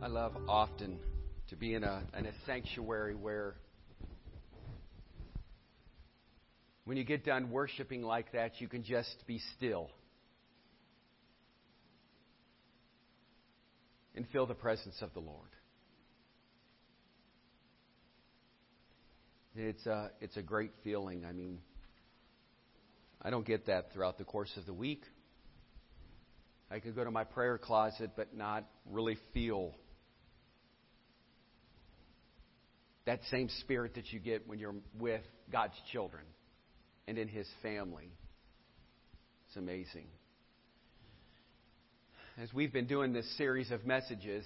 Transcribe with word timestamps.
I 0.00 0.06
love 0.06 0.32
often 0.48 1.00
to 1.50 1.56
be 1.56 1.74
in 1.74 1.82
a, 1.82 2.04
in 2.16 2.26
a 2.26 2.32
sanctuary 2.46 3.16
where 3.16 3.56
when 6.84 6.96
you 6.96 7.02
get 7.02 7.24
done 7.24 7.50
worshiping 7.50 8.02
like 8.02 8.30
that, 8.32 8.60
you 8.60 8.68
can 8.68 8.84
just 8.84 9.12
be 9.26 9.40
still 9.56 9.90
and 14.14 14.24
feel 14.28 14.46
the 14.46 14.54
presence 14.54 14.94
of 15.00 15.12
the 15.14 15.20
Lord. 15.20 15.48
It's 19.56 19.84
a, 19.84 20.12
it's 20.20 20.36
a 20.36 20.42
great 20.42 20.70
feeling. 20.84 21.24
I 21.24 21.32
mean, 21.32 21.58
I 23.20 23.30
don't 23.30 23.44
get 23.44 23.66
that 23.66 23.92
throughout 23.92 24.16
the 24.16 24.24
course 24.24 24.52
of 24.56 24.64
the 24.64 24.72
week. 24.72 25.02
I 26.70 26.78
could 26.78 26.94
go 26.94 27.02
to 27.02 27.10
my 27.10 27.24
prayer 27.24 27.58
closet 27.58 28.12
but 28.14 28.36
not 28.36 28.64
really 28.88 29.18
feel 29.34 29.74
that 33.08 33.20
same 33.30 33.48
spirit 33.60 33.94
that 33.94 34.12
you 34.12 34.20
get 34.20 34.46
when 34.46 34.58
you're 34.58 34.74
with 34.98 35.22
God's 35.50 35.72
children 35.92 36.24
and 37.06 37.16
in 37.16 37.26
His 37.26 37.46
family. 37.62 38.12
It's 39.46 39.56
amazing. 39.56 40.08
As 42.36 42.52
we've 42.52 42.70
been 42.70 42.86
doing 42.86 43.14
this 43.14 43.24
series 43.38 43.70
of 43.70 43.86
messages, 43.86 44.44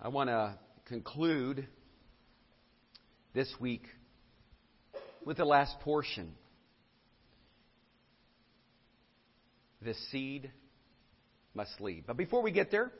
I 0.00 0.08
want 0.08 0.30
to 0.30 0.58
conclude 0.86 1.68
this 3.34 3.52
week 3.60 3.84
with 5.26 5.36
the 5.36 5.44
last 5.44 5.78
portion. 5.80 6.32
The 9.82 9.92
seed 10.10 10.50
must 11.52 11.82
lead. 11.82 12.04
But 12.06 12.16
before 12.16 12.40
we 12.40 12.50
get 12.50 12.70
there, 12.70 12.92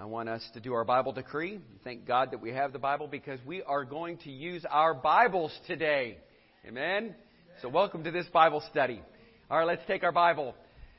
I 0.00 0.04
want 0.04 0.28
us 0.28 0.48
to 0.54 0.60
do 0.60 0.74
our 0.74 0.84
Bible 0.84 1.10
decree. 1.10 1.58
Thank 1.82 2.06
God 2.06 2.30
that 2.30 2.40
we 2.40 2.50
have 2.50 2.72
the 2.72 2.78
Bible 2.78 3.08
because 3.08 3.40
we 3.44 3.64
are 3.64 3.84
going 3.84 4.18
to 4.18 4.30
use 4.30 4.64
our 4.70 4.94
Bibles 4.94 5.52
today. 5.66 6.18
Amen? 6.64 7.16
So, 7.62 7.68
welcome 7.68 8.04
to 8.04 8.12
this 8.12 8.26
Bible 8.32 8.62
study. 8.70 9.02
All 9.50 9.58
right, 9.58 9.66
let's 9.66 9.84
take 9.88 10.04
our 10.04 10.12
Bible. 10.12 10.54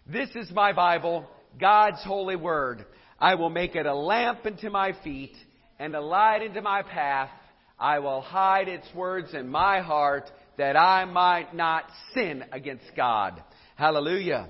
This 0.05 0.27
is 0.35 0.51
my 0.51 0.73
Bible, 0.73 1.25
God's 1.57 2.03
holy 2.03 2.35
word. 2.35 2.83
I 3.17 3.35
will 3.35 3.49
make 3.49 3.73
it 3.75 3.85
a 3.85 3.95
lamp 3.95 4.39
unto 4.45 4.69
my 4.69 4.93
feet 5.01 5.35
and 5.79 5.95
a 5.95 6.01
light 6.01 6.41
into 6.41 6.61
my 6.61 6.81
path. 6.81 7.29
I 7.79 7.99
will 7.99 8.19
hide 8.19 8.67
its 8.67 8.87
words 8.93 9.33
in 9.33 9.47
my 9.47 9.79
heart 9.79 10.29
that 10.57 10.75
I 10.75 11.05
might 11.05 11.55
not 11.55 11.85
sin 12.13 12.43
against 12.51 12.91
God. 12.97 13.41
Hallelujah. 13.77 14.49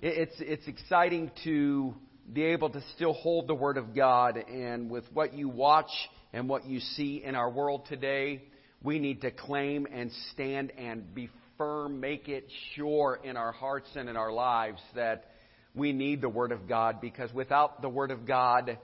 It's, 0.00 0.36
it's 0.38 0.68
exciting 0.68 1.32
to 1.42 1.96
be 2.32 2.44
able 2.44 2.70
to 2.70 2.82
still 2.94 3.12
hold 3.12 3.46
the 3.46 3.54
Word 3.54 3.76
of 3.76 3.94
God. 3.94 4.36
And 4.36 4.90
with 4.90 5.04
what 5.12 5.34
you 5.34 5.48
watch 5.48 5.90
and 6.32 6.48
what 6.48 6.66
you 6.66 6.80
see 6.80 7.22
in 7.24 7.34
our 7.34 7.50
world 7.50 7.86
today, 7.88 8.42
we 8.82 8.98
need 8.98 9.20
to 9.22 9.30
claim 9.30 9.86
and 9.90 10.10
stand 10.32 10.72
and 10.78 11.14
be 11.14 11.28
firm, 11.58 12.00
make 12.00 12.28
it 12.28 12.48
sure 12.74 13.20
in 13.22 13.36
our 13.36 13.52
hearts 13.52 13.88
and 13.94 14.08
in 14.08 14.16
our 14.16 14.32
lives 14.32 14.80
that 14.94 15.26
we 15.74 15.92
need 15.92 16.20
the 16.20 16.28
Word 16.28 16.52
of 16.52 16.68
God 16.68 17.00
because 17.00 17.32
without 17.32 17.82
the 17.82 17.88
Word 17.88 18.10
of 18.10 18.26
God, 18.26 18.78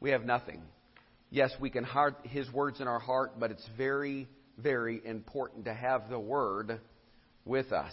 we 0.00 0.10
have 0.10 0.24
nothing. 0.24 0.62
Yes, 1.30 1.52
we 1.60 1.70
can 1.70 1.84
heart 1.84 2.16
His 2.24 2.50
words 2.52 2.80
in 2.80 2.86
our 2.86 3.00
heart, 3.00 3.40
but 3.40 3.50
it's 3.50 3.66
very, 3.76 4.28
very 4.56 5.00
important 5.04 5.64
to 5.64 5.74
have 5.74 6.08
the 6.08 6.18
Word 6.18 6.80
with 7.44 7.72
us. 7.72 7.92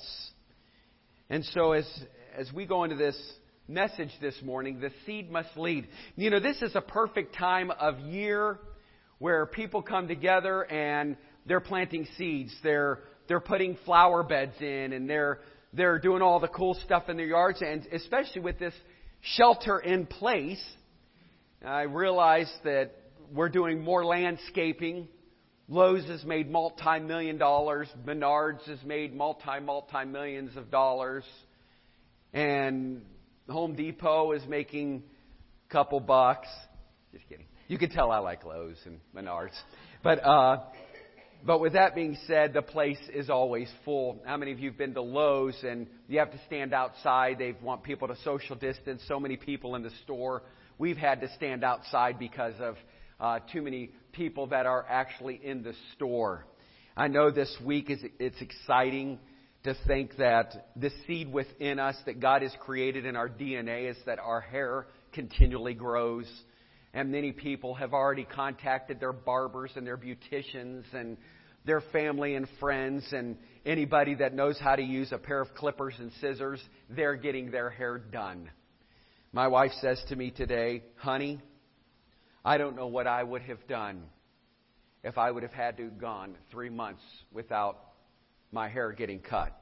And 1.29 1.43
so 1.45 1.71
as, 1.71 1.87
as 2.37 2.51
we 2.53 2.65
go 2.65 2.83
into 2.83 2.95
this 2.95 3.15
message 3.71 4.11
this 4.19 4.35
morning 4.43 4.79
the 4.79 4.91
seed 5.05 5.31
must 5.31 5.55
lead. 5.55 5.87
You 6.15 6.29
know, 6.29 6.39
this 6.39 6.61
is 6.61 6.75
a 6.75 6.81
perfect 6.81 7.35
time 7.35 7.71
of 7.71 7.99
year 7.99 8.59
where 9.19 9.45
people 9.45 9.81
come 9.81 10.07
together 10.07 10.63
and 10.63 11.15
they're 11.45 11.61
planting 11.61 12.07
seeds. 12.17 12.53
They're, 12.63 12.99
they're 13.27 13.39
putting 13.39 13.77
flower 13.85 14.23
beds 14.23 14.55
in 14.59 14.93
and 14.93 15.09
they're, 15.09 15.39
they're 15.73 15.99
doing 15.99 16.21
all 16.21 16.39
the 16.39 16.49
cool 16.49 16.73
stuff 16.85 17.07
in 17.07 17.17
their 17.17 17.25
yards. 17.25 17.61
And 17.61 17.87
especially 17.93 18.41
with 18.41 18.59
this 18.59 18.73
shelter 19.21 19.79
in 19.79 20.05
place, 20.05 20.63
I 21.65 21.83
realize 21.83 22.51
that 22.63 22.91
we're 23.33 23.49
doing 23.49 23.81
more 23.81 24.03
landscaping. 24.03 25.07
Lowe's 25.69 26.05
has 26.07 26.25
made 26.25 26.51
multi-million 26.51 27.37
dollars. 27.37 27.87
Menards 28.05 28.67
has 28.67 28.83
made 28.83 29.15
multi, 29.15 29.59
multi-millions 29.63 30.57
of 30.57 30.69
dollars. 30.69 31.23
And 32.33 33.03
Home 33.49 33.75
Depot 33.75 34.31
is 34.33 34.45
making 34.47 35.03
a 35.69 35.71
couple 35.71 35.99
bucks. 35.99 36.47
Just 37.11 37.27
kidding. 37.27 37.45
You 37.67 37.77
can 37.77 37.89
tell 37.89 38.11
I 38.11 38.19
like 38.19 38.45
Lowe's 38.45 38.77
and 38.85 38.99
Menards. 39.15 39.57
But, 40.03 40.25
uh, 40.25 40.57
but 41.45 41.59
with 41.59 41.73
that 41.73 41.95
being 41.95 42.17
said, 42.27 42.53
the 42.53 42.61
place 42.61 42.99
is 43.13 43.29
always 43.29 43.69
full. 43.83 44.21
How 44.25 44.37
many 44.37 44.51
of 44.51 44.59
you 44.59 44.69
have 44.69 44.77
been 44.77 44.93
to 44.93 45.01
Lowe's 45.01 45.57
and 45.63 45.87
you 46.07 46.19
have 46.19 46.31
to 46.31 46.39
stand 46.45 46.73
outside? 46.73 47.37
They 47.39 47.55
want 47.61 47.83
people 47.83 48.07
to 48.07 48.15
social 48.23 48.55
distance. 48.55 49.01
So 49.07 49.19
many 49.19 49.37
people 49.37 49.75
in 49.75 49.83
the 49.83 49.91
store. 50.03 50.43
We've 50.77 50.97
had 50.97 51.21
to 51.21 51.33
stand 51.35 51.63
outside 51.63 52.19
because 52.19 52.55
of 52.59 52.75
uh, 53.19 53.39
too 53.51 53.61
many 53.61 53.91
people 54.11 54.47
that 54.47 54.65
are 54.65 54.85
actually 54.87 55.39
in 55.43 55.63
the 55.63 55.73
store. 55.93 56.45
I 56.95 57.07
know 57.07 57.31
this 57.31 57.55
week 57.63 57.89
is 57.89 57.99
it's 58.19 58.41
exciting 58.41 59.19
to 59.63 59.75
think 59.85 60.17
that 60.17 60.69
the 60.75 60.91
seed 61.05 61.31
within 61.31 61.79
us 61.79 61.95
that 62.05 62.19
God 62.19 62.41
has 62.41 62.51
created 62.59 63.05
in 63.05 63.15
our 63.15 63.29
DNA 63.29 63.89
is 63.89 63.97
that 64.05 64.19
our 64.19 64.41
hair 64.41 64.87
continually 65.13 65.73
grows. 65.73 66.25
And 66.93 67.11
many 67.11 67.31
people 67.31 67.75
have 67.75 67.93
already 67.93 68.25
contacted 68.25 68.99
their 68.99 69.13
barbers 69.13 69.71
and 69.75 69.85
their 69.85 69.97
beauticians 69.97 70.83
and 70.93 71.17
their 71.63 71.81
family 71.91 72.35
and 72.35 72.47
friends 72.59 73.07
and 73.11 73.37
anybody 73.65 74.15
that 74.15 74.33
knows 74.33 74.59
how 74.59 74.75
to 74.75 74.81
use 74.81 75.11
a 75.11 75.17
pair 75.17 75.41
of 75.41 75.53
clippers 75.53 75.93
and 75.99 76.11
scissors, 76.19 76.59
they're 76.89 77.15
getting 77.15 77.51
their 77.51 77.69
hair 77.69 77.99
done. 77.99 78.49
My 79.31 79.47
wife 79.47 79.71
says 79.79 80.03
to 80.09 80.15
me 80.15 80.31
today, 80.31 80.83
honey, 80.95 81.39
I 82.43 82.57
don't 82.57 82.75
know 82.75 82.87
what 82.87 83.05
I 83.05 83.21
would 83.21 83.43
have 83.43 83.65
done 83.67 84.03
if 85.03 85.17
I 85.17 85.29
would 85.29 85.43
have 85.43 85.53
had 85.53 85.77
to 85.77 85.83
have 85.83 85.99
gone 85.99 86.35
three 86.49 86.69
months 86.69 87.03
without 87.31 87.90
my 88.51 88.67
hair 88.69 88.91
getting 88.91 89.19
cut. 89.19 89.55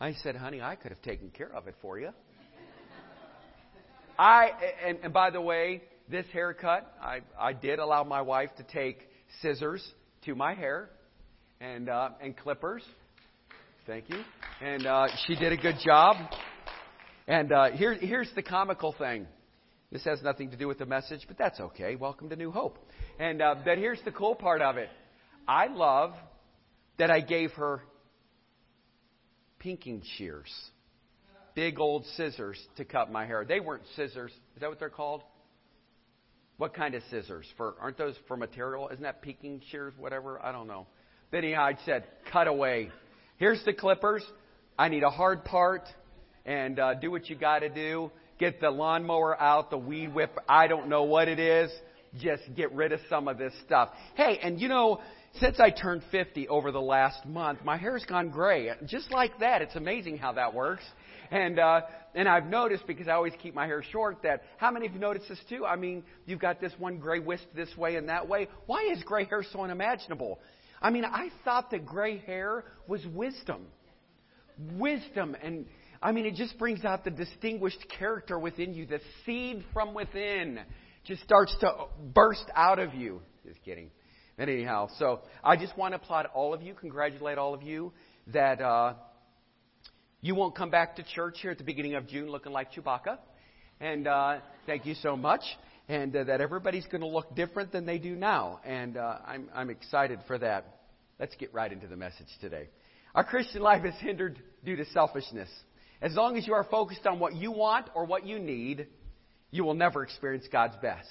I 0.00 0.12
said, 0.22 0.36
honey, 0.36 0.60
I 0.60 0.74
could 0.74 0.90
have 0.90 1.02
taken 1.02 1.30
care 1.30 1.52
of 1.54 1.68
it 1.68 1.74
for 1.80 1.98
you. 1.98 2.10
I 4.18 4.50
and, 4.84 4.98
and 5.04 5.12
by 5.12 5.30
the 5.30 5.40
way, 5.40 5.82
this 6.10 6.26
haircut, 6.32 6.92
I 7.00 7.20
I 7.38 7.52
did 7.52 7.78
allow 7.78 8.04
my 8.04 8.22
wife 8.22 8.50
to 8.56 8.62
take 8.62 8.98
scissors 9.40 9.86
to 10.24 10.34
my 10.34 10.54
hair 10.54 10.90
and 11.60 11.88
uh, 11.88 12.10
and 12.20 12.36
clippers. 12.36 12.82
Thank 13.86 14.10
you. 14.10 14.20
And 14.60 14.86
uh, 14.86 15.06
she 15.26 15.36
did 15.36 15.52
a 15.52 15.56
good 15.56 15.76
job. 15.84 16.16
And 17.28 17.52
uh, 17.52 17.70
here, 17.70 17.94
here's 17.94 18.30
the 18.34 18.42
comical 18.42 18.92
thing. 18.92 19.26
This 19.92 20.04
has 20.04 20.22
nothing 20.22 20.50
to 20.50 20.56
do 20.56 20.66
with 20.66 20.78
the 20.78 20.86
message, 20.86 21.20
but 21.28 21.38
that's 21.38 21.60
okay. 21.60 21.94
Welcome 21.94 22.28
to 22.30 22.36
New 22.36 22.50
Hope. 22.50 22.78
And 23.20 23.40
uh, 23.40 23.54
but 23.64 23.78
here's 23.78 24.00
the 24.04 24.10
cool 24.10 24.34
part 24.34 24.60
of 24.60 24.76
it. 24.76 24.88
I 25.46 25.68
love 25.68 26.12
that 26.98 27.10
I 27.10 27.20
gave 27.20 27.52
her 27.52 27.82
pinking 29.58 30.02
shears. 30.16 30.52
Big 31.54 31.78
old 31.78 32.04
scissors 32.16 32.58
to 32.76 32.84
cut 32.84 33.10
my 33.10 33.26
hair. 33.26 33.44
They 33.46 33.60
weren't 33.60 33.84
scissors. 33.96 34.30
Is 34.30 34.60
that 34.60 34.68
what 34.68 34.78
they're 34.78 34.90
called? 34.90 35.22
What 36.58 36.74
kind 36.74 36.94
of 36.94 37.02
scissors? 37.10 37.46
For 37.56 37.74
aren't 37.80 37.98
those 37.98 38.14
for 38.28 38.36
material? 38.36 38.88
Isn't 38.88 39.02
that 39.02 39.22
pinking 39.22 39.62
shears? 39.70 39.94
Whatever. 39.98 40.44
I 40.44 40.52
don't 40.52 40.68
know. 40.68 40.86
But 41.30 41.38
anyhow, 41.38 41.62
I 41.64 41.76
said, 41.84 42.04
cut 42.32 42.46
away. 42.46 42.90
Here's 43.38 43.62
the 43.64 43.72
clippers. 43.72 44.24
I 44.78 44.88
need 44.88 45.02
a 45.02 45.10
hard 45.10 45.44
part, 45.44 45.82
and 46.44 46.78
uh, 46.78 46.94
do 46.94 47.10
what 47.10 47.28
you 47.28 47.36
got 47.36 47.60
to 47.60 47.68
do. 47.68 48.10
Get 48.38 48.60
the 48.60 48.70
lawnmower 48.70 49.40
out, 49.40 49.70
the 49.70 49.78
weed 49.78 50.14
whip. 50.14 50.38
I 50.48 50.66
don't 50.66 50.88
know 50.88 51.04
what 51.04 51.28
it 51.28 51.38
is. 51.38 51.70
Just 52.18 52.42
get 52.54 52.72
rid 52.72 52.92
of 52.92 53.00
some 53.08 53.28
of 53.28 53.38
this 53.38 53.52
stuff. 53.64 53.90
Hey, 54.14 54.38
and 54.42 54.60
you 54.60 54.68
know, 54.68 55.00
since 55.40 55.60
I 55.60 55.70
turned 55.70 56.02
50 56.10 56.48
over 56.48 56.72
the 56.72 56.80
last 56.80 57.26
month, 57.26 57.64
my 57.64 57.76
hair's 57.76 58.04
gone 58.04 58.30
gray. 58.30 58.70
Just 58.86 59.10
like 59.10 59.38
that. 59.40 59.62
It's 59.62 59.76
amazing 59.76 60.18
how 60.18 60.32
that 60.32 60.54
works. 60.54 60.84
And, 61.30 61.58
uh, 61.58 61.82
and 62.14 62.28
I've 62.28 62.46
noticed, 62.46 62.86
because 62.86 63.08
I 63.08 63.12
always 63.12 63.32
keep 63.42 63.54
my 63.54 63.66
hair 63.66 63.82
short, 63.82 64.22
that 64.22 64.42
how 64.58 64.70
many 64.70 64.86
of 64.86 64.92
you 64.92 65.00
noticed 65.00 65.28
this 65.28 65.40
too? 65.48 65.66
I 65.66 65.76
mean, 65.76 66.04
you've 66.24 66.40
got 66.40 66.60
this 66.60 66.72
one 66.78 66.98
gray 66.98 67.18
wisp 67.18 67.44
this 67.54 67.74
way 67.76 67.96
and 67.96 68.08
that 68.08 68.28
way. 68.28 68.48
Why 68.66 68.88
is 68.92 69.02
gray 69.02 69.24
hair 69.24 69.44
so 69.52 69.62
unimaginable? 69.62 70.38
I 70.80 70.90
mean, 70.90 71.04
I 71.04 71.30
thought 71.44 71.70
that 71.70 71.84
gray 71.86 72.18
hair 72.18 72.64
was 72.86 73.04
wisdom. 73.06 73.66
Wisdom. 74.74 75.36
And, 75.42 75.66
I 76.02 76.12
mean, 76.12 76.26
it 76.26 76.34
just 76.34 76.58
brings 76.58 76.84
out 76.84 77.04
the 77.04 77.10
distinguished 77.10 77.84
character 77.98 78.38
within 78.38 78.74
you. 78.74 78.86
The 78.86 79.00
seed 79.24 79.64
from 79.72 79.94
within 79.94 80.60
just 81.04 81.22
starts 81.22 81.54
to 81.60 81.86
burst 82.14 82.44
out 82.54 82.78
of 82.78 82.94
you. 82.94 83.20
Just 83.46 83.62
kidding. 83.64 83.90
Anyhow, 84.38 84.88
so 84.98 85.20
I 85.42 85.56
just 85.56 85.76
want 85.78 85.92
to 85.92 85.96
applaud 85.96 86.26
all 86.34 86.52
of 86.52 86.60
you, 86.60 86.74
congratulate 86.74 87.38
all 87.38 87.54
of 87.54 87.62
you 87.62 87.94
that 88.34 88.60
uh, 88.60 88.92
you 90.20 90.34
won't 90.34 90.54
come 90.54 90.68
back 90.68 90.96
to 90.96 91.02
church 91.02 91.38
here 91.40 91.52
at 91.52 91.56
the 91.56 91.64
beginning 91.64 91.94
of 91.94 92.06
June 92.06 92.28
looking 92.28 92.52
like 92.52 92.70
Chewbacca. 92.72 93.16
And 93.80 94.06
uh, 94.06 94.40
thank 94.66 94.84
you 94.84 94.94
so 94.94 95.16
much. 95.16 95.40
And 95.88 96.14
uh, 96.14 96.24
that 96.24 96.42
everybody's 96.42 96.84
going 96.84 97.00
to 97.00 97.06
look 97.06 97.34
different 97.34 97.72
than 97.72 97.86
they 97.86 97.96
do 97.96 98.14
now. 98.14 98.60
And 98.62 98.98
uh, 98.98 99.18
I'm, 99.26 99.48
I'm 99.54 99.70
excited 99.70 100.18
for 100.26 100.36
that. 100.36 100.80
Let's 101.18 101.34
get 101.36 101.54
right 101.54 101.72
into 101.72 101.86
the 101.86 101.96
message 101.96 102.28
today. 102.42 102.68
Our 103.14 103.24
Christian 103.24 103.62
life 103.62 103.86
is 103.86 103.94
hindered 104.00 104.38
due 104.66 104.76
to 104.76 104.84
selfishness. 104.86 105.48
As 106.02 106.12
long 106.14 106.36
as 106.36 106.46
you 106.46 106.52
are 106.52 106.64
focused 106.64 107.06
on 107.06 107.20
what 107.20 107.34
you 107.34 107.52
want 107.52 107.88
or 107.94 108.04
what 108.04 108.26
you 108.26 108.38
need, 108.38 108.86
you 109.50 109.64
will 109.64 109.72
never 109.72 110.02
experience 110.02 110.46
God's 110.52 110.76
best. 110.82 111.08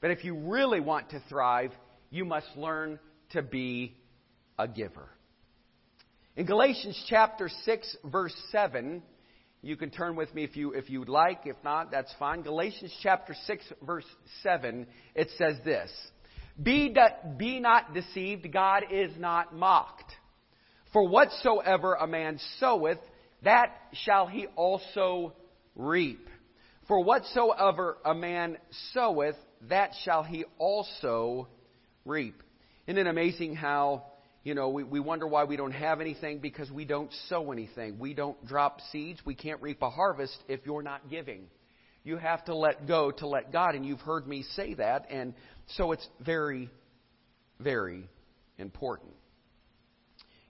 But 0.00 0.12
if 0.12 0.24
you 0.24 0.36
really 0.36 0.78
want 0.78 1.10
to 1.10 1.20
thrive, 1.28 1.72
you 2.12 2.24
must 2.26 2.46
learn 2.56 3.00
to 3.30 3.42
be 3.42 3.96
a 4.58 4.68
giver. 4.68 5.08
In 6.36 6.46
Galatians 6.46 7.02
chapter 7.08 7.48
6 7.64 7.96
verse 8.04 8.34
7, 8.52 9.02
you 9.62 9.76
can 9.76 9.90
turn 9.90 10.14
with 10.14 10.32
me 10.34 10.44
if 10.44 10.54
you 10.54 10.72
if 10.72 10.90
you'd 10.90 11.08
like. 11.08 11.40
If 11.46 11.56
not, 11.64 11.90
that's 11.90 12.12
fine. 12.18 12.42
Galatians 12.42 12.94
chapter 13.02 13.34
6 13.46 13.64
verse 13.84 14.04
7, 14.42 14.86
it 15.14 15.30
says 15.38 15.56
this. 15.64 15.90
Be, 16.62 16.94
be 17.38 17.60
not 17.60 17.94
deceived, 17.94 18.52
God 18.52 18.84
is 18.90 19.12
not 19.18 19.54
mocked. 19.54 20.12
For 20.92 21.08
whatsoever 21.08 21.94
a 21.94 22.06
man 22.06 22.38
soweth, 22.60 22.98
that 23.42 23.74
shall 24.04 24.26
he 24.26 24.46
also 24.54 25.32
reap. 25.74 26.28
For 26.88 27.02
whatsoever 27.02 27.96
a 28.04 28.14
man 28.14 28.58
soweth, 28.92 29.36
that 29.70 29.92
shall 30.04 30.24
he 30.24 30.44
also 30.58 31.48
reap. 32.04 32.42
Isn't 32.86 32.98
it 32.98 33.06
amazing 33.06 33.54
how, 33.54 34.04
you 34.44 34.54
know, 34.54 34.70
we, 34.70 34.82
we 34.82 35.00
wonder 35.00 35.26
why 35.26 35.44
we 35.44 35.56
don't 35.56 35.72
have 35.72 36.00
anything 36.00 36.38
because 36.38 36.70
we 36.70 36.84
don't 36.84 37.12
sow 37.28 37.52
anything. 37.52 37.98
We 37.98 38.14
don't 38.14 38.44
drop 38.46 38.80
seeds. 38.90 39.20
We 39.24 39.34
can't 39.34 39.62
reap 39.62 39.82
a 39.82 39.90
harvest 39.90 40.36
if 40.48 40.60
you're 40.64 40.82
not 40.82 41.08
giving. 41.08 41.46
You 42.04 42.16
have 42.16 42.44
to 42.46 42.54
let 42.54 42.88
go 42.88 43.12
to 43.12 43.28
let 43.28 43.52
God, 43.52 43.76
and 43.76 43.86
you've 43.86 44.00
heard 44.00 44.26
me 44.26 44.42
say 44.56 44.74
that, 44.74 45.06
and 45.08 45.34
so 45.76 45.92
it's 45.92 46.06
very, 46.20 46.68
very 47.60 48.08
important. 48.58 49.12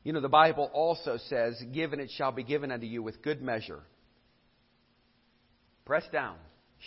You 0.02 0.12
know, 0.12 0.20
the 0.20 0.28
Bible 0.28 0.70
also 0.72 1.19
says, 1.28 1.62
Given 1.72 2.00
it 2.00 2.10
shall 2.16 2.32
be 2.32 2.43
given 2.43 2.72
unto 2.72 2.87
you 2.87 3.02
with 3.02 3.22
good 3.22 3.43
measure. 3.43 3.81
Pressed 5.84 6.10
down, 6.10 6.37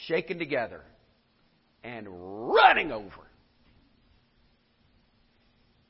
shaken 0.08 0.40
together, 0.40 0.82
and 1.84 2.08
running 2.10 2.92
over. 2.92 3.25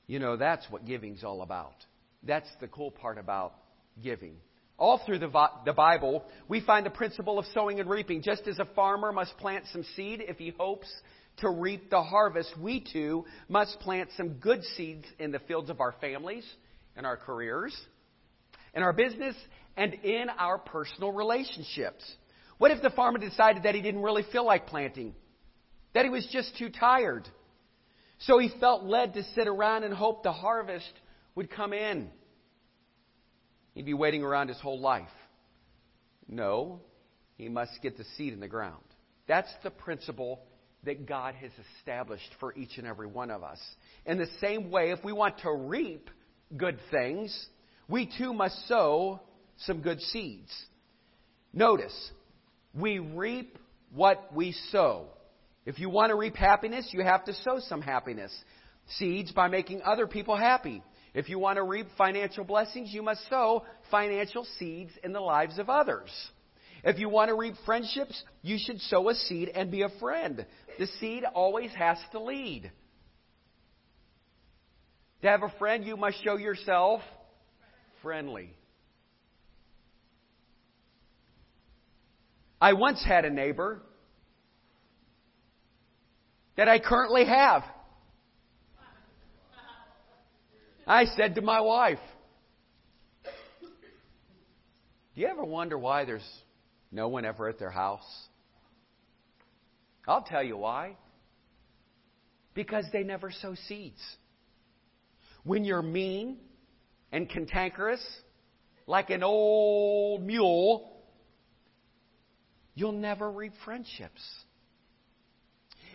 You 0.07 0.19
know, 0.19 0.37
that's 0.37 0.65
what 0.69 0.85
giving's 0.85 1.23
all 1.23 1.41
about. 1.41 1.75
That's 2.23 2.49
the 2.59 2.67
cool 2.67 2.91
part 2.91 3.17
about 3.17 3.53
giving. 4.01 4.35
All 4.77 5.01
through 5.05 5.19
the, 5.19 5.31
the 5.65 5.73
Bible, 5.73 6.25
we 6.47 6.59
find 6.61 6.85
the 6.85 6.91
principle 6.91 7.39
of 7.39 7.45
sowing 7.53 7.79
and 7.79 7.89
reaping. 7.89 8.21
Just 8.21 8.47
as 8.47 8.59
a 8.59 8.65
farmer 8.75 9.11
must 9.11 9.37
plant 9.37 9.65
some 9.71 9.85
seed 9.95 10.23
if 10.27 10.37
he 10.37 10.53
hopes 10.57 10.87
to 11.37 11.49
reap 11.49 11.89
the 11.89 12.01
harvest, 12.01 12.53
we 12.59 12.81
too 12.81 13.25
must 13.47 13.79
plant 13.79 14.09
some 14.17 14.33
good 14.35 14.63
seeds 14.75 15.05
in 15.19 15.31
the 15.31 15.39
fields 15.39 15.69
of 15.69 15.79
our 15.81 15.93
families, 16.01 16.45
in 16.97 17.05
our 17.05 17.17
careers, 17.17 17.75
in 18.73 18.83
our 18.83 18.93
business, 18.93 19.35
and 19.77 19.93
in 19.93 20.29
our 20.37 20.57
personal 20.57 21.11
relationships. 21.11 22.03
What 22.57 22.71
if 22.71 22.81
the 22.81 22.89
farmer 22.89 23.17
decided 23.17 23.63
that 23.63 23.75
he 23.75 23.81
didn't 23.81 24.01
really 24.01 24.23
feel 24.31 24.45
like 24.45 24.67
planting? 24.67 25.13
That 25.93 26.05
he 26.05 26.09
was 26.09 26.27
just 26.31 26.57
too 26.57 26.69
tired? 26.69 27.27
So 28.19 28.39
he 28.39 28.49
felt 28.59 28.83
led 28.83 29.13
to 29.15 29.23
sit 29.35 29.47
around 29.47 29.83
and 29.83 29.93
hope 29.93 30.23
the 30.23 30.31
harvest 30.31 30.91
would 31.35 31.49
come 31.49 31.73
in. 31.73 32.09
He'd 33.73 33.85
be 33.85 33.93
waiting 33.93 34.23
around 34.23 34.47
his 34.47 34.59
whole 34.59 34.79
life. 34.79 35.09
No, 36.27 36.81
he 37.37 37.49
must 37.49 37.71
get 37.81 37.97
the 37.97 38.05
seed 38.17 38.33
in 38.33 38.39
the 38.39 38.47
ground. 38.47 38.83
That's 39.27 39.51
the 39.63 39.69
principle 39.69 40.41
that 40.85 41.05
God 41.05 41.35
has 41.35 41.51
established 41.77 42.29
for 42.39 42.53
each 42.55 42.77
and 42.77 42.87
every 42.87 43.07
one 43.07 43.31
of 43.31 43.43
us. 43.43 43.59
In 44.05 44.17
the 44.17 44.29
same 44.39 44.71
way, 44.71 44.91
if 44.91 45.03
we 45.03 45.13
want 45.13 45.39
to 45.39 45.51
reap 45.51 46.09
good 46.55 46.79
things, 46.91 47.47
we 47.87 48.09
too 48.17 48.33
must 48.33 48.67
sow 48.67 49.19
some 49.57 49.81
good 49.81 49.99
seeds. 49.99 50.51
Notice, 51.53 52.11
we 52.73 52.99
reap 52.99 53.57
what 53.93 54.33
we 54.33 54.53
sow. 54.71 55.07
If 55.65 55.79
you 55.79 55.89
want 55.89 56.11
to 56.11 56.15
reap 56.15 56.35
happiness, 56.35 56.89
you 56.91 57.01
have 57.01 57.25
to 57.25 57.33
sow 57.33 57.59
some 57.59 57.81
happiness. 57.81 58.31
Seeds 58.97 59.31
by 59.31 59.47
making 59.47 59.81
other 59.81 60.05
people 60.05 60.35
happy. 60.35 60.83
If 61.13 61.29
you 61.29 61.39
want 61.39 61.57
to 61.57 61.63
reap 61.63 61.87
financial 61.97 62.43
blessings, 62.43 62.93
you 62.93 63.01
must 63.01 63.27
sow 63.29 63.63
financial 63.89 64.45
seeds 64.59 64.91
in 65.03 65.11
the 65.11 65.19
lives 65.19 65.57
of 65.57 65.69
others. 65.69 66.11
If 66.83 66.99
you 66.99 67.09
want 67.09 67.29
to 67.29 67.35
reap 67.35 67.55
friendships, 67.65 68.21
you 68.43 68.57
should 68.59 68.79
sow 68.81 69.09
a 69.09 69.15
seed 69.15 69.49
and 69.55 69.71
be 69.71 69.81
a 69.81 69.89
friend. 69.99 70.45
The 70.77 70.87
seed 70.99 71.23
always 71.33 71.71
has 71.71 71.97
to 72.11 72.21
lead. 72.21 72.71
To 75.23 75.27
have 75.27 75.41
a 75.41 75.53
friend, 75.57 75.83
you 75.83 75.97
must 75.97 76.23
show 76.23 76.37
yourself 76.37 77.01
friendly. 78.03 78.53
I 82.61 82.73
once 82.73 83.03
had 83.03 83.25
a 83.25 83.31
neighbor 83.31 83.81
that 86.57 86.67
I 86.67 86.79
currently 86.79 87.25
have. 87.25 87.63
I 90.87 91.05
said 91.17 91.35
to 91.35 91.41
my 91.41 91.61
wife, 91.61 91.99
Do 95.15 95.21
you 95.21 95.27
ever 95.27 95.45
wonder 95.45 95.77
why 95.77 96.03
there's 96.03 96.27
no 96.91 97.07
one 97.07 97.23
ever 97.23 97.47
at 97.47 97.57
their 97.57 97.71
house? 97.71 98.03
I'll 100.07 100.23
tell 100.23 100.43
you 100.43 100.57
why. 100.57 100.97
Because 102.53 102.85
they 102.91 103.03
never 103.03 103.31
sow 103.31 103.55
seeds. 103.67 104.01
When 105.43 105.63
you're 105.63 105.81
mean 105.81 106.37
and 107.11 107.29
cantankerous, 107.29 108.05
like 108.87 109.09
an 109.09 109.23
old 109.23 110.21
mule, 110.21 111.01
you'll 112.75 112.91
never 112.91 113.31
reap 113.31 113.53
friendships. 113.63 114.21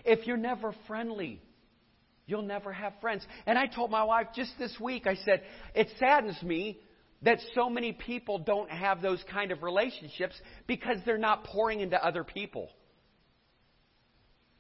If 0.05 0.27
you're 0.27 0.37
never 0.37 0.75
friendly, 0.87 1.41
you'll 2.27 2.43
never 2.43 2.73
have 2.73 2.95
friends. 3.01 3.25
And 3.47 3.59
I 3.59 3.67
told 3.67 3.91
my 3.91 4.05
wife 4.05 4.29
just 4.35 4.53
this 4.59 4.75
week, 4.81 5.07
I 5.07 5.17
said, 5.17 5.43
it 5.75 5.89
saddens 5.99 6.43
me 6.43 6.79
that 7.23 7.39
so 7.55 7.69
many 7.69 7.93
people 7.93 8.39
don't 8.39 8.71
have 8.71 9.03
those 9.03 9.23
kind 9.31 9.53
of 9.53 9.63
relationships 9.63 10.35
because 10.67 10.99
they're 11.05 11.19
not 11.19 11.45
pouring 11.45 11.81
into 11.81 12.03
other 12.03 12.25
people. 12.25 12.69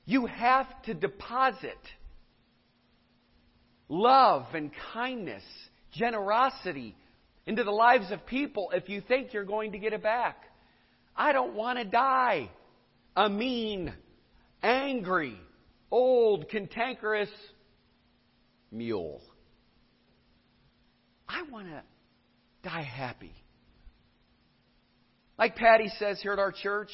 You 0.05 0.27
have 0.27 0.67
to 0.83 0.95
deposit 0.95 1.79
love 3.89 4.47
and 4.55 4.71
kindness, 4.93 5.43
generosity 5.93 6.97
into 7.47 7.65
the 7.65 7.71
lives 7.71 8.11
of 8.11 8.27
people 8.27 8.71
if 8.75 8.89
you 8.89 9.01
think 9.01 9.33
you're 9.33 9.45
going 9.45 9.73
to 9.73 9.79
get 9.79 9.93
it 9.93 10.03
back. 10.03 10.45
I 11.17 11.33
don't 11.33 11.55
want 11.55 11.79
to 11.79 11.85
die 11.85 12.51
a 13.17 13.29
mean, 13.29 13.93
angry, 14.63 15.39
old, 15.91 16.49
cantankerous 16.49 17.31
mule. 18.71 19.23
I 21.29 21.43
want 21.51 21.69
to 21.69 21.83
die 22.63 22.83
happy. 22.83 23.33
Like 25.39 25.57
Patty 25.57 25.91
says 25.99 26.21
here 26.21 26.33
at 26.33 26.39
our 26.39 26.53
church, 26.53 26.91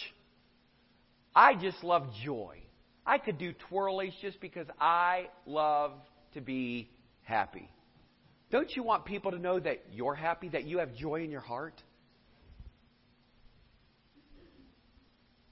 I 1.35 1.55
just 1.55 1.83
love 1.83 2.09
joy. 2.25 2.59
I 3.05 3.19
could 3.19 3.39
do 3.39 3.53
twirlies 3.69 4.13
just 4.21 4.41
because 4.41 4.67
I 4.81 5.29
love 5.47 5.93
to 6.35 6.41
be 6.41 6.91
happy. 7.23 7.69
Don't 8.51 8.71
you 8.77 8.83
want 8.83 9.05
people 9.05 9.33
to 9.33 9.39
know 9.39 9.59
that 9.59 9.85
you're 9.93 10.15
happy, 10.15 10.49
that 10.51 10.65
you 10.65 10.79
have 10.79 10.95
joy 10.95 11.23
in 11.23 11.31
your 11.31 11.41
heart? 11.41 11.75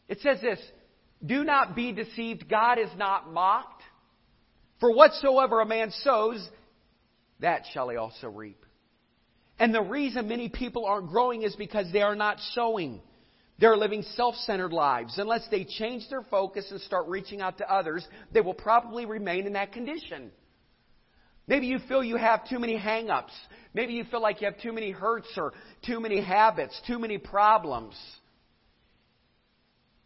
It 0.09 0.21
says 0.21 0.41
this 0.41 0.61
Do 1.25 1.45
not 1.45 1.75
be 1.75 1.93
deceived, 1.93 2.49
God 2.49 2.79
is 2.79 2.91
not 2.97 3.33
mocked. 3.33 3.83
For 4.81 4.95
whatsoever 4.95 5.61
a 5.61 5.67
man 5.67 5.91
sows, 5.91 6.47
that 7.41 7.63
shall 7.73 7.89
he 7.89 7.97
also 7.97 8.29
reap. 8.29 8.65
And 9.59 9.75
the 9.75 9.83
reason 9.83 10.29
many 10.29 10.49
people 10.49 10.85
aren't 10.85 11.09
growing 11.09 11.43
is 11.43 11.55
because 11.57 11.87
they 11.93 12.03
are 12.03 12.17
not 12.17 12.39
sowing. 12.53 13.01
They're 13.59 13.77
living 13.77 14.03
self 14.03 14.35
centered 14.35 14.73
lives. 14.73 15.17
Unless 15.19 15.49
they 15.51 15.65
change 15.65 16.09
their 16.11 16.23
focus 16.23 16.67
and 16.71 16.81
start 16.81 17.07
reaching 17.07 17.41
out 17.41 17.59
to 17.59 17.73
others, 17.73 18.07
they 18.33 18.41
will 18.41 18.55
probably 18.55 19.07
remain 19.07 19.47
in 19.47 19.53
that 19.53 19.73
condition. 19.73 20.33
Maybe 21.47 21.67
you 21.67 21.79
feel 21.89 22.03
you 22.03 22.17
have 22.17 22.49
too 22.49 22.59
many 22.59 22.77
hang 22.77 23.11
ups. 23.11 23.33
Maybe 23.75 23.93
you 23.93 24.05
feel 24.05 24.21
like 24.21 24.41
you 24.41 24.47
have 24.51 24.61
too 24.61 24.73
many 24.73 24.91
hurts 24.91 25.29
or 25.37 25.53
too 25.87 26.01
many 26.01 26.21
habits, 26.21 26.81
too 26.87 26.99
many 26.99 27.19
problems. 27.19 27.95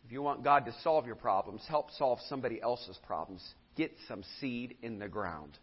If 0.08 0.12
you 0.12 0.22
want 0.22 0.42
God 0.42 0.64
to 0.64 0.74
solve 0.82 1.04
your 1.04 1.16
problems, 1.16 1.62
help 1.68 1.90
solve 1.98 2.18
somebody 2.30 2.62
else's 2.62 2.98
problems. 3.06 3.46
Get 3.76 3.92
some 4.08 4.22
seed 4.40 4.78
in 4.80 4.98
the 4.98 5.06
ground. 5.06 5.58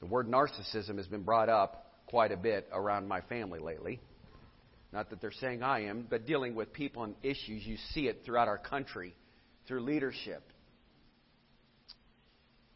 The 0.00 0.06
word 0.06 0.28
narcissism 0.28 0.98
has 0.98 1.06
been 1.06 1.22
brought 1.22 1.48
up 1.48 1.94
quite 2.04 2.30
a 2.30 2.36
bit 2.36 2.68
around 2.70 3.08
my 3.08 3.22
family 3.22 3.58
lately. 3.58 4.00
Not 4.92 5.08
that 5.08 5.22
they're 5.22 5.32
saying 5.32 5.62
I 5.62 5.86
am, 5.86 6.06
but 6.10 6.26
dealing 6.26 6.54
with 6.54 6.74
people 6.74 7.04
and 7.04 7.14
issues. 7.22 7.64
You 7.64 7.78
see 7.94 8.06
it 8.06 8.20
throughout 8.26 8.48
our 8.48 8.58
country 8.58 9.14
through 9.66 9.80
leadership. 9.80 10.42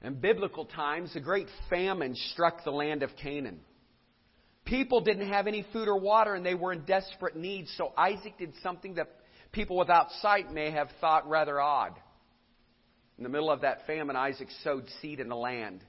In 0.03 0.15
biblical 0.15 0.65
times, 0.65 1.15
a 1.17 1.21
great 1.21 1.49
famine 1.69 2.15
struck 2.33 2.65
the 2.65 2.71
land 2.71 3.03
of 3.03 3.11
Canaan. 3.23 3.61
People 4.65 5.03
didn't 5.03 5.29
have 5.29 5.47
any 5.47 5.67
food 5.71 5.87
or 5.87 6.01
water 6.01 6.35
and 6.35 6.47
they 6.47 6.55
were 6.55 6.73
in 6.73 6.87
desperate 6.87 7.37
need, 7.37 7.67
so 7.77 7.93
Isaac 7.95 8.39
did 8.39 8.55
something 8.63 8.95
that 8.95 9.20
people 9.53 9.77
without 9.77 10.11
sight 10.23 10.53
may 10.53 10.71
have 10.71 10.89
thought 11.01 11.29
rather 11.29 11.61
odd. 11.61 11.95
In 13.19 13.25
the 13.25 13.31
middle 13.31 13.51
of 13.51 13.63
that 13.63 13.87
famine, 13.87 14.17
Isaac 14.17 14.49
sowed 14.65 14.87
seed 15.03 15.21
in 15.21 15.29
the 15.29 15.37
land. 15.37 15.85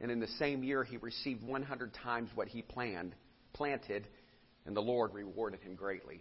And 0.00 0.10
in 0.10 0.20
the 0.20 0.28
same 0.38 0.62
year, 0.62 0.84
he 0.84 0.98
received 0.98 1.42
100 1.42 1.94
times 1.94 2.28
what 2.34 2.48
he 2.48 2.60
planned, 2.62 3.14
planted, 3.54 4.06
and 4.66 4.76
the 4.76 4.82
Lord 4.82 5.14
rewarded 5.14 5.60
him 5.60 5.74
greatly. 5.74 6.20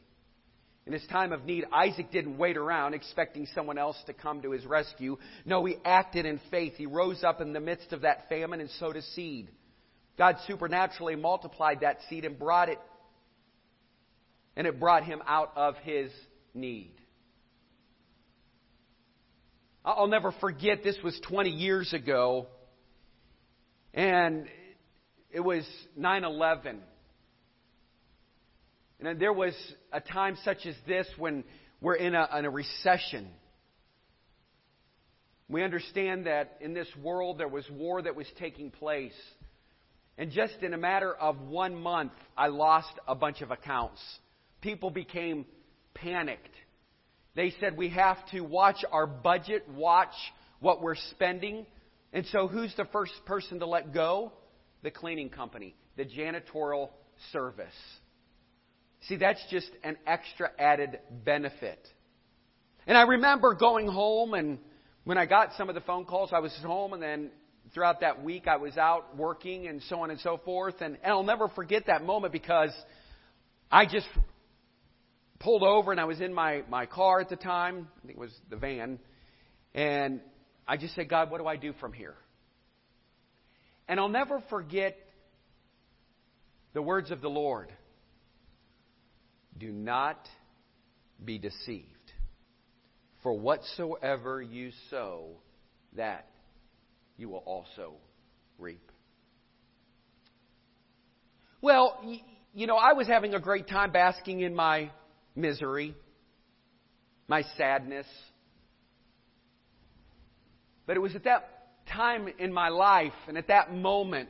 In 0.85 0.93
his 0.93 1.05
time 1.07 1.33
of 1.33 1.45
need, 1.45 1.65
Isaac 1.73 2.11
didn't 2.11 2.37
wait 2.37 2.57
around 2.57 2.93
expecting 2.93 3.47
someone 3.55 3.77
else 3.77 3.97
to 4.05 4.13
come 4.13 4.43
to 4.43 4.51
his 4.51 4.65
rescue. 4.65 5.17
No, 5.43 5.65
he 5.65 5.77
acted 5.83 6.25
in 6.27 6.39
faith. 6.51 6.75
He 6.77 6.85
rose 6.85 7.23
up 7.23 7.41
in 7.41 7.53
the 7.53 7.59
midst 7.59 7.91
of 7.91 8.01
that 8.01 8.29
famine 8.29 8.61
and 8.61 8.69
sowed 8.79 8.95
a 8.95 9.01
seed. 9.01 9.49
God 10.17 10.37
supernaturally 10.47 11.15
multiplied 11.15 11.81
that 11.81 11.97
seed 12.07 12.23
and 12.23 12.37
brought 12.37 12.69
it, 12.69 12.79
and 14.55 14.67
it 14.67 14.79
brought 14.79 15.03
him 15.03 15.21
out 15.27 15.51
of 15.55 15.75
his 15.77 16.11
need. 16.55 16.93
I'll 19.83 20.07
never 20.07 20.31
forget, 20.31 20.83
this 20.83 20.97
was 21.03 21.19
20 21.27 21.51
years 21.51 21.93
ago, 21.93 22.47
and 23.93 24.47
it 25.31 25.41
was 25.41 25.63
9 25.95 26.23
11. 26.23 26.81
And 28.99 29.19
there 29.19 29.33
was 29.33 29.53
a 29.91 30.01
time 30.01 30.37
such 30.43 30.65
as 30.65 30.75
this 30.87 31.05
when 31.17 31.43
we're 31.81 31.95
in 31.95 32.15
a, 32.15 32.27
in 32.39 32.45
a 32.45 32.49
recession. 32.49 33.27
We 35.47 35.61
understand 35.61 36.25
that 36.25 36.57
in 36.61 36.73
this 36.73 36.87
world 37.03 37.37
there 37.37 37.47
was 37.47 37.69
war 37.69 38.01
that 38.01 38.15
was 38.15 38.25
taking 38.39 38.71
place. 38.71 39.13
And 40.17 40.31
just 40.31 40.55
in 40.63 40.73
a 40.73 40.77
matter 40.77 41.13
of 41.13 41.39
one 41.41 41.75
month, 41.75 42.13
I 42.35 42.47
lost 42.47 42.93
a 43.07 43.13
bunch 43.13 43.41
of 43.41 43.51
accounts. 43.51 44.01
People 44.61 44.89
became 44.89 45.45
panicked. 45.95 46.53
They 47.35 47.53
said 47.59 47.75
we 47.75 47.89
have 47.89 48.17
to 48.31 48.41
watch 48.41 48.85
our 48.91 49.07
budget, 49.07 49.67
watch 49.67 50.13
what 50.59 50.81
we're 50.81 50.95
spending. 51.11 51.65
And 52.13 52.25
so, 52.27 52.47
who's 52.47 52.73
the 52.77 52.85
first 52.85 53.13
person 53.25 53.59
to 53.59 53.65
let 53.65 53.93
go? 53.93 54.31
The 54.83 54.91
cleaning 54.91 55.29
company, 55.29 55.75
the 55.97 56.05
janitorial 56.05 56.89
service. 57.33 57.73
See, 59.07 59.17
that's 59.17 59.43
just 59.49 59.69
an 59.83 59.97
extra 60.07 60.49
added 60.57 60.99
benefit. 61.23 61.79
And 62.87 62.97
I 62.97 63.03
remember 63.03 63.53
going 63.55 63.87
home, 63.87 64.33
and 64.33 64.59
when 65.03 65.17
I 65.17 65.25
got 65.25 65.51
some 65.57 65.69
of 65.69 65.75
the 65.75 65.81
phone 65.81 66.05
calls, 66.05 66.29
I 66.31 66.39
was 66.39 66.55
home, 66.63 66.93
and 66.93 67.01
then 67.01 67.31
throughout 67.73 68.01
that 68.01 68.23
week, 68.23 68.47
I 68.47 68.57
was 68.57 68.77
out 68.77 69.17
working 69.17 69.67
and 69.67 69.81
so 69.89 70.01
on 70.01 70.11
and 70.11 70.19
so 70.19 70.39
forth. 70.45 70.75
And, 70.81 70.97
and 71.03 71.11
I'll 71.11 71.23
never 71.23 71.49
forget 71.49 71.87
that 71.87 72.03
moment 72.03 72.31
because 72.31 72.71
I 73.71 73.85
just 73.85 74.07
pulled 75.39 75.63
over 75.63 75.91
and 75.91 75.99
I 75.99 76.05
was 76.05 76.21
in 76.21 76.33
my, 76.33 76.63
my 76.69 76.85
car 76.85 77.19
at 77.19 77.29
the 77.29 77.35
time. 77.35 77.87
I 77.97 78.07
think 78.07 78.17
it 78.17 78.19
was 78.19 78.33
the 78.49 78.55
van. 78.55 78.99
And 79.73 80.21
I 80.67 80.77
just 80.77 80.95
said, 80.95 81.09
God, 81.09 81.29
what 81.29 81.39
do 81.39 81.47
I 81.47 81.57
do 81.57 81.73
from 81.79 81.93
here? 81.93 82.15
And 83.87 83.99
I'll 83.99 84.09
never 84.09 84.41
forget 84.49 84.97
the 86.73 86.81
words 86.81 87.11
of 87.11 87.21
the 87.21 87.29
Lord. 87.29 87.71
Do 89.57 89.71
not 89.71 90.19
be 91.23 91.37
deceived. 91.37 91.89
For 93.23 93.33
whatsoever 93.33 94.41
you 94.41 94.71
sow, 94.89 95.37
that 95.95 96.27
you 97.17 97.29
will 97.29 97.43
also 97.45 97.93
reap. 98.59 98.91
Well, 101.61 101.99
you 102.53 102.67
know, 102.67 102.75
I 102.75 102.93
was 102.93 103.07
having 103.07 103.33
a 103.33 103.39
great 103.39 103.67
time 103.67 103.91
basking 103.91 104.41
in 104.41 104.53
my 104.53 104.91
misery, 105.35 105.95
my 107.27 107.43
sadness. 107.57 108.07
But 110.85 110.97
it 110.97 110.99
was 110.99 111.15
at 111.15 111.23
that 111.23 111.49
time 111.91 112.27
in 112.39 112.53
my 112.53 112.69
life 112.69 113.13
and 113.27 113.37
at 113.37 113.47
that 113.47 113.73
moment 113.73 114.29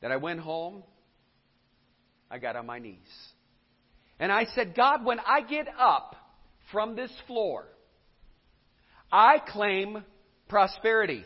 that 0.00 0.10
I 0.10 0.16
went 0.16 0.40
home 0.40 0.82
I 2.32 2.38
got 2.38 2.56
on 2.56 2.64
my 2.64 2.78
knees. 2.78 2.96
And 4.18 4.32
I 4.32 4.46
said, 4.54 4.74
God, 4.74 5.04
when 5.04 5.20
I 5.20 5.42
get 5.42 5.68
up 5.78 6.16
from 6.70 6.96
this 6.96 7.10
floor, 7.26 7.66
I 9.10 9.36
claim 9.38 10.02
prosperity. 10.48 11.24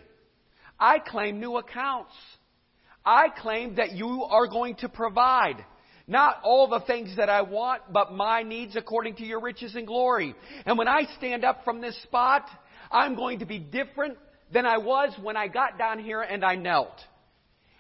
I 0.81 0.99
claim 0.99 1.39
new 1.39 1.59
accounts. 1.59 2.13
I 3.05 3.29
claim 3.29 3.77
that 3.77 3.93
you 3.93 4.25
are 4.25 4.49
going 4.49 4.75
to 4.77 4.89
provide. 4.89 5.65
Not 6.09 6.39
all 6.45 6.69
the 6.69 6.81
things 6.81 7.17
that 7.17 7.29
I 7.29 7.43
want, 7.43 7.83
but 7.93 8.13
my 8.13 8.43
needs 8.43 8.77
according 8.77 9.17
to 9.17 9.25
your 9.25 9.41
riches 9.41 9.75
and 9.75 9.87
glory. 9.87 10.35
And 10.65 10.79
when 10.79 10.87
I 10.87 11.03
stand 11.19 11.45
up 11.45 11.65
from 11.65 11.81
this 11.81 12.01
spot, 12.05 12.49
I'm 12.93 13.17
going 13.17 13.41
to 13.41 13.47
be 13.47 13.59
different 13.59 14.17
than 14.53 14.67
I 14.67 14.79
was 14.79 15.13
when 15.21 15.37
I 15.37 15.49
got 15.49 15.79
down 15.79 15.99
here 15.99 16.21
and 16.23 16.45
I 16.45 16.55
knelt. 16.55 16.95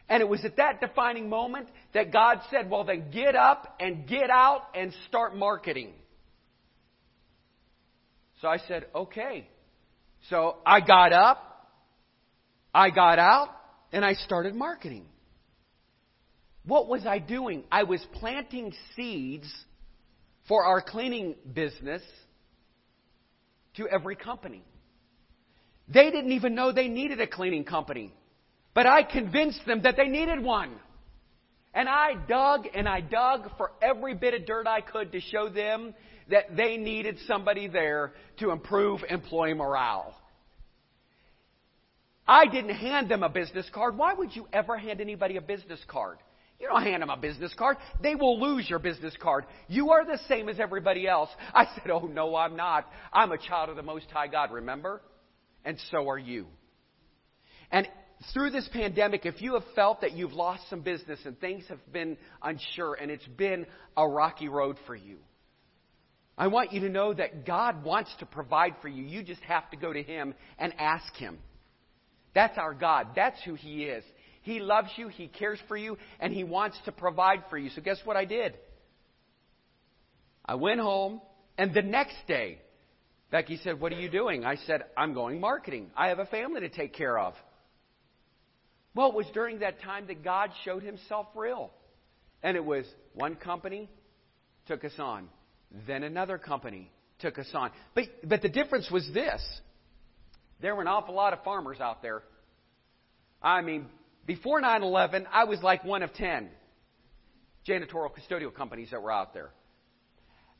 And 0.08 0.20
it 0.20 0.28
was 0.28 0.44
at 0.44 0.56
that 0.56 0.80
defining 0.80 1.28
moment 1.28 1.68
that 1.94 2.12
God 2.12 2.40
said, 2.50 2.70
Well, 2.70 2.84
then 2.84 3.10
get 3.12 3.34
up 3.34 3.76
and 3.80 4.06
get 4.06 4.30
out 4.30 4.62
and 4.74 4.92
start 5.08 5.36
marketing. 5.36 5.92
So 8.40 8.48
I 8.48 8.58
said, 8.68 8.86
Okay. 8.94 9.48
So 10.30 10.56
I 10.66 10.80
got 10.80 11.12
up, 11.12 11.68
I 12.74 12.90
got 12.90 13.18
out, 13.18 13.50
and 13.92 14.04
I 14.04 14.14
started 14.14 14.54
marketing. 14.54 15.06
What 16.66 16.88
was 16.88 17.06
I 17.06 17.20
doing? 17.20 17.64
I 17.70 17.84
was 17.84 18.04
planting 18.14 18.74
seeds 18.94 19.52
for 20.48 20.64
our 20.64 20.82
cleaning 20.82 21.36
business 21.52 22.02
to 23.76 23.88
every 23.88 24.16
company. 24.16 24.64
They 25.88 26.10
didn't 26.10 26.32
even 26.32 26.54
know 26.54 26.72
they 26.72 26.88
needed 26.88 27.20
a 27.20 27.26
cleaning 27.26 27.64
company. 27.64 28.12
But 28.74 28.86
I 28.86 29.04
convinced 29.04 29.64
them 29.66 29.82
that 29.82 29.96
they 29.96 30.08
needed 30.08 30.42
one. 30.42 30.72
And 31.72 31.88
I 31.88 32.14
dug 32.28 32.66
and 32.74 32.88
I 32.88 33.00
dug 33.00 33.50
for 33.56 33.70
every 33.80 34.14
bit 34.14 34.34
of 34.34 34.46
dirt 34.46 34.66
I 34.66 34.80
could 34.80 35.12
to 35.12 35.20
show 35.20 35.48
them 35.48 35.94
that 36.28 36.56
they 36.56 36.76
needed 36.76 37.18
somebody 37.26 37.68
there 37.68 38.14
to 38.38 38.50
improve 38.50 39.00
employee 39.08 39.54
morale. 39.54 40.14
I 42.26 42.46
didn't 42.46 42.74
hand 42.74 43.08
them 43.08 43.22
a 43.22 43.28
business 43.28 43.70
card. 43.72 43.96
Why 43.96 44.14
would 44.14 44.34
you 44.34 44.48
ever 44.52 44.76
hand 44.76 45.00
anybody 45.00 45.36
a 45.36 45.40
business 45.40 45.78
card? 45.86 46.18
You 46.58 46.68
don't 46.68 46.82
hand 46.82 47.02
them 47.02 47.10
a 47.10 47.16
business 47.16 47.52
card. 47.58 47.76
They 48.02 48.14
will 48.14 48.40
lose 48.40 48.68
your 48.68 48.78
business 48.78 49.14
card. 49.20 49.44
You 49.68 49.90
are 49.90 50.06
the 50.06 50.18
same 50.28 50.48
as 50.48 50.58
everybody 50.58 51.06
else. 51.06 51.28
I 51.54 51.66
said, 51.74 51.90
Oh, 51.90 52.06
no, 52.06 52.34
I'm 52.34 52.56
not. 52.56 52.90
I'm 53.12 53.32
a 53.32 53.38
child 53.38 53.68
of 53.68 53.76
the 53.76 53.82
Most 53.82 54.06
High 54.10 54.28
God, 54.28 54.50
remember? 54.50 55.02
And 55.64 55.78
so 55.90 56.08
are 56.08 56.18
you. 56.18 56.46
And 57.70 57.86
through 58.32 58.50
this 58.50 58.68
pandemic, 58.72 59.26
if 59.26 59.42
you 59.42 59.54
have 59.54 59.64
felt 59.74 60.00
that 60.00 60.12
you've 60.12 60.32
lost 60.32 60.62
some 60.70 60.80
business 60.80 61.18
and 61.24 61.38
things 61.38 61.64
have 61.68 61.92
been 61.92 62.16
unsure 62.42 62.94
and 62.94 63.10
it's 63.10 63.26
been 63.26 63.66
a 63.96 64.08
rocky 64.08 64.48
road 64.48 64.76
for 64.86 64.96
you, 64.96 65.18
I 66.38 66.48
want 66.48 66.72
you 66.72 66.80
to 66.80 66.88
know 66.88 67.12
that 67.14 67.46
God 67.46 67.84
wants 67.84 68.10
to 68.20 68.26
provide 68.26 68.76
for 68.80 68.88
you. 68.88 69.04
You 69.04 69.22
just 69.22 69.42
have 69.42 69.70
to 69.70 69.76
go 69.76 69.92
to 69.92 70.02
Him 70.02 70.34
and 70.58 70.72
ask 70.78 71.14
Him. 71.16 71.38
That's 72.34 72.58
our 72.58 72.74
God. 72.74 73.08
That's 73.16 73.42
who 73.44 73.54
He 73.54 73.84
is. 73.84 74.04
He 74.46 74.60
loves 74.60 74.90
you, 74.94 75.08
He 75.08 75.26
cares 75.26 75.58
for 75.66 75.76
you, 75.76 75.98
and 76.20 76.32
He 76.32 76.44
wants 76.44 76.78
to 76.84 76.92
provide 76.92 77.42
for 77.50 77.58
you. 77.58 77.68
So, 77.70 77.82
guess 77.82 77.98
what 78.04 78.16
I 78.16 78.24
did? 78.24 78.56
I 80.44 80.54
went 80.54 80.78
home, 80.80 81.20
and 81.58 81.74
the 81.74 81.82
next 81.82 82.14
day, 82.28 82.60
Becky 83.32 83.58
said, 83.64 83.80
What 83.80 83.90
are 83.90 84.00
you 84.00 84.08
doing? 84.08 84.44
I 84.44 84.54
said, 84.54 84.84
I'm 84.96 85.14
going 85.14 85.40
marketing. 85.40 85.90
I 85.96 86.10
have 86.10 86.20
a 86.20 86.26
family 86.26 86.60
to 86.60 86.68
take 86.68 86.94
care 86.94 87.18
of. 87.18 87.34
Well, 88.94 89.08
it 89.08 89.14
was 89.16 89.26
during 89.34 89.58
that 89.58 89.82
time 89.82 90.06
that 90.06 90.22
God 90.22 90.50
showed 90.64 90.84
himself 90.84 91.26
real. 91.34 91.72
And 92.44 92.56
it 92.56 92.64
was 92.64 92.84
one 93.14 93.34
company 93.34 93.90
took 94.68 94.84
us 94.84 94.94
on, 95.00 95.28
then 95.88 96.04
another 96.04 96.38
company 96.38 96.92
took 97.18 97.36
us 97.36 97.48
on. 97.52 97.72
But, 97.96 98.04
but 98.22 98.42
the 98.42 98.48
difference 98.48 98.88
was 98.92 99.10
this 99.12 99.42
there 100.60 100.76
were 100.76 100.82
an 100.82 100.88
awful 100.88 101.16
lot 101.16 101.32
of 101.32 101.42
farmers 101.42 101.80
out 101.80 102.00
there. 102.00 102.22
I 103.42 103.60
mean, 103.62 103.86
before 104.26 104.60
9 104.60 104.82
11, 104.82 105.26
I 105.32 105.44
was 105.44 105.62
like 105.62 105.84
one 105.84 106.02
of 106.02 106.12
10 106.14 106.48
janitorial 107.66 108.10
custodial 108.10 108.54
companies 108.54 108.90
that 108.90 109.02
were 109.02 109.12
out 109.12 109.34
there. 109.34 109.50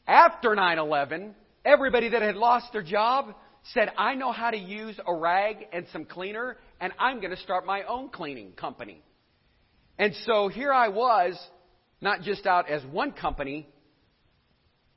After 0.07 0.55
9 0.55 0.79
11, 0.79 1.35
everybody 1.65 2.09
that 2.11 2.23
had 2.23 2.37
lost 2.37 2.73
their 2.73 2.83
job 2.83 3.35
said, 3.75 3.91
I 3.99 4.15
know 4.15 4.33
how 4.33 4.51
to 4.51 4.57
use 4.57 4.99
a 5.05 5.15
rag 5.15 5.57
and 5.73 5.87
some 5.93 6.05
cleaner, 6.05 6.57
and 6.81 6.93
I'm 6.99 7.21
going 7.21 7.33
to 7.33 7.43
start 7.43 7.67
my 7.67 7.83
own 7.83 8.09
cleaning 8.11 8.53
company. 8.53 9.03
And 9.99 10.15
so 10.25 10.49
here 10.49 10.73
I 10.73 10.89
was 10.89 11.39
Not 12.01 12.23
just 12.23 12.47
out 12.47 12.69
as 12.69 12.85
one 12.85 13.13
company 13.13 13.69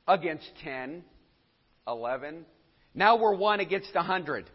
against 0.08 0.46
10, 0.64 1.04
11. 1.88 2.46
Now 2.94 3.18
we're 3.18 3.36
one 3.36 3.62
against 3.62 3.92
a 3.92 4.00
100. 4.00 4.50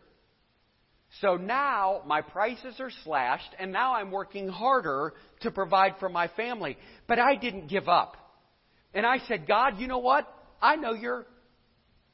So 1.21 1.37
now 1.37 2.02
my 2.06 2.23
prices 2.23 2.75
are 2.80 2.90
slashed, 3.04 3.54
and 3.59 3.73
now 3.73 3.94
I'm 3.94 4.11
working 4.11 4.49
harder 4.49 5.14
to 5.42 5.50
provide 5.50 5.94
for 6.00 6.09
my 6.09 6.28
family. 6.28 6.76
But 7.06 7.18
I 7.18 7.37
didn't 7.37 7.68
give 7.68 7.88
up. 7.88 8.16
And 8.92 9.06
I 9.06 9.18
said, 9.28 9.47
God, 9.47 9.78
you 9.78 9.87
know 9.87 9.99
what? 9.99 10.26
I 10.61 10.76
know 10.76 10.92
your, 10.92 11.26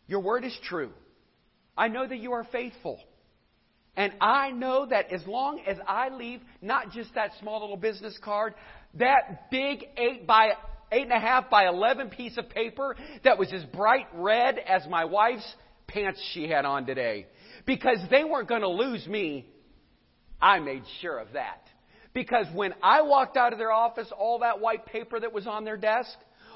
your 0.06 0.20
word 0.20 0.44
is 0.44 0.56
true. 0.64 0.90
I 1.76 1.88
know 1.88 2.06
that 2.06 2.18
you 2.18 2.32
are 2.32 2.44
faithful. 2.52 2.98
And 3.96 4.12
I 4.20 4.50
know 4.50 4.86
that 4.86 5.12
as 5.12 5.26
long 5.26 5.60
as 5.66 5.76
I 5.86 6.10
leave 6.10 6.40
not 6.62 6.90
just 6.90 7.14
that 7.14 7.32
small 7.40 7.60
little 7.60 7.76
business 7.76 8.16
card, 8.22 8.54
that 8.94 9.50
big 9.50 9.84
eight 9.96 10.26
by 10.26 10.52
eight 10.92 11.02
and 11.02 11.12
a 11.12 11.20
half 11.20 11.50
by 11.50 11.66
eleven 11.66 12.08
piece 12.08 12.36
of 12.38 12.48
paper 12.48 12.96
that 13.24 13.38
was 13.38 13.52
as 13.52 13.64
bright 13.64 14.06
red 14.14 14.58
as 14.58 14.86
my 14.88 15.04
wife's 15.04 15.54
pants 15.86 16.20
she 16.32 16.48
had 16.48 16.64
on 16.64 16.86
today. 16.86 17.26
Because 17.66 17.98
they 18.10 18.24
weren't 18.24 18.48
going 18.48 18.62
to 18.62 18.68
lose 18.68 19.06
me. 19.06 19.46
I 20.40 20.58
made 20.60 20.82
sure 21.00 21.18
of 21.18 21.32
that. 21.34 21.62
Because 22.12 22.46
when 22.54 22.74
I 22.82 23.02
walked 23.02 23.36
out 23.36 23.52
of 23.52 23.58
their 23.58 23.72
office, 23.72 24.08
all 24.16 24.40
that 24.40 24.60
white 24.60 24.86
paper 24.86 25.20
that 25.20 25.32
was 25.32 25.46
on 25.46 25.64
their 25.64 25.76
desk, 25.76 26.10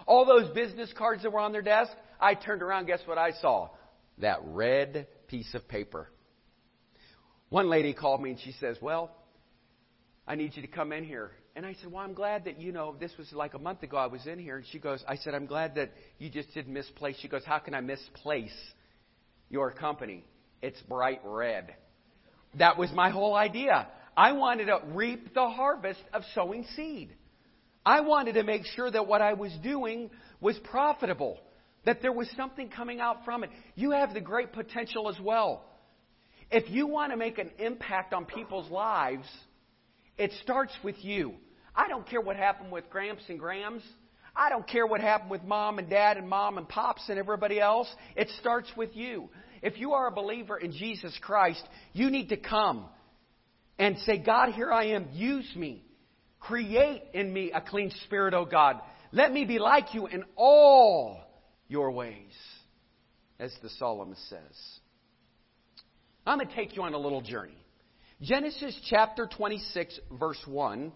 all 0.07 0.25
those 0.25 0.53
business 0.55 0.93
cards 0.97 1.23
that 1.23 1.31
were 1.31 1.41
on 1.41 1.53
their 1.53 1.63
desk, 1.63 1.93
I 2.21 2.35
turned 2.35 2.63
around, 2.63 2.87
guess 2.87 3.01
what 3.07 3.19
I 3.19 3.33
saw? 3.41 3.71
That 4.19 4.41
red 4.45 5.07
piece 5.29 5.55
of 5.55 5.69
paper. 5.69 6.09
One 7.51 7.69
lady 7.69 7.93
called 7.93 8.21
me 8.21 8.31
and 8.31 8.41
she 8.41 8.53
says, 8.53 8.77
Well, 8.81 9.11
I 10.27 10.35
need 10.35 10.57
you 10.57 10.63
to 10.63 10.69
come 10.69 10.93
in 10.93 11.05
here. 11.05 11.31
And 11.57 11.65
I 11.65 11.75
said, 11.75 11.93
Well, 11.93 12.03
I'm 12.03 12.15
glad 12.15 12.47
that, 12.47 12.61
you 12.61 12.73
know, 12.73 12.97
this 12.99 13.13
was 13.17 13.33
like 13.33 13.55
a 13.55 13.59
month 13.59 13.83
ago 13.83 13.97
I 13.97 14.07
was 14.07 14.27
in 14.27 14.39
here. 14.39 14.57
And 14.57 14.67
she 14.73 14.79
goes, 14.79 15.05
I 15.07 15.17
said, 15.17 15.35
I'm 15.35 15.47
glad 15.47 15.77
that 15.77 15.93
you 16.19 16.31
just 16.31 16.53
didn't 16.53 16.73
misplace. 16.73 17.17
She 17.21 17.29
goes, 17.29 17.45
How 17.45 17.59
can 17.59 17.75
I 17.75 17.81
misplace 17.81 18.55
your 19.51 19.71
company? 19.71 20.25
It's 20.65 20.81
bright 20.81 21.21
red. 21.25 21.75
That 22.59 22.79
was 22.79 22.91
my 22.91 23.11
whole 23.11 23.35
idea. 23.35 23.87
I 24.17 24.33
wanted 24.33 24.67
to 24.67 24.81
reap 24.95 25.35
the 25.35 25.47
harvest 25.47 26.01
of 26.15 26.23
sowing 26.35 26.65
seed. 26.75 27.15
I 27.85 28.01
wanted 28.01 28.37
to 28.37 28.45
make 28.45 28.65
sure 28.75 28.91
that 28.91 29.07
what 29.07 29.21
I 29.21 29.35
was 29.35 29.53
doing 29.63 30.09
was 30.41 30.59
profitable, 30.65 31.39
that 31.85 32.01
there 32.01 32.13
was 32.13 32.31
something 32.35 32.71
coming 32.71 32.99
out 32.99 33.27
from 33.27 33.45
it. 33.45 33.51
You 33.75 33.91
have 33.91 34.15
the 34.15 34.23
great 34.23 34.55
potential 34.55 35.11
as 35.11 35.21
well. 35.21 35.67
If 36.51 36.71
you 36.71 36.87
want 36.87 37.13
to 37.13 37.19
make 37.19 37.37
an 37.37 37.51
impact 37.59 38.15
on 38.15 38.25
people's 38.25 38.71
lives, 38.71 39.29
it 40.17 40.33
starts 40.43 40.73
with 40.83 40.97
you. 41.05 41.35
I 41.77 41.89
don't 41.89 42.09
care 42.09 42.23
what 42.23 42.37
happened 42.37 42.73
with 42.73 42.89
Gramps 42.89 43.25
and 43.29 43.39
Grams. 43.39 43.83
I 44.35 44.49
don't 44.49 44.67
care 44.67 44.87
what 44.87 45.03
happened 45.03 45.31
with 45.31 45.45
mom 45.45 45.79
and 45.79 45.91
dad 45.91 46.17
and 46.17 46.27
mom 46.27 46.57
and 46.57 46.67
pops 46.67 47.03
and 47.11 47.19
everybody 47.19 47.61
else. 47.61 47.89
It 48.17 48.31
starts 48.41 48.71
with 48.75 48.97
you. 48.97 49.29
If 49.65 49.79
you 49.79 49.95
are 49.95 50.07
a 50.07 50.13
believer 50.13 50.59
in 50.59 50.73
Jesus 50.73 51.19
Christ, 51.23 51.67
you 51.95 52.11
need 52.11 52.29
to 52.29 52.37
come 52.37 52.85
and 53.79 53.97
say, 54.01 54.19
God, 54.19 54.51
here 54.51 54.71
I 54.71 54.89
am. 54.89 55.09
Use 55.15 55.51
me. 55.57 55.83
Create 56.39 57.03
in 57.15 57.33
me 57.33 57.51
a 57.51 57.63
clean 57.63 57.91
spirit, 58.05 58.35
O 58.35 58.45
God. 58.45 58.77
Let 59.11 59.33
me 59.33 59.47
be 59.47 59.59
like 59.59 59.95
you 59.95 60.07
in 60.07 60.25
all 60.37 61.19
your 61.67 61.91
ways, 61.93 62.35
as 63.41 63.53
the 63.63 63.71
psalmist 63.71 64.29
says. 64.29 64.39
I'm 66.27 66.37
going 66.37 66.49
to 66.49 66.55
take 66.55 66.77
you 66.77 66.83
on 66.83 66.93
a 66.93 66.99
little 66.99 67.23
journey. 67.23 67.57
Genesis 68.21 68.79
chapter 68.91 69.27
26, 69.35 69.99
verse 70.21 70.43
1. 70.47 70.93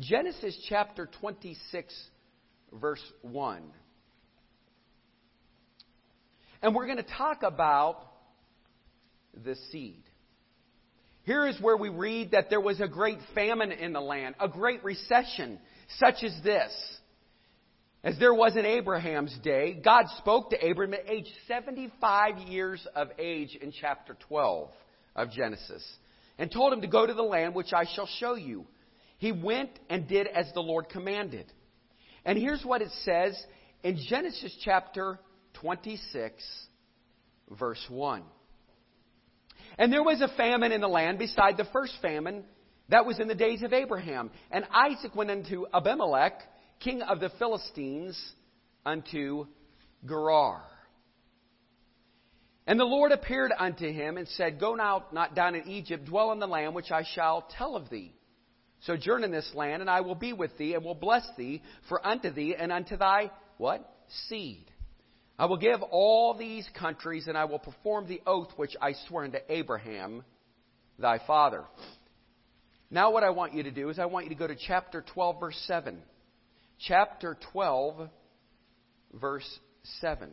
Genesis 0.00 0.58
chapter 0.68 1.08
26, 1.20 1.94
verse 2.72 3.02
1. 3.22 3.62
And 6.62 6.74
we're 6.74 6.86
going 6.86 6.98
to 6.98 7.02
talk 7.02 7.42
about 7.42 8.06
the 9.44 9.56
seed. 9.70 10.02
Here 11.22 11.46
is 11.46 11.60
where 11.60 11.76
we 11.76 11.88
read 11.88 12.32
that 12.32 12.50
there 12.50 12.60
was 12.60 12.80
a 12.80 12.88
great 12.88 13.18
famine 13.34 13.72
in 13.72 13.92
the 13.92 14.00
land, 14.00 14.34
a 14.40 14.48
great 14.48 14.82
recession, 14.82 15.58
such 15.98 16.22
as 16.22 16.34
this. 16.42 16.72
As 18.02 18.18
there 18.18 18.32
was 18.32 18.56
in 18.56 18.64
Abraham's 18.64 19.36
day, 19.42 19.78
God 19.84 20.06
spoke 20.18 20.50
to 20.50 20.66
Abraham 20.66 20.94
at 20.94 21.10
age 21.10 21.26
75 21.46 22.38
years 22.48 22.86
of 22.94 23.08
age 23.18 23.58
in 23.60 23.72
chapter 23.78 24.16
12 24.28 24.70
of 25.16 25.30
Genesis 25.30 25.86
and 26.38 26.50
told 26.50 26.72
him 26.72 26.80
to 26.80 26.86
go 26.86 27.06
to 27.06 27.12
the 27.12 27.22
land 27.22 27.54
which 27.54 27.74
I 27.74 27.84
shall 27.94 28.08
show 28.18 28.34
you. 28.34 28.66
He 29.18 29.32
went 29.32 29.70
and 29.90 30.08
did 30.08 30.26
as 30.26 30.50
the 30.54 30.62
Lord 30.62 30.88
commanded. 30.88 31.44
And 32.24 32.38
here's 32.38 32.64
what 32.64 32.80
it 32.80 32.90
says 33.02 33.38
in 33.82 33.98
Genesis 34.08 34.56
chapter 34.64 35.18
26, 35.60 36.42
verse 37.58 37.84
1. 37.88 38.22
And 39.78 39.92
there 39.92 40.02
was 40.02 40.20
a 40.20 40.36
famine 40.36 40.72
in 40.72 40.80
the 40.80 40.88
land 40.88 41.18
beside 41.18 41.56
the 41.56 41.68
first 41.72 41.94
famine 42.02 42.44
that 42.88 43.06
was 43.06 43.20
in 43.20 43.28
the 43.28 43.34
days 43.34 43.62
of 43.62 43.72
Abraham. 43.72 44.30
And 44.50 44.66
Isaac 44.72 45.14
went 45.14 45.30
unto 45.30 45.66
Abimelech, 45.72 46.40
king 46.80 47.02
of 47.02 47.20
the 47.20 47.30
Philistines, 47.38 48.20
unto 48.84 49.46
Gerar. 50.06 50.62
And 52.66 52.78
the 52.78 52.84
Lord 52.84 53.12
appeared 53.12 53.52
unto 53.56 53.90
him 53.90 54.16
and 54.16 54.28
said, 54.28 54.60
Go 54.60 54.74
now 54.74 55.06
not 55.12 55.34
down 55.34 55.54
in 55.54 55.68
Egypt, 55.68 56.06
dwell 56.06 56.32
in 56.32 56.38
the 56.38 56.46
land 56.46 56.74
which 56.74 56.90
I 56.90 57.04
shall 57.14 57.46
tell 57.56 57.76
of 57.76 57.90
thee. 57.90 58.12
Sojourn 58.86 59.24
in 59.24 59.30
this 59.30 59.50
land, 59.54 59.82
and 59.82 59.90
I 59.90 60.00
will 60.00 60.14
be 60.14 60.32
with 60.32 60.56
thee, 60.56 60.74
and 60.74 60.84
will 60.84 60.94
bless 60.94 61.26
thee, 61.36 61.62
for 61.88 62.04
unto 62.06 62.30
thee 62.30 62.54
and 62.58 62.72
unto 62.72 62.96
thy 62.96 63.30
what? 63.58 63.86
Seed. 64.28 64.69
I 65.40 65.46
will 65.46 65.56
give 65.56 65.82
all 65.82 66.34
these 66.34 66.68
countries, 66.78 67.26
and 67.26 67.34
I 67.34 67.46
will 67.46 67.58
perform 67.58 68.06
the 68.06 68.20
oath 68.26 68.50
which 68.56 68.76
I 68.78 68.92
swore 69.08 69.24
unto 69.24 69.38
Abraham, 69.48 70.22
thy 70.98 71.18
father. 71.26 71.64
Now, 72.90 73.10
what 73.10 73.24
I 73.24 73.30
want 73.30 73.54
you 73.54 73.62
to 73.62 73.70
do 73.70 73.88
is 73.88 73.98
I 73.98 74.04
want 74.04 74.26
you 74.26 74.28
to 74.28 74.38
go 74.38 74.46
to 74.46 74.54
chapter 74.54 75.02
12, 75.14 75.40
verse 75.40 75.64
7. 75.66 75.96
Chapter 76.78 77.38
12, 77.54 78.10
verse 79.14 79.58
7. 80.02 80.28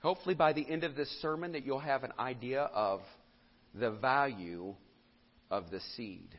Hopefully, 0.00 0.34
by 0.34 0.52
the 0.52 0.68
end 0.68 0.82
of 0.82 0.96
this 0.96 1.08
sermon, 1.22 1.52
that 1.52 1.64
you'll 1.64 1.78
have 1.78 2.02
an 2.02 2.14
idea 2.18 2.62
of 2.62 3.00
the 3.76 3.92
value 3.92 4.74
of 5.52 5.70
the 5.70 5.80
seed. 5.96 6.30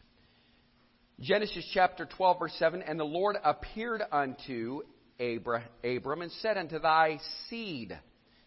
Genesis 1.20 1.66
chapter 1.74 2.06
12, 2.06 2.40
verse 2.40 2.56
7 2.58 2.82
And 2.82 3.00
the 3.00 3.06
Lord 3.06 3.38
appeared 3.44 4.02
unto 4.12 4.82
Abram 5.20 6.22
and 6.22 6.32
said, 6.42 6.58
Unto 6.58 6.80
thy 6.80 7.20
seed, 7.50 7.98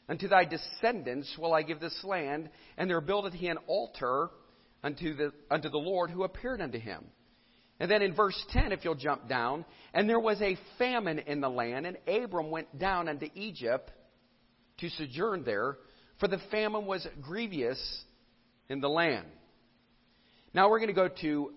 unto 0.08 0.28
thy 0.28 0.44
descendants 0.44 1.34
will 1.38 1.54
I 1.54 1.62
give 1.62 1.80
this 1.80 1.98
land, 2.04 2.50
and 2.76 2.90
there 2.90 3.00
buildeth 3.00 3.32
he 3.32 3.46
an 3.46 3.58
altar 3.68 4.28
unto 4.82 5.14
the, 5.14 5.32
unto 5.50 5.70
the 5.70 5.78
Lord 5.78 6.10
who 6.10 6.24
appeared 6.24 6.60
unto 6.60 6.78
him. 6.78 7.04
And 7.78 7.90
then 7.90 8.02
in 8.02 8.14
verse 8.14 8.42
10, 8.52 8.72
if 8.72 8.84
you'll 8.84 8.94
jump 8.94 9.28
down, 9.28 9.64
and 9.94 10.08
there 10.08 10.20
was 10.20 10.40
a 10.42 10.58
famine 10.78 11.20
in 11.20 11.40
the 11.40 11.48
land, 11.48 11.86
and 11.86 11.98
Abram 12.08 12.50
went 12.50 12.78
down 12.78 13.08
unto 13.08 13.26
Egypt 13.34 13.90
to 14.78 14.88
sojourn 14.90 15.44
there, 15.44 15.78
for 16.18 16.26
the 16.26 16.40
famine 16.50 16.86
was 16.86 17.06
grievous 17.22 17.78
in 18.68 18.80
the 18.80 18.88
land. 18.88 19.26
Now 20.56 20.70
we're 20.70 20.78
going 20.78 20.88
to 20.88 20.94
go 20.94 21.10
to 21.20 21.52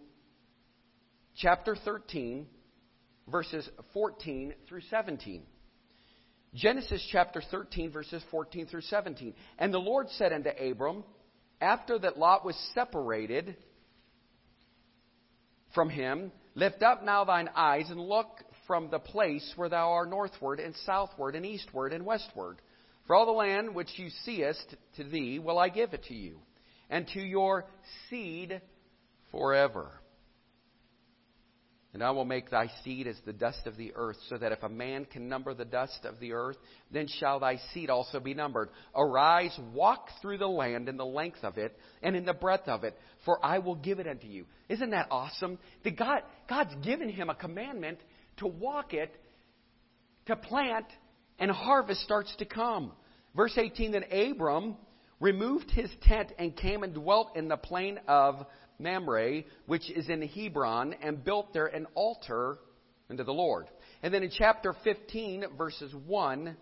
chapter 1.37 1.77
13, 1.85 2.45
verses 3.29 3.69
14 3.93 4.53
through 4.67 4.81
17. 4.89 5.43
Genesis 6.53 7.07
chapter 7.09 7.41
13, 7.49 7.93
verses 7.93 8.21
14 8.29 8.65
through 8.65 8.81
17. 8.81 9.35
And 9.57 9.73
the 9.73 9.77
Lord 9.77 10.07
said 10.09 10.33
unto 10.33 10.49
Abram, 10.49 11.05
after 11.61 11.97
that 11.97 12.17
Lot 12.17 12.43
was 12.43 12.57
separated 12.75 13.55
from 15.73 15.89
him, 15.89 16.33
lift 16.55 16.83
up 16.83 17.01
now 17.01 17.23
thine 17.23 17.47
eyes 17.55 17.89
and 17.89 18.01
look 18.01 18.43
from 18.67 18.89
the 18.89 18.99
place 18.99 19.53
where 19.55 19.69
thou 19.69 19.91
art 19.91 20.09
northward 20.09 20.59
and 20.59 20.75
southward 20.85 21.35
and 21.35 21.45
eastward 21.45 21.93
and 21.93 22.05
westward. 22.05 22.57
For 23.07 23.15
all 23.15 23.25
the 23.25 23.31
land 23.31 23.73
which 23.73 23.91
you 23.95 24.09
seest 24.25 24.75
to 24.97 25.05
thee 25.05 25.39
will 25.39 25.57
I 25.57 25.69
give 25.69 25.93
it 25.93 26.03
to 26.09 26.13
you, 26.13 26.39
and 26.89 27.07
to 27.13 27.21
your 27.21 27.65
seed 28.09 28.59
forever. 29.31 29.91
And 31.91 32.03
I 32.03 32.11
will 32.11 32.25
make 32.25 32.51
thy 32.51 32.69
seed 32.83 33.07
as 33.07 33.17
the 33.25 33.33
dust 33.33 33.65
of 33.65 33.75
the 33.75 33.93
earth, 33.95 34.17
so 34.29 34.37
that 34.37 34.51
if 34.51 34.61
a 34.61 34.69
man 34.69 35.05
can 35.05 35.27
number 35.27 35.55
the 35.55 35.65
dust 35.65 36.05
of 36.05 36.19
the 36.19 36.33
earth, 36.33 36.57
then 36.91 37.07
shall 37.07 37.39
thy 37.39 37.57
seed 37.73 37.89
also 37.89 38.19
be 38.19 38.35
numbered. 38.35 38.69
Arise, 38.95 39.57
walk 39.73 40.07
through 40.21 40.37
the 40.37 40.47
land 40.47 40.87
in 40.87 40.97
the 40.97 41.05
length 41.05 41.43
of 41.43 41.57
it 41.57 41.75
and 42.03 42.15
in 42.15 42.25
the 42.25 42.33
breadth 42.33 42.67
of 42.67 42.83
it, 42.83 42.95
for 43.25 43.43
I 43.43 43.57
will 43.57 43.75
give 43.75 43.99
it 43.99 44.07
unto 44.07 44.27
you. 44.27 44.45
Isn't 44.69 44.91
that 44.91 45.07
awesome? 45.09 45.57
That 45.83 45.97
God, 45.97 46.21
God's 46.47 46.75
given 46.83 47.09
him 47.09 47.31
a 47.31 47.35
commandment 47.35 47.97
to 48.37 48.45
walk 48.45 48.93
it, 48.93 49.11
to 50.27 50.35
plant, 50.35 50.85
and 51.39 51.49
harvest 51.49 52.01
starts 52.01 52.35
to 52.37 52.45
come. 52.45 52.91
Verse 53.35 53.57
18 53.57 53.93
Then 53.93 54.03
Abram 54.11 54.77
removed 55.19 55.71
his 55.71 55.89
tent 56.03 56.31
and 56.37 56.55
came 56.55 56.83
and 56.83 56.93
dwelt 56.93 57.35
in 57.35 57.47
the 57.47 57.57
plain 57.57 57.99
of 58.07 58.45
Mamre, 58.79 59.43
which 59.65 59.89
is 59.91 60.09
in 60.09 60.21
Hebron, 60.21 60.95
and 61.01 61.23
built 61.23 61.53
there 61.53 61.67
an 61.67 61.85
altar 61.93 62.57
unto 63.09 63.23
the 63.23 63.33
Lord. 63.33 63.67
And 64.01 64.13
then 64.13 64.23
in 64.23 64.31
chapter 64.35 64.73
15, 64.83 65.45
verses 65.57 65.93
1 66.07 66.55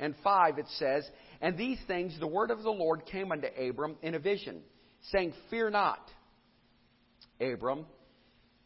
and 0.00 0.14
5, 0.24 0.58
it 0.58 0.66
says, 0.78 1.08
And 1.40 1.56
these 1.56 1.78
things 1.86 2.18
the 2.18 2.26
word 2.26 2.50
of 2.50 2.62
the 2.62 2.70
Lord 2.70 3.04
came 3.06 3.32
unto 3.32 3.46
Abram 3.46 3.96
in 4.02 4.14
a 4.14 4.18
vision, 4.18 4.62
saying, 5.12 5.34
Fear 5.50 5.70
not, 5.70 6.00
Abram, 7.40 7.84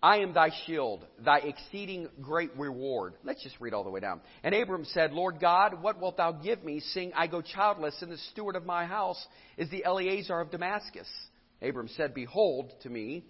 I 0.02 0.18
am 0.18 0.34
thy 0.34 0.50
shield, 0.66 1.06
thy 1.24 1.38
exceeding 1.38 2.08
great 2.20 2.50
reward. 2.56 3.14
Let's 3.22 3.42
just 3.42 3.60
read 3.60 3.72
all 3.72 3.84
the 3.84 3.90
way 3.90 4.00
down. 4.00 4.20
And 4.42 4.52
Abram 4.52 4.84
said, 4.86 5.12
Lord 5.12 5.38
God, 5.40 5.80
what 5.80 6.00
wilt 6.00 6.16
thou 6.16 6.32
give 6.32 6.64
me, 6.64 6.80
seeing 6.80 7.12
I 7.14 7.28
go 7.28 7.40
childless, 7.40 7.94
and 8.02 8.10
the 8.10 8.18
steward 8.32 8.56
of 8.56 8.66
my 8.66 8.84
house 8.84 9.24
is 9.56 9.70
the 9.70 9.84
Eliezer 9.86 10.40
of 10.40 10.50
Damascus? 10.50 11.08
Abram 11.62 11.88
said, 11.96 12.14
Behold 12.14 12.72
to 12.82 12.90
me, 12.90 13.24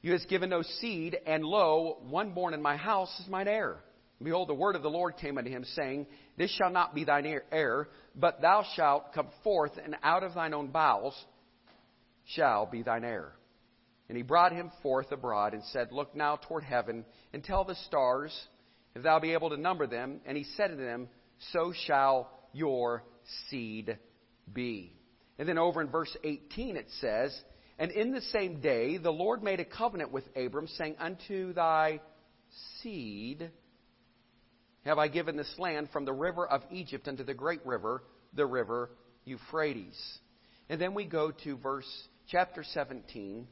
you 0.00 0.12
hast 0.12 0.28
given 0.28 0.50
no 0.50 0.62
seed, 0.62 1.16
and 1.26 1.44
lo, 1.44 1.98
one 2.08 2.32
born 2.32 2.54
in 2.54 2.62
my 2.62 2.76
house 2.76 3.12
is 3.20 3.28
mine 3.28 3.48
heir. 3.48 3.78
behold, 4.22 4.48
the 4.48 4.54
word 4.54 4.76
of 4.76 4.82
the 4.82 4.90
Lord 4.90 5.16
came 5.16 5.36
unto 5.38 5.50
him, 5.50 5.64
saying, 5.74 6.06
This 6.38 6.50
shall 6.52 6.70
not 6.70 6.94
be 6.94 7.04
thine 7.04 7.26
heir, 7.50 7.88
but 8.14 8.40
thou 8.40 8.64
shalt 8.74 9.12
come 9.12 9.28
forth, 9.42 9.72
and 9.82 9.96
out 10.02 10.22
of 10.22 10.34
thine 10.34 10.54
own 10.54 10.68
bowels 10.68 11.14
shall 12.24 12.66
be 12.66 12.82
thine 12.82 13.04
heir. 13.04 13.32
And 14.08 14.16
he 14.16 14.22
brought 14.22 14.52
him 14.52 14.70
forth 14.82 15.10
abroad 15.10 15.54
and 15.54 15.64
said, 15.72 15.90
Look 15.90 16.14
now 16.14 16.36
toward 16.36 16.64
heaven 16.64 17.04
and 17.32 17.42
tell 17.42 17.64
the 17.64 17.74
stars, 17.86 18.32
if 18.94 19.02
thou 19.02 19.18
be 19.18 19.32
able 19.32 19.50
to 19.50 19.56
number 19.56 19.86
them. 19.86 20.20
And 20.24 20.36
he 20.36 20.44
said 20.56 20.68
to 20.68 20.76
them, 20.76 21.08
So 21.52 21.72
shall 21.86 22.30
your 22.52 23.02
seed 23.48 23.98
be. 24.52 24.92
And 25.38 25.48
then 25.48 25.58
over 25.58 25.80
in 25.80 25.88
verse 25.88 26.14
18 26.24 26.76
it 26.76 26.88
says, 27.00 27.38
And 27.78 27.90
in 27.90 28.12
the 28.12 28.20
same 28.20 28.60
day 28.60 28.98
the 28.98 29.10
Lord 29.10 29.42
made 29.42 29.60
a 29.60 29.64
covenant 29.64 30.12
with 30.12 30.24
Abram, 30.36 30.66
saying, 30.66 30.96
Unto 30.98 31.52
thy 31.52 32.00
seed 32.80 33.50
have 34.84 34.98
I 34.98 35.08
given 35.08 35.36
this 35.36 35.52
land 35.58 35.88
from 35.92 36.04
the 36.04 36.12
river 36.12 36.46
of 36.46 36.62
Egypt 36.70 37.08
unto 37.08 37.24
the 37.24 37.34
great 37.34 37.64
river, 37.66 38.02
the 38.34 38.46
river 38.46 38.90
Euphrates. 39.24 40.18
And 40.68 40.80
then 40.80 40.94
we 40.94 41.04
go 41.04 41.32
to 41.44 41.56
verse 41.56 42.08
chapter 42.28 42.64
17 42.64 43.46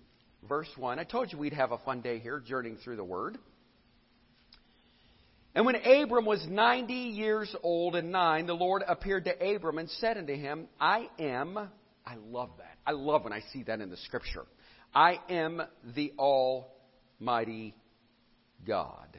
verse 0.48 0.68
1. 0.76 0.98
I 0.98 1.04
told 1.04 1.32
you 1.32 1.38
we'd 1.38 1.54
have 1.54 1.72
a 1.72 1.78
fun 1.78 2.00
day 2.00 2.18
here 2.18 2.40
journeying 2.40 2.78
through 2.78 2.96
the 2.96 3.04
Word. 3.04 3.38
And 5.54 5.64
when 5.64 5.76
Abram 5.76 6.24
was 6.24 6.44
90 6.48 6.92
years 6.92 7.54
old 7.62 7.94
and 7.94 8.10
nine, 8.10 8.46
the 8.46 8.54
Lord 8.54 8.82
appeared 8.86 9.26
to 9.26 9.54
Abram 9.54 9.78
and 9.78 9.88
said 9.88 10.18
unto 10.18 10.34
him, 10.34 10.66
I 10.80 11.08
am, 11.18 11.56
I 12.04 12.16
love 12.28 12.50
that. 12.58 12.76
I 12.84 12.90
love 12.90 13.22
when 13.22 13.32
I 13.32 13.40
see 13.52 13.62
that 13.62 13.80
in 13.80 13.88
the 13.88 13.96
Scripture. 13.98 14.46
I 14.92 15.20
am 15.28 15.62
the 15.94 16.12
Almighty 16.18 17.74
God. 18.66 19.18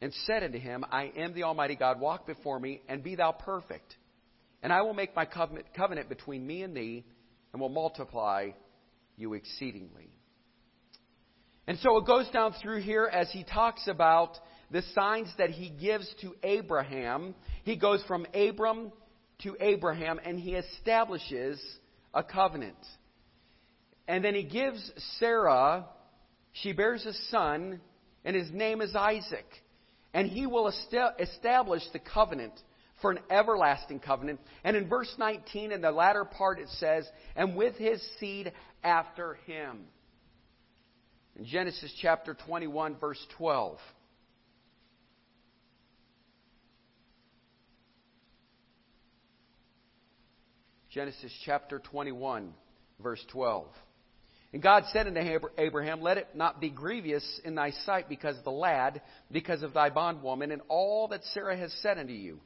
And 0.00 0.12
said 0.26 0.42
unto 0.42 0.58
him, 0.58 0.84
I 0.90 1.12
am 1.16 1.32
the 1.32 1.44
Almighty 1.44 1.76
God, 1.76 2.00
walk 2.00 2.26
before 2.26 2.58
me, 2.58 2.82
and 2.88 3.02
be 3.02 3.14
thou 3.14 3.32
perfect. 3.32 3.94
And 4.62 4.72
I 4.72 4.82
will 4.82 4.94
make 4.94 5.14
my 5.14 5.26
covenant 5.26 6.08
between 6.08 6.44
me 6.46 6.62
and 6.62 6.76
thee, 6.76 7.04
and 7.52 7.62
will 7.62 7.68
multiply 7.68 8.50
you 9.16 9.34
exceedingly. 9.34 10.10
And 11.66 11.78
so 11.78 11.96
it 11.96 12.06
goes 12.06 12.28
down 12.30 12.54
through 12.62 12.80
here 12.80 13.08
as 13.10 13.30
he 13.30 13.44
talks 13.44 13.88
about 13.88 14.36
the 14.70 14.82
signs 14.94 15.32
that 15.38 15.50
he 15.50 15.70
gives 15.70 16.12
to 16.20 16.34
Abraham. 16.42 17.34
He 17.62 17.76
goes 17.76 18.02
from 18.06 18.26
Abram 18.34 18.92
to 19.42 19.56
Abraham 19.60 20.20
and 20.24 20.38
he 20.38 20.54
establishes 20.54 21.62
a 22.12 22.22
covenant. 22.22 22.76
And 24.06 24.22
then 24.24 24.34
he 24.34 24.42
gives 24.42 24.92
Sarah, 25.18 25.86
she 26.52 26.72
bears 26.72 27.06
a 27.06 27.14
son, 27.30 27.80
and 28.24 28.36
his 28.36 28.50
name 28.50 28.82
is 28.82 28.94
Isaac. 28.94 29.46
And 30.12 30.28
he 30.28 30.46
will 30.46 30.68
establish 30.68 31.82
the 31.92 31.98
covenant 31.98 32.52
for 33.00 33.10
an 33.10 33.18
everlasting 33.30 34.00
covenant. 34.00 34.40
And 34.62 34.76
in 34.76 34.88
verse 34.88 35.12
19, 35.18 35.72
in 35.72 35.80
the 35.80 35.90
latter 35.90 36.24
part, 36.24 36.60
it 36.60 36.68
says, 36.78 37.08
and 37.34 37.56
with 37.56 37.74
his 37.76 38.02
seed 38.20 38.52
after 38.82 39.34
him. 39.46 39.86
In 41.36 41.44
Genesis 41.46 41.92
chapter 42.00 42.34
21, 42.34 42.96
verse 43.00 43.24
12. 43.36 43.78
Genesis 50.90 51.32
chapter 51.44 51.80
21, 51.80 52.54
verse 53.02 53.24
12. 53.32 53.66
And 54.52 54.62
God 54.62 54.84
said 54.92 55.08
unto 55.08 55.20
Abraham, 55.58 56.00
Let 56.00 56.18
it 56.18 56.28
not 56.36 56.60
be 56.60 56.70
grievous 56.70 57.40
in 57.44 57.56
thy 57.56 57.72
sight 57.84 58.08
because 58.08 58.38
of 58.38 58.44
the 58.44 58.52
lad, 58.52 59.02
because 59.32 59.64
of 59.64 59.74
thy 59.74 59.90
bondwoman, 59.90 60.52
and 60.52 60.62
all 60.68 61.08
that 61.08 61.24
Sarah 61.32 61.56
has 61.56 61.72
said 61.82 61.98
unto 61.98 62.12
you. 62.12 62.40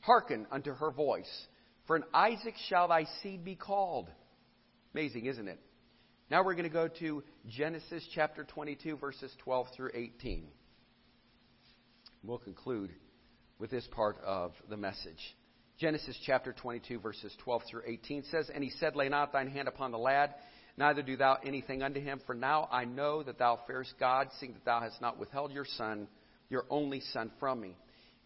Hearken 0.00 0.46
unto 0.52 0.74
her 0.74 0.90
voice. 0.90 1.46
For 1.86 1.96
in 1.96 2.04
Isaac 2.12 2.54
shall 2.68 2.88
thy 2.88 3.06
seed 3.22 3.42
be 3.42 3.54
called. 3.54 4.10
Amazing, 4.92 5.24
isn't 5.24 5.48
it? 5.48 5.58
Now 6.30 6.42
we're 6.42 6.54
going 6.54 6.64
to 6.64 6.70
go 6.70 6.88
to 7.00 7.22
Genesis 7.46 8.02
chapter 8.14 8.44
22, 8.44 8.96
verses 8.96 9.30
12 9.44 9.66
through 9.76 9.90
18. 9.92 10.46
We'll 12.22 12.38
conclude 12.38 12.90
with 13.58 13.70
this 13.70 13.86
part 13.90 14.16
of 14.24 14.52
the 14.70 14.78
message. 14.78 15.18
Genesis 15.78 16.18
chapter 16.24 16.54
22, 16.54 16.98
verses 16.98 17.30
12 17.44 17.62
through 17.70 17.82
18 17.86 18.24
says, 18.30 18.50
And 18.52 18.64
he 18.64 18.70
said, 18.70 18.96
Lay 18.96 19.10
not 19.10 19.34
thine 19.34 19.48
hand 19.48 19.68
upon 19.68 19.92
the 19.92 19.98
lad, 19.98 20.34
neither 20.78 21.02
do 21.02 21.18
thou 21.18 21.36
anything 21.44 21.82
unto 21.82 22.00
him, 22.00 22.22
for 22.24 22.34
now 22.34 22.68
I 22.72 22.86
know 22.86 23.22
that 23.22 23.38
thou 23.38 23.60
fearest 23.66 23.92
God, 24.00 24.28
seeing 24.40 24.54
that 24.54 24.64
thou 24.64 24.80
hast 24.80 25.02
not 25.02 25.18
withheld 25.18 25.52
your 25.52 25.66
son, 25.76 26.08
your 26.48 26.64
only 26.70 27.00
son, 27.12 27.32
from 27.38 27.60
me. 27.60 27.76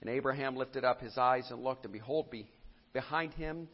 And 0.00 0.08
Abraham 0.08 0.54
lifted 0.54 0.84
up 0.84 1.00
his 1.00 1.18
eyes 1.18 1.48
and 1.50 1.64
looked, 1.64 1.84
and 1.84 1.92
behold, 1.92 2.30
be, 2.30 2.48
behind 2.92 3.34
him 3.34 3.66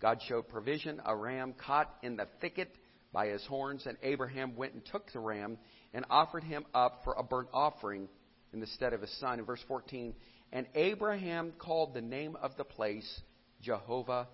God 0.00 0.20
showed 0.26 0.48
provision, 0.48 1.00
a 1.04 1.14
ram 1.14 1.54
caught 1.66 1.94
in 2.02 2.16
the 2.16 2.26
thicket 2.40 2.74
by 3.12 3.28
his 3.28 3.44
horns. 3.46 3.86
And 3.86 3.96
Abraham 4.02 4.56
went 4.56 4.74
and 4.74 4.84
took 4.84 5.12
the 5.12 5.20
ram 5.20 5.58
and 5.92 6.04
offered 6.10 6.44
him 6.44 6.64
up 6.74 7.00
for 7.04 7.14
a 7.14 7.22
burnt 7.22 7.48
offering 7.52 8.08
in 8.52 8.60
the 8.60 8.66
stead 8.66 8.92
of 8.92 9.00
his 9.00 9.18
son. 9.18 9.38
In 9.38 9.44
verse 9.44 9.62
14, 9.68 10.14
and 10.52 10.66
Abraham 10.74 11.52
called 11.58 11.94
the 11.94 12.00
name 12.00 12.36
of 12.40 12.56
the 12.56 12.64
place 12.64 13.20
Jehovah 13.62 14.28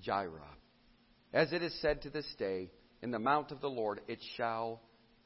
Jireh. 0.00 0.56
As 1.32 1.52
it 1.52 1.62
is 1.62 1.78
said 1.80 2.02
to 2.02 2.10
this 2.10 2.26
day, 2.38 2.70
in 3.02 3.10
the 3.10 3.18
mount 3.18 3.52
of 3.52 3.60
the 3.60 3.70
Lord 3.70 4.00
it 4.08 4.18
shall 4.36 4.80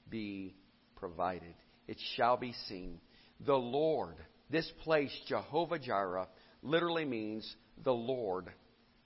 be 0.08 0.54
provided, 0.96 1.54
it 1.86 1.98
shall 2.16 2.36
be 2.36 2.54
seen. 2.68 3.00
The 3.40 3.54
Lord 3.54 4.16
this 4.52 4.70
place, 4.84 5.10
Jehovah 5.26 5.78
Jireh, 5.78 6.28
literally 6.62 7.06
means 7.06 7.56
the 7.82 7.92
Lord 7.92 8.52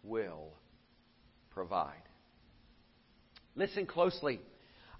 will 0.02 0.52
provide. 1.50 2.02
Listen 3.56 3.86
closely. 3.86 4.40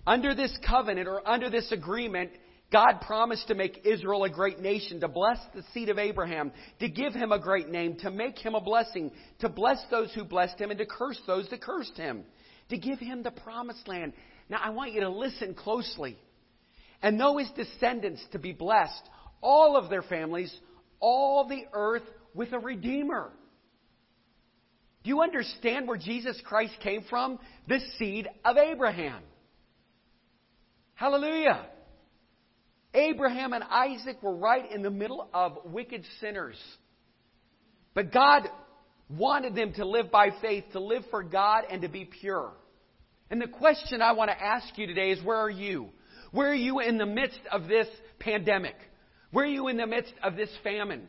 Under 0.06 0.34
this 0.34 0.56
covenant 0.66 1.06
or 1.06 1.26
under 1.28 1.50
this 1.50 1.70
agreement, 1.72 2.30
God 2.72 3.00
promised 3.02 3.48
to 3.48 3.54
make 3.54 3.82
Israel 3.84 4.24
a 4.24 4.30
great 4.30 4.60
nation, 4.60 5.00
to 5.00 5.08
bless 5.08 5.38
the 5.54 5.62
seed 5.72 5.88
of 5.88 5.98
Abraham, 5.98 6.50
to 6.80 6.88
give 6.88 7.12
him 7.12 7.30
a 7.30 7.38
great 7.38 7.68
name, 7.68 7.96
to 7.98 8.10
make 8.10 8.38
him 8.38 8.54
a 8.54 8.60
blessing, 8.60 9.12
to 9.40 9.48
bless 9.48 9.78
those 9.90 10.12
who 10.14 10.24
blessed 10.24 10.58
him, 10.58 10.70
and 10.70 10.78
to 10.78 10.86
curse 10.86 11.20
those 11.26 11.48
that 11.50 11.60
cursed 11.60 11.96
him, 11.96 12.24
to 12.70 12.78
give 12.78 12.98
him 12.98 13.22
the 13.22 13.30
promised 13.30 13.86
land. 13.86 14.14
Now, 14.48 14.58
I 14.62 14.70
want 14.70 14.92
you 14.92 15.00
to 15.02 15.10
listen 15.10 15.54
closely 15.54 16.18
and 17.02 17.18
know 17.18 17.36
his 17.36 17.50
descendants 17.50 18.24
to 18.32 18.38
be 18.38 18.52
blessed 18.52 19.02
all 19.42 19.76
of 19.76 19.90
their 19.90 20.02
families, 20.02 20.52
all 20.98 21.46
the 21.46 21.64
earth 21.72 22.02
with 22.34 22.52
a 22.52 22.58
Redeemer. 22.58 23.30
Do 25.06 25.10
you 25.10 25.22
understand 25.22 25.86
where 25.86 25.96
Jesus 25.96 26.36
Christ 26.44 26.72
came 26.82 27.04
from? 27.08 27.38
The 27.68 27.78
seed 27.96 28.26
of 28.44 28.56
Abraham. 28.56 29.22
Hallelujah. 30.94 31.64
Abraham 32.92 33.52
and 33.52 33.62
Isaac 33.62 34.20
were 34.20 34.34
right 34.34 34.68
in 34.68 34.82
the 34.82 34.90
middle 34.90 35.28
of 35.32 35.58
wicked 35.66 36.04
sinners. 36.20 36.56
But 37.94 38.12
God 38.12 38.48
wanted 39.08 39.54
them 39.54 39.74
to 39.74 39.86
live 39.86 40.10
by 40.10 40.30
faith, 40.42 40.64
to 40.72 40.80
live 40.80 41.04
for 41.08 41.22
God, 41.22 41.62
and 41.70 41.82
to 41.82 41.88
be 41.88 42.04
pure. 42.04 42.50
And 43.30 43.40
the 43.40 43.46
question 43.46 44.02
I 44.02 44.10
want 44.10 44.32
to 44.32 44.42
ask 44.42 44.76
you 44.76 44.88
today 44.88 45.12
is 45.12 45.24
where 45.24 45.38
are 45.38 45.48
you? 45.48 45.90
Where 46.32 46.50
are 46.50 46.52
you 46.52 46.80
in 46.80 46.98
the 46.98 47.06
midst 47.06 47.38
of 47.52 47.68
this 47.68 47.86
pandemic? 48.18 48.74
Where 49.30 49.44
are 49.44 49.48
you 49.48 49.68
in 49.68 49.76
the 49.76 49.86
midst 49.86 50.14
of 50.24 50.34
this 50.34 50.50
famine? 50.64 51.06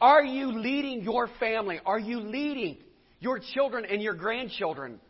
Are 0.00 0.24
you 0.24 0.58
leading 0.58 1.02
your 1.02 1.28
family? 1.38 1.80
Are 1.84 1.98
you 1.98 2.20
leading 2.20 2.78
your 3.24 3.40
children 3.54 3.84
and 3.90 4.00
your 4.00 4.14
grandchildren 4.14 5.00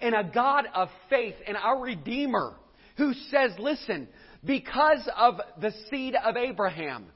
And 0.00 0.14
a 0.14 0.24
God 0.24 0.66
of 0.74 0.88
faith 1.08 1.34
and 1.46 1.56
our 1.56 1.80
Redeemer 1.80 2.54
who 2.96 3.12
says, 3.30 3.52
listen, 3.58 4.08
because 4.44 5.08
of 5.16 5.40
the 5.60 5.72
seed 5.90 6.14
of 6.22 6.36
Abraham, 6.36 7.06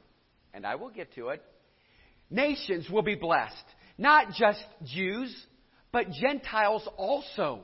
and 0.55 0.67
I 0.67 0.77
will 0.77 0.91
get 0.91 1.15
to 1.15 1.29
it, 1.29 1.43
nations 2.31 2.89
will 2.91 3.03
be 3.03 3.15
blessed. 3.15 3.55
Not 3.99 4.29
just 4.39 4.63
Jews, 4.85 5.35
but 5.93 6.07
Gentiles 6.11 6.89
also. 6.97 7.61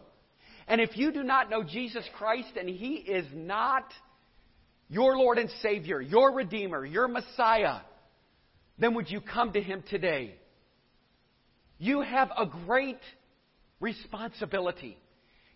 And 0.66 0.80
if 0.80 0.96
you 0.96 1.12
do 1.12 1.22
not 1.22 1.50
know 1.50 1.62
Jesus 1.62 2.04
Christ 2.18 2.50
and 2.58 2.68
He 2.68 2.94
is 2.94 3.26
not 3.34 3.84
your 4.88 5.16
Lord 5.16 5.38
and 5.38 5.50
Savior, 5.62 6.00
your 6.00 6.34
Redeemer, 6.34 6.84
your 6.84 7.08
Messiah, 7.08 7.78
then 8.78 8.94
would 8.94 9.10
you 9.10 9.20
come 9.20 9.52
to 9.52 9.60
Him 9.60 9.82
today? 9.88 10.34
You 11.78 12.02
have 12.02 12.30
a 12.36 12.46
great 12.46 13.00
responsibility. 13.80 14.98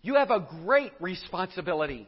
You 0.01 0.15
have 0.15 0.31
a 0.31 0.47
great 0.63 0.93
responsibility 0.99 2.07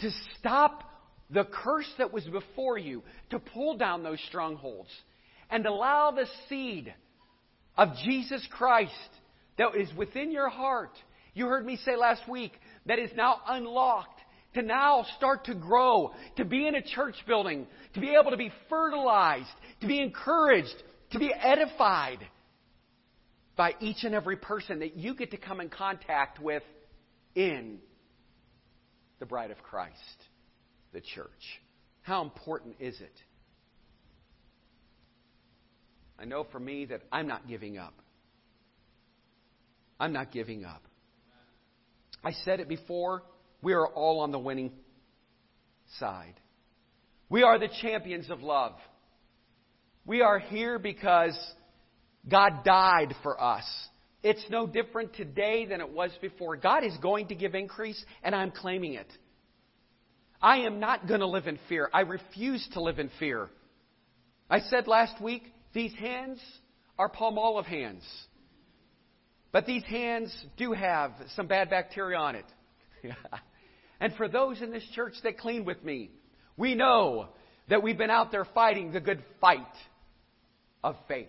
to 0.00 0.10
stop 0.38 0.84
the 1.30 1.44
curse 1.44 1.90
that 1.98 2.12
was 2.12 2.24
before 2.24 2.78
you, 2.78 3.02
to 3.30 3.38
pull 3.38 3.76
down 3.76 4.02
those 4.02 4.20
strongholds, 4.28 4.90
and 5.50 5.66
allow 5.66 6.10
the 6.10 6.26
seed 6.48 6.94
of 7.76 7.88
Jesus 8.04 8.46
Christ 8.50 8.92
that 9.58 9.74
is 9.76 9.92
within 9.96 10.30
your 10.30 10.48
heart. 10.48 10.92
You 11.34 11.46
heard 11.46 11.66
me 11.66 11.78
say 11.84 11.96
last 11.96 12.28
week 12.28 12.52
that 12.86 12.98
is 12.98 13.10
now 13.14 13.40
unlocked 13.46 14.20
to 14.54 14.62
now 14.62 15.04
start 15.16 15.44
to 15.44 15.54
grow, 15.54 16.12
to 16.36 16.44
be 16.44 16.66
in 16.66 16.74
a 16.74 16.82
church 16.82 17.16
building, 17.26 17.66
to 17.94 18.00
be 18.00 18.16
able 18.18 18.30
to 18.30 18.36
be 18.36 18.50
fertilized, 18.68 19.48
to 19.80 19.86
be 19.86 20.00
encouraged, 20.00 20.74
to 21.12 21.18
be 21.18 21.32
edified 21.32 22.18
by 23.58 23.74
each 23.80 24.04
and 24.04 24.14
every 24.14 24.36
person 24.36 24.78
that 24.78 24.96
you 24.96 25.14
get 25.14 25.32
to 25.32 25.36
come 25.36 25.60
in 25.60 25.68
contact 25.68 26.40
with 26.40 26.62
in 27.34 27.80
the 29.18 29.26
bride 29.26 29.50
of 29.50 29.60
Christ, 29.64 29.96
the 30.92 31.00
church. 31.00 31.60
How 32.02 32.22
important 32.22 32.76
is 32.78 32.98
it? 33.00 33.12
I 36.20 36.24
know 36.24 36.46
for 36.52 36.60
me 36.60 36.84
that 36.86 37.02
I'm 37.10 37.26
not 37.26 37.48
giving 37.48 37.78
up. 37.78 37.94
I'm 39.98 40.12
not 40.12 40.30
giving 40.30 40.64
up. 40.64 40.82
I 42.22 42.30
said 42.44 42.60
it 42.60 42.68
before. 42.68 43.24
We 43.60 43.72
are 43.72 43.88
all 43.88 44.20
on 44.20 44.30
the 44.30 44.38
winning 44.38 44.70
side. 45.98 46.34
We 47.28 47.42
are 47.42 47.58
the 47.58 47.68
champions 47.82 48.30
of 48.30 48.40
love. 48.40 48.74
We 50.06 50.22
are 50.22 50.38
here 50.38 50.78
because 50.78 51.36
God 52.28 52.64
died 52.64 53.14
for 53.22 53.40
us. 53.42 53.64
It's 54.22 54.44
no 54.50 54.66
different 54.66 55.14
today 55.14 55.66
than 55.66 55.80
it 55.80 55.90
was 55.90 56.10
before. 56.20 56.56
God 56.56 56.84
is 56.84 56.96
going 57.00 57.28
to 57.28 57.34
give 57.34 57.54
increase, 57.54 58.02
and 58.22 58.34
I'm 58.34 58.50
claiming 58.50 58.94
it. 58.94 59.10
I 60.40 60.58
am 60.58 60.80
not 60.80 61.06
going 61.06 61.20
to 61.20 61.26
live 61.26 61.46
in 61.46 61.58
fear. 61.68 61.88
I 61.92 62.00
refuse 62.00 62.66
to 62.72 62.82
live 62.82 62.98
in 62.98 63.10
fear. 63.18 63.48
I 64.50 64.60
said 64.60 64.86
last 64.86 65.20
week, 65.22 65.42
these 65.72 65.92
hands 65.94 66.40
are 66.98 67.08
Palmolive 67.08 67.66
hands. 67.66 68.02
But 69.52 69.66
these 69.66 69.84
hands 69.84 70.34
do 70.56 70.72
have 70.72 71.12
some 71.34 71.46
bad 71.46 71.70
bacteria 71.70 72.18
on 72.18 72.34
it. 72.36 72.44
and 74.00 74.12
for 74.14 74.28
those 74.28 74.60
in 74.60 74.70
this 74.70 74.84
church 74.94 75.14
that 75.22 75.38
clean 75.38 75.64
with 75.64 75.82
me, 75.82 76.10
we 76.56 76.74
know 76.74 77.28
that 77.68 77.82
we've 77.82 77.98
been 77.98 78.10
out 78.10 78.30
there 78.30 78.44
fighting 78.44 78.92
the 78.92 79.00
good 79.00 79.22
fight 79.40 79.66
of 80.82 80.96
faith. 81.06 81.28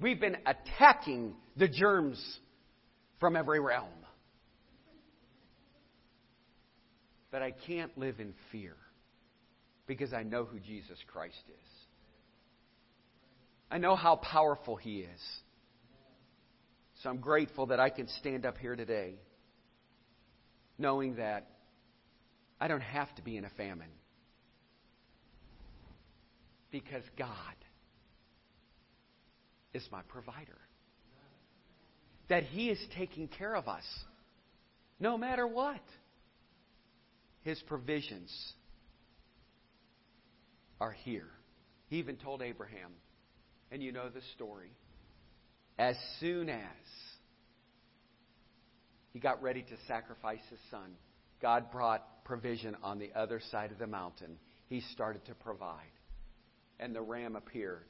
We've 0.00 0.20
been 0.20 0.38
attacking 0.46 1.34
the 1.56 1.68
germs 1.68 2.20
from 3.18 3.36
every 3.36 3.60
realm. 3.60 3.88
But 7.30 7.42
I 7.42 7.52
can't 7.52 7.96
live 7.96 8.18
in 8.18 8.34
fear 8.50 8.74
because 9.86 10.12
I 10.12 10.22
know 10.22 10.44
who 10.44 10.58
Jesus 10.58 10.98
Christ 11.12 11.42
is. 11.48 11.68
I 13.70 13.78
know 13.78 13.94
how 13.94 14.16
powerful 14.16 14.76
He 14.76 15.00
is. 15.00 15.20
So 17.02 17.10
I'm 17.10 17.18
grateful 17.18 17.66
that 17.66 17.78
I 17.78 17.90
can 17.90 18.08
stand 18.20 18.44
up 18.44 18.58
here 18.58 18.76
today 18.76 19.14
knowing 20.76 21.16
that 21.16 21.46
I 22.60 22.68
don't 22.68 22.80
have 22.80 23.14
to 23.16 23.22
be 23.22 23.36
in 23.36 23.44
a 23.44 23.50
famine 23.50 23.90
because 26.70 27.02
God 27.18 27.28
is 29.74 29.86
my 29.90 30.02
provider. 30.02 30.58
That 32.28 32.44
He 32.44 32.70
is 32.70 32.78
taking 32.96 33.28
care 33.28 33.54
of 33.54 33.68
us 33.68 33.84
no 34.98 35.16
matter 35.16 35.46
what. 35.46 35.80
His 37.42 37.60
provisions 37.66 38.30
are 40.80 40.92
here. 40.92 41.28
He 41.88 41.96
even 41.96 42.16
told 42.16 42.42
Abraham, 42.42 42.92
and 43.72 43.82
you 43.82 43.92
know 43.92 44.10
the 44.10 44.20
story 44.34 44.72
as 45.80 45.96
soon 46.20 46.50
as 46.50 46.60
he 49.14 49.18
got 49.18 49.42
ready 49.42 49.62
to 49.62 49.76
sacrifice 49.88 50.42
his 50.50 50.58
son, 50.70 50.92
God 51.40 51.70
brought 51.72 52.22
provision 52.22 52.76
on 52.82 52.98
the 52.98 53.10
other 53.16 53.40
side 53.50 53.72
of 53.72 53.78
the 53.78 53.86
mountain. 53.86 54.36
He 54.68 54.82
started 54.92 55.24
to 55.24 55.34
provide. 55.34 55.90
And 56.78 56.94
the 56.94 57.00
ram 57.00 57.34
appeared. 57.34 57.86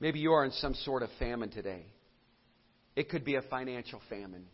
Maybe 0.00 0.18
you 0.18 0.32
are 0.32 0.44
in 0.44 0.52
some 0.52 0.74
sort 0.74 1.02
of 1.02 1.10
famine 1.18 1.50
today. 1.50 1.86
It 2.94 3.08
could 3.08 3.24
be 3.24 3.36
a 3.36 3.42
financial 3.42 4.00
famine. 4.08 4.46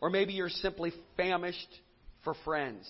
Or 0.00 0.10
maybe 0.10 0.32
you're 0.32 0.48
simply 0.48 0.92
famished 1.16 1.68
for 2.24 2.34
friends. 2.44 2.88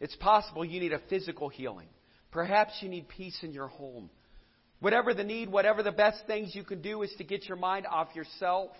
It's 0.00 0.16
possible 0.16 0.64
you 0.64 0.80
need 0.80 0.92
a 0.92 1.00
physical 1.08 1.48
healing. 1.48 1.88
Perhaps 2.30 2.74
you 2.80 2.88
need 2.88 3.08
peace 3.08 3.38
in 3.42 3.52
your 3.52 3.68
home. 3.68 4.10
Whatever 4.80 5.14
the 5.14 5.24
need, 5.24 5.50
whatever 5.50 5.82
the 5.82 5.92
best 5.92 6.26
things 6.26 6.54
you 6.54 6.62
can 6.62 6.82
do 6.82 7.02
is 7.02 7.12
to 7.16 7.24
get 7.24 7.46
your 7.46 7.56
mind 7.56 7.86
off 7.86 8.14
yourself 8.14 8.70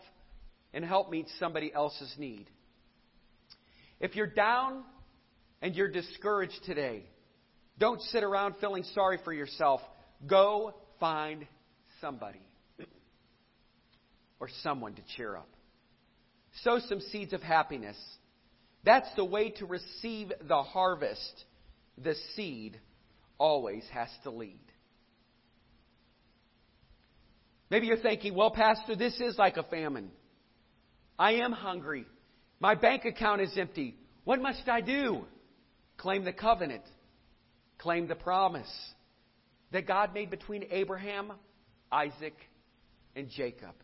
and 0.75 0.85
help 0.85 1.11
meet 1.11 1.27
somebody 1.39 1.73
else's 1.73 2.15
need. 2.19 2.51
If 3.99 4.15
you're 4.15 4.27
down 4.27 4.83
and 5.63 5.75
you're 5.75 5.91
discouraged 5.91 6.65
today, 6.67 7.05
don't 7.79 8.01
sit 8.03 8.23
around 8.23 8.57
feeling 8.61 8.85
sorry 8.95 9.19
for 9.25 9.33
yourself. 9.33 9.81
Go 10.27 10.75
find 11.01 11.47
somebody 12.01 12.41
or 14.41 14.49
someone 14.63 14.95
to 14.95 15.03
cheer 15.17 15.37
up. 15.37 15.49
Sow 16.63 16.79
some 16.89 17.01
seeds 17.01 17.33
of 17.33 17.43
happiness. 17.43 17.97
That's 18.85 19.09
the 19.17 19.25
way 19.25 19.51
to 19.51 19.67
receive 19.67 20.33
the 20.47 20.63
harvest. 20.63 21.45
The 22.03 22.15
seed 22.35 22.79
always 23.39 23.85
has 23.93 24.09
to 24.23 24.31
lead. 24.31 24.61
Maybe 27.71 27.89
you're 27.89 27.97
thinking, 27.97 28.35
well, 28.35 28.51
Pastor, 28.51 28.95
this 28.95 29.21
is 29.21 29.37
like 29.39 29.57
a 29.57 29.65
famine. 29.65 30.11
I 31.19 31.35
am 31.35 31.53
hungry. 31.53 32.07
My 32.61 32.75
bank 32.75 33.05
account 33.05 33.41
is 33.41 33.57
empty. 33.59 33.97
What 34.25 34.41
must 34.41 34.69
I 34.69 34.81
do? 34.81 35.25
Claim 35.97 36.25
the 36.25 36.33
covenant. 36.33 36.85
Claim 37.79 38.07
the 38.07 38.15
promise 38.15 38.71
that 39.73 39.87
God 39.87 40.15
made 40.15 40.31
between 40.31 40.65
Abraham, 40.71 41.33
Isaac, 41.91 42.37
and 43.15 43.29
Jacob. 43.31 43.75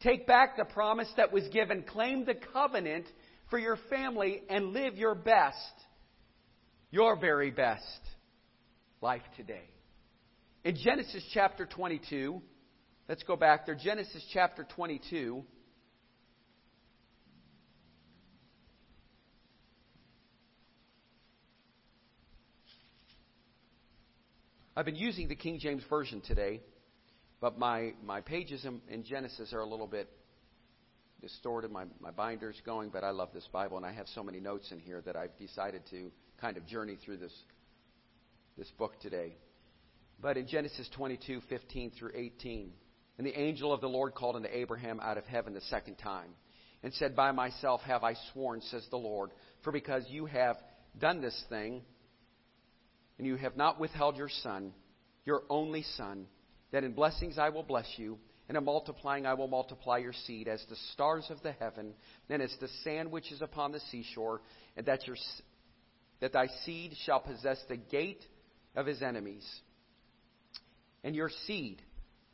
Take 0.00 0.26
back 0.26 0.56
the 0.56 0.64
promise 0.64 1.08
that 1.16 1.32
was 1.32 1.44
given. 1.48 1.82
Claim 1.82 2.24
the 2.24 2.34
covenant 2.34 3.06
for 3.50 3.58
your 3.58 3.78
family 3.88 4.42
and 4.48 4.72
live 4.72 4.96
your 4.96 5.14
best, 5.14 5.56
your 6.90 7.16
very 7.16 7.50
best 7.50 8.00
life 9.00 9.22
today. 9.36 9.68
In 10.64 10.76
Genesis 10.76 11.24
chapter 11.32 11.66
22, 11.66 12.42
Let's 13.08 13.24
go 13.24 13.36
back 13.36 13.66
there. 13.66 13.74
Genesis 13.74 14.24
chapter 14.32 14.64
22. 14.64 15.44
I've 24.74 24.86
been 24.86 24.96
using 24.96 25.28
the 25.28 25.34
King 25.34 25.58
James 25.58 25.82
Version 25.90 26.22
today, 26.22 26.62
but 27.42 27.58
my, 27.58 27.92
my 28.06 28.20
pages 28.20 28.64
in, 28.64 28.80
in 28.88 29.02
Genesis 29.02 29.52
are 29.52 29.58
a 29.60 29.66
little 29.66 29.88
bit 29.88 30.08
distorted. 31.20 31.72
My, 31.72 31.84
my 32.00 32.12
binder's 32.12 32.54
going, 32.64 32.90
but 32.90 33.02
I 33.02 33.10
love 33.10 33.30
this 33.34 33.48
Bible, 33.52 33.76
and 33.76 33.84
I 33.84 33.92
have 33.92 34.06
so 34.14 34.22
many 34.22 34.38
notes 34.38 34.70
in 34.70 34.78
here 34.78 35.02
that 35.04 35.16
I've 35.16 35.36
decided 35.38 35.82
to 35.90 36.12
kind 36.40 36.56
of 36.56 36.64
journey 36.66 36.96
through 37.04 37.16
this, 37.16 37.32
this 38.56 38.70
book 38.78 38.92
today. 39.00 39.34
But 40.20 40.36
in 40.36 40.46
Genesis 40.46 40.88
22, 40.94 41.40
15 41.48 41.90
through 41.98 42.12
18, 42.14 42.70
and 43.18 43.26
the 43.26 43.36
angel 43.36 43.72
of 43.72 43.80
the 43.80 43.88
Lord 43.88 44.14
called 44.14 44.36
unto 44.36 44.48
Abraham 44.48 45.00
out 45.00 45.18
of 45.18 45.24
heaven 45.24 45.52
the 45.52 45.62
second 45.62 45.96
time, 45.96 46.30
and 46.84 46.94
said, 46.94 47.16
By 47.16 47.32
myself 47.32 47.80
have 47.80 48.04
I 48.04 48.14
sworn, 48.32 48.60
says 48.60 48.86
the 48.88 48.98
Lord, 48.98 49.32
for 49.64 49.72
because 49.72 50.04
you 50.08 50.26
have 50.26 50.58
done 50.96 51.20
this 51.20 51.44
thing, 51.48 51.82
and 53.18 53.26
you 53.26 53.34
have 53.34 53.56
not 53.56 53.80
withheld 53.80 54.16
your 54.16 54.30
son, 54.44 54.72
your 55.24 55.42
only 55.50 55.82
son, 55.96 56.26
that 56.72 56.84
in 56.84 56.92
blessings 56.92 57.38
I 57.38 57.50
will 57.50 57.62
bless 57.62 57.86
you, 57.96 58.18
and 58.48 58.56
in 58.56 58.64
multiplying 58.64 59.24
I 59.26 59.34
will 59.34 59.48
multiply 59.48 59.98
your 59.98 60.12
seed 60.26 60.48
as 60.48 60.64
the 60.68 60.76
stars 60.92 61.26
of 61.30 61.42
the 61.42 61.52
heaven, 61.52 61.94
and 62.28 62.42
as 62.42 62.54
the 62.60 62.68
sand 62.82 63.10
which 63.10 63.30
is 63.30 63.40
upon 63.42 63.72
the 63.72 63.80
seashore, 63.90 64.40
and 64.76 64.86
that, 64.86 65.06
your, 65.06 65.16
that 66.20 66.32
thy 66.32 66.48
seed 66.64 66.94
shall 67.04 67.20
possess 67.20 67.62
the 67.68 67.76
gate 67.76 68.24
of 68.74 68.86
his 68.86 69.02
enemies. 69.02 69.46
and 71.04 71.14
your 71.14 71.30
seed 71.46 71.82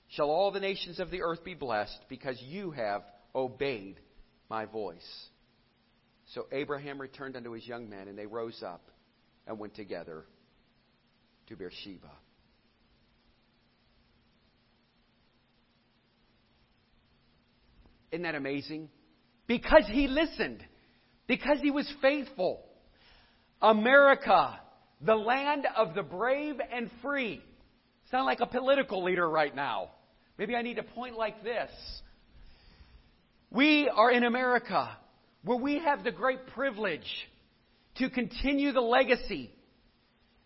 shall 0.09 0.31
all 0.31 0.51
the 0.51 0.61
nations 0.61 1.01
of 1.01 1.11
the 1.11 1.23
earth 1.23 1.45
be 1.45 1.55
blessed 1.55 1.99
because 2.09 2.41
you 2.43 2.71
have 2.71 3.03
obeyed 3.35 3.97
my 4.49 4.65
voice. 4.65 5.27
So 6.35 6.47
Abraham 6.53 7.01
returned 7.01 7.37
unto 7.37 7.53
his 7.53 7.67
young 7.67 7.89
men, 7.89 8.09
and 8.09 8.19
they 8.19 8.27
rose 8.27 8.63
up 8.65 8.91
and 9.47 9.59
went 9.59 9.75
together 9.75 10.25
to 11.49 11.57
Beersheba. 11.57 12.11
Isn't 18.11 18.23
that 18.23 18.35
amazing? 18.35 18.89
Because 19.47 19.85
he 19.91 20.09
listened, 20.09 20.63
because 21.27 21.59
he 21.61 21.71
was 21.71 21.91
faithful. 22.01 22.61
America, 23.61 24.61
the 25.01 25.15
land 25.15 25.67
of 25.77 25.95
the 25.95 26.03
brave 26.03 26.57
and 26.73 26.91
free. 27.03 27.43
Sound 28.11 28.27
like 28.27 28.41
a 28.41 28.47
political 28.47 29.05
leader 29.05 29.29
right 29.29 29.55
now. 29.55 29.91
Maybe 30.39 30.55
I 30.55 30.63
need 30.63 30.77
to 30.77 30.83
point 30.83 31.17
like 31.17 31.43
this. 31.43 31.71
We 33.51 33.89
are 33.89 34.11
in 34.11 34.25
America 34.25 34.97
where 35.45 35.59
we 35.59 35.79
have 35.81 36.05
the 36.05 36.11
great 36.11 36.47
privilege 36.49 37.07
to 37.97 38.11
continue 38.11 38.73
the 38.73 38.81
legacy 38.81 39.51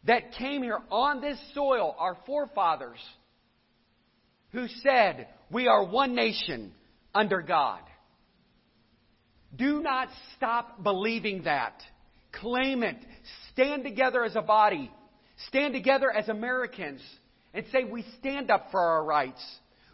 that 0.05 0.33
came 0.33 0.63
here 0.63 0.81
on 0.91 1.21
this 1.21 1.39
soil, 1.55 1.95
our 1.99 2.17
forefathers, 2.27 2.99
who 4.53 4.67
said, 4.83 5.29
We 5.51 5.69
are 5.69 5.85
one 5.85 6.15
nation 6.15 6.73
under 7.15 7.43
God. 7.43 7.81
Do 9.55 9.83
not 9.83 10.09
stop 10.37 10.83
believing 10.83 11.43
that. 11.45 11.83
Claim 12.33 12.83
it. 12.83 12.97
Stand 13.53 13.85
together 13.85 14.25
as 14.25 14.35
a 14.35 14.43
body. 14.43 14.91
Stand 15.49 15.75
together 15.75 16.11
as 16.11 16.29
Americans 16.29 17.03
and 17.53 17.67
say, 17.71 17.85
We 17.85 18.05
stand 18.19 18.51
up 18.51 18.69
for 18.71 18.81
our 18.81 19.05
rights. 19.05 19.43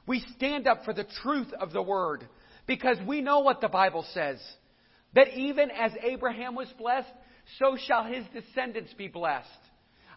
We 0.06 0.24
stand 0.36 0.66
up 0.66 0.84
for 0.84 0.94
the 0.94 1.06
truth 1.22 1.52
of 1.60 1.72
the 1.72 1.82
Word 1.82 2.26
because 2.66 2.96
we 3.06 3.20
know 3.20 3.40
what 3.40 3.60
the 3.60 3.68
Bible 3.68 4.06
says. 4.14 4.38
That 5.14 5.36
even 5.36 5.70
as 5.70 5.92
Abraham 6.02 6.54
was 6.54 6.68
blessed, 6.78 7.10
so 7.58 7.76
shall 7.86 8.04
his 8.04 8.24
descendants 8.32 8.92
be 8.94 9.08
blessed. 9.08 9.48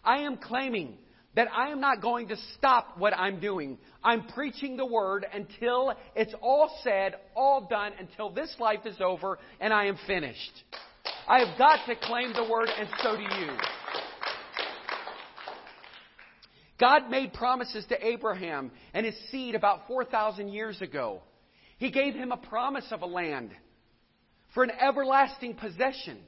I 0.04 0.18
am 0.18 0.36
claiming 0.36 0.98
that 1.34 1.48
I 1.52 1.70
am 1.70 1.80
not 1.80 2.02
going 2.02 2.28
to 2.28 2.36
stop 2.58 2.98
what 2.98 3.16
I'm 3.16 3.40
doing. 3.40 3.78
I'm 4.04 4.26
preaching 4.28 4.76
the 4.76 4.86
word 4.86 5.26
until 5.32 5.94
it's 6.14 6.34
all 6.42 6.70
said, 6.84 7.14
all 7.34 7.66
done, 7.68 7.92
until 7.98 8.30
this 8.30 8.54
life 8.58 8.84
is 8.84 9.00
over 9.00 9.38
and 9.60 9.72
I 9.72 9.86
am 9.86 9.98
finished. 10.06 10.52
I 11.26 11.40
have 11.44 11.56
got 11.58 11.86
to 11.86 11.96
claim 11.96 12.32
the 12.32 12.48
word, 12.50 12.68
and 12.76 12.88
so 13.02 13.16
do 13.16 13.22
you. 13.22 13.56
God 16.78 17.08
made 17.10 17.32
promises 17.32 17.84
to 17.90 18.06
Abraham 18.06 18.72
and 18.92 19.06
his 19.06 19.14
seed 19.30 19.54
about 19.54 19.86
4,000 19.86 20.48
years 20.48 20.82
ago. 20.82 21.22
He 21.78 21.90
gave 21.90 22.14
him 22.14 22.32
a 22.32 22.36
promise 22.36 22.86
of 22.90 23.02
a 23.02 23.06
land 23.06 23.50
for 24.52 24.64
an 24.64 24.70
everlasting 24.70 25.54
possession, 25.54 26.18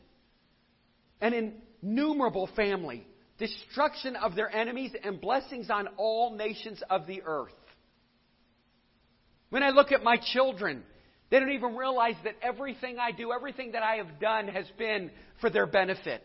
an 1.20 1.60
innumerable 1.82 2.48
family, 2.54 3.06
destruction 3.38 4.16
of 4.16 4.34
their 4.34 4.54
enemies, 4.54 4.92
and 5.02 5.20
blessings 5.20 5.70
on 5.70 5.88
all 5.96 6.36
nations 6.36 6.82
of 6.88 7.06
the 7.06 7.22
earth. 7.24 7.52
When 9.50 9.62
I 9.62 9.70
look 9.70 9.92
at 9.92 10.02
my 10.02 10.16
children, 10.32 10.82
they 11.30 11.40
don't 11.40 11.52
even 11.52 11.76
realize 11.76 12.14
that 12.24 12.34
everything 12.42 12.98
I 12.98 13.12
do, 13.12 13.32
everything 13.32 13.72
that 13.72 13.82
I 13.82 13.96
have 13.96 14.20
done 14.20 14.48
has 14.48 14.66
been 14.78 15.10
for 15.40 15.50
their 15.50 15.66
benefit. 15.66 16.22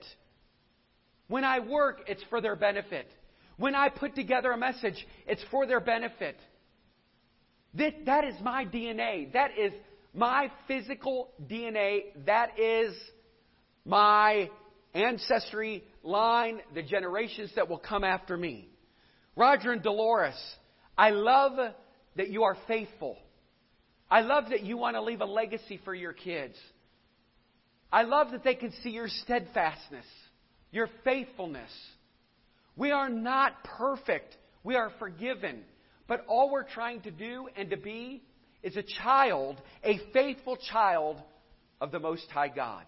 When 1.28 1.43
I 1.43 1.60
work, 1.60 2.02
it's 2.08 2.24
for 2.30 2.41
their 2.41 2.56
benefit. 2.56 3.08
When 3.58 3.76
I 3.76 3.89
put 3.89 4.15
together 4.15 4.52
a 4.52 4.58
message, 4.58 5.06
it's 5.28 5.43
for 5.52 5.65
their 5.67 5.80
benefit. 5.80 6.38
That, 7.76 8.06
that 8.06 8.24
is 8.24 8.36
my 8.41 8.65
DNA. 8.65 9.32
That 9.34 9.52
is 9.58 9.74
my 10.13 10.52
physical 10.67 11.30
DNA. 11.48 12.26
That 12.26 12.60
is 12.60 12.95
my 13.86 14.50
ancestry 14.93 15.84
line, 16.04 16.62
the 16.74 16.84
generations 16.84 17.52
that 17.56 17.70
will 17.70 17.78
come 17.80 18.04
after 18.04 18.38
me. 18.38 18.70
Roger 19.36 19.72
and 19.72 19.82
Dolores, 19.82 20.40
I 20.98 21.12
love 21.12 21.74
that 22.16 22.30
you 22.30 22.44
are 22.44 22.58
faithful. 22.68 23.18
I 24.10 24.22
love 24.22 24.46
that 24.50 24.64
you 24.64 24.78
want 24.78 24.96
to 24.96 25.02
leave 25.02 25.22
a 25.22 25.26
legacy 25.26 25.80
for 25.86 25.94
your 25.94 26.14
kids. 26.14 26.56
I 27.92 28.04
love 28.04 28.32
that 28.32 28.44
they 28.44 28.56
can 28.56 28.72
see 28.84 28.90
your 28.90 29.08
steadfastness, 29.08 30.06
your 30.72 30.90
faithfulness. 31.04 31.72
We 32.76 32.92
are 32.92 33.10
not 33.10 33.64
perfect. 33.64 34.36
We 34.64 34.76
are 34.76 34.92
forgiven. 35.00 35.62
But 36.08 36.26
all 36.28 36.52
we're 36.52 36.64
trying 36.64 37.02
to 37.02 37.12
do 37.12 37.48
and 37.56 37.70
to 37.70 37.78
be 37.78 38.24
is 38.64 38.76
a 38.78 38.84
child, 39.04 39.62
a 39.84 40.00
faithful 40.12 40.58
child 40.72 41.18
of 41.80 41.92
the 41.92 42.00
Most 42.00 42.30
High 42.30 42.50
God. 42.50 42.86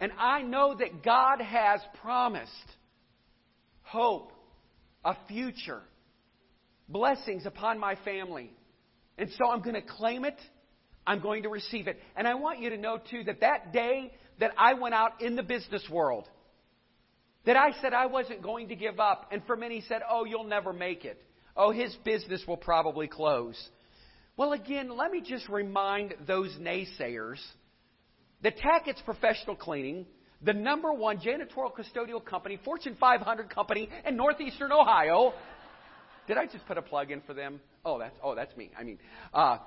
And 0.00 0.12
I 0.18 0.42
know 0.42 0.74
that 0.74 1.02
God 1.02 1.40
has 1.40 1.80
promised 2.02 2.50
hope, 3.82 4.32
a 5.04 5.16
future, 5.28 5.82
blessings 6.88 7.46
upon 7.46 7.78
my 7.78 7.96
family. 8.04 8.50
And 9.16 9.30
so 9.38 9.48
I'm 9.50 9.62
going 9.62 9.74
to 9.74 9.82
claim 9.82 10.24
it. 10.24 10.38
I'm 11.06 11.20
going 11.20 11.44
to 11.44 11.48
receive 11.48 11.86
it. 11.86 11.98
And 12.16 12.26
I 12.26 12.34
want 12.34 12.60
you 12.60 12.70
to 12.70 12.76
know, 12.76 12.98
too, 12.98 13.24
that 13.24 13.40
that 13.40 13.72
day 13.72 14.12
that 14.40 14.52
I 14.58 14.74
went 14.74 14.94
out 14.94 15.22
in 15.22 15.36
the 15.36 15.42
business 15.42 15.88
world, 15.90 16.28
that 17.46 17.56
I 17.56 17.70
said 17.80 17.94
I 17.94 18.06
wasn't 18.06 18.42
going 18.42 18.68
to 18.68 18.76
give 18.76 18.98
up, 19.00 19.28
and 19.30 19.42
for 19.46 19.56
many 19.56 19.82
said, 19.88 20.02
Oh, 20.08 20.24
you'll 20.24 20.44
never 20.44 20.72
make 20.72 21.04
it. 21.04 21.22
Oh, 21.56 21.70
his 21.70 21.94
business 22.04 22.42
will 22.46 22.56
probably 22.56 23.06
close. 23.06 23.56
Well, 24.36 24.52
again, 24.52 24.94
let 24.94 25.10
me 25.10 25.22
just 25.22 25.48
remind 25.48 26.14
those 26.26 26.54
naysayers 26.60 27.38
that 28.42 28.56
Tackett's 28.58 29.02
Professional 29.02 29.56
Cleaning, 29.56 30.06
the 30.42 30.52
number 30.52 30.92
one 30.92 31.18
janitorial 31.18 31.72
custodial 31.72 32.24
company, 32.24 32.58
Fortune 32.64 32.96
500 32.98 33.50
company 33.50 33.88
in 34.06 34.16
northeastern 34.16 34.72
Ohio, 34.72 35.32
did 36.26 36.36
I 36.36 36.46
just 36.46 36.66
put 36.66 36.76
a 36.76 36.82
plug 36.82 37.10
in 37.10 37.20
for 37.22 37.34
them? 37.34 37.60
Oh, 37.84 37.98
that's 37.98 38.16
oh, 38.22 38.34
that's 38.34 38.56
me. 38.56 38.70
I 38.78 38.82
mean, 38.82 38.98
uh, 39.32 39.58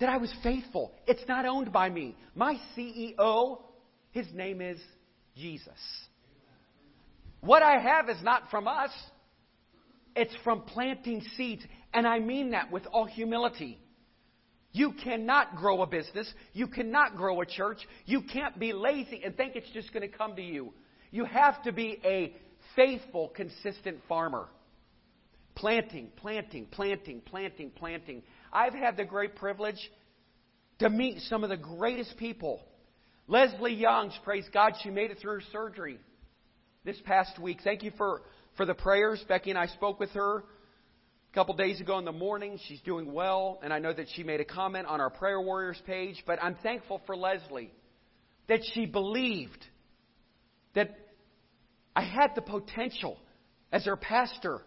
that 0.00 0.08
I 0.08 0.16
was 0.16 0.32
faithful. 0.42 0.92
It's 1.06 1.22
not 1.28 1.44
owned 1.44 1.72
by 1.72 1.88
me. 1.88 2.16
My 2.34 2.56
CEO, 2.76 3.60
his 4.10 4.26
name 4.32 4.60
is 4.60 4.80
Jesus. 5.36 5.68
What 7.40 7.62
I 7.62 7.78
have 7.78 8.08
is 8.08 8.22
not 8.22 8.50
from 8.50 8.66
us. 8.66 8.90
It's 10.14 10.34
from 10.42 10.62
planting 10.62 11.22
seeds. 11.36 11.62
And 11.92 12.06
I 12.06 12.18
mean 12.18 12.50
that 12.50 12.70
with 12.70 12.86
all 12.86 13.04
humility. 13.04 13.78
You 14.72 14.92
cannot 14.92 15.56
grow 15.56 15.82
a 15.82 15.86
business. 15.86 16.32
You 16.54 16.66
cannot 16.66 17.16
grow 17.16 17.40
a 17.42 17.46
church. 17.46 17.78
You 18.06 18.22
can't 18.22 18.58
be 18.58 18.72
lazy 18.72 19.22
and 19.24 19.36
think 19.36 19.54
it's 19.54 19.70
just 19.72 19.92
going 19.92 20.08
to 20.08 20.16
come 20.16 20.34
to 20.36 20.42
you. 20.42 20.72
You 21.10 21.24
have 21.26 21.62
to 21.64 21.72
be 21.72 22.00
a 22.04 22.34
faithful, 22.74 23.28
consistent 23.28 23.98
farmer. 24.08 24.48
Planting, 25.54 26.08
planting, 26.16 26.66
planting, 26.66 27.20
planting, 27.20 27.70
planting. 27.70 28.22
I've 28.50 28.72
had 28.72 28.96
the 28.96 29.04
great 29.04 29.36
privilege 29.36 29.78
to 30.78 30.88
meet 30.88 31.20
some 31.22 31.44
of 31.44 31.50
the 31.50 31.58
greatest 31.58 32.16
people. 32.16 32.62
Leslie 33.28 33.74
Youngs, 33.74 34.18
praise 34.24 34.46
God, 34.52 34.72
she 34.82 34.88
made 34.88 35.10
it 35.10 35.18
through 35.18 35.34
her 35.34 35.42
surgery 35.52 35.98
this 36.84 36.96
past 37.04 37.38
week. 37.38 37.58
Thank 37.62 37.82
you 37.82 37.92
for, 37.98 38.22
for 38.56 38.64
the 38.64 38.74
prayers. 38.74 39.22
Becky 39.28 39.50
and 39.50 39.58
I 39.58 39.66
spoke 39.66 40.00
with 40.00 40.10
her 40.10 40.44
a 41.32 41.34
couple 41.34 41.54
days 41.54 41.80
ago 41.80 41.98
in 41.98 42.04
the 42.04 42.12
morning. 42.12 42.58
She's 42.68 42.80
doing 42.82 43.10
well, 43.10 43.58
and 43.62 43.72
I 43.72 43.78
know 43.78 43.92
that 43.92 44.06
she 44.14 44.22
made 44.22 44.40
a 44.40 44.44
comment 44.44 44.86
on 44.86 45.00
our 45.00 45.08
Prayer 45.08 45.40
Warriors 45.40 45.80
page. 45.86 46.22
But 46.26 46.42
I'm 46.42 46.56
thankful 46.62 47.00
for 47.06 47.16
Leslie 47.16 47.72
that 48.48 48.60
she 48.74 48.84
believed 48.84 49.64
that 50.74 50.94
I 51.96 52.02
had 52.02 52.32
the 52.34 52.42
potential 52.42 53.16
as 53.72 53.86
her 53.86 53.96
pastor 53.96 54.60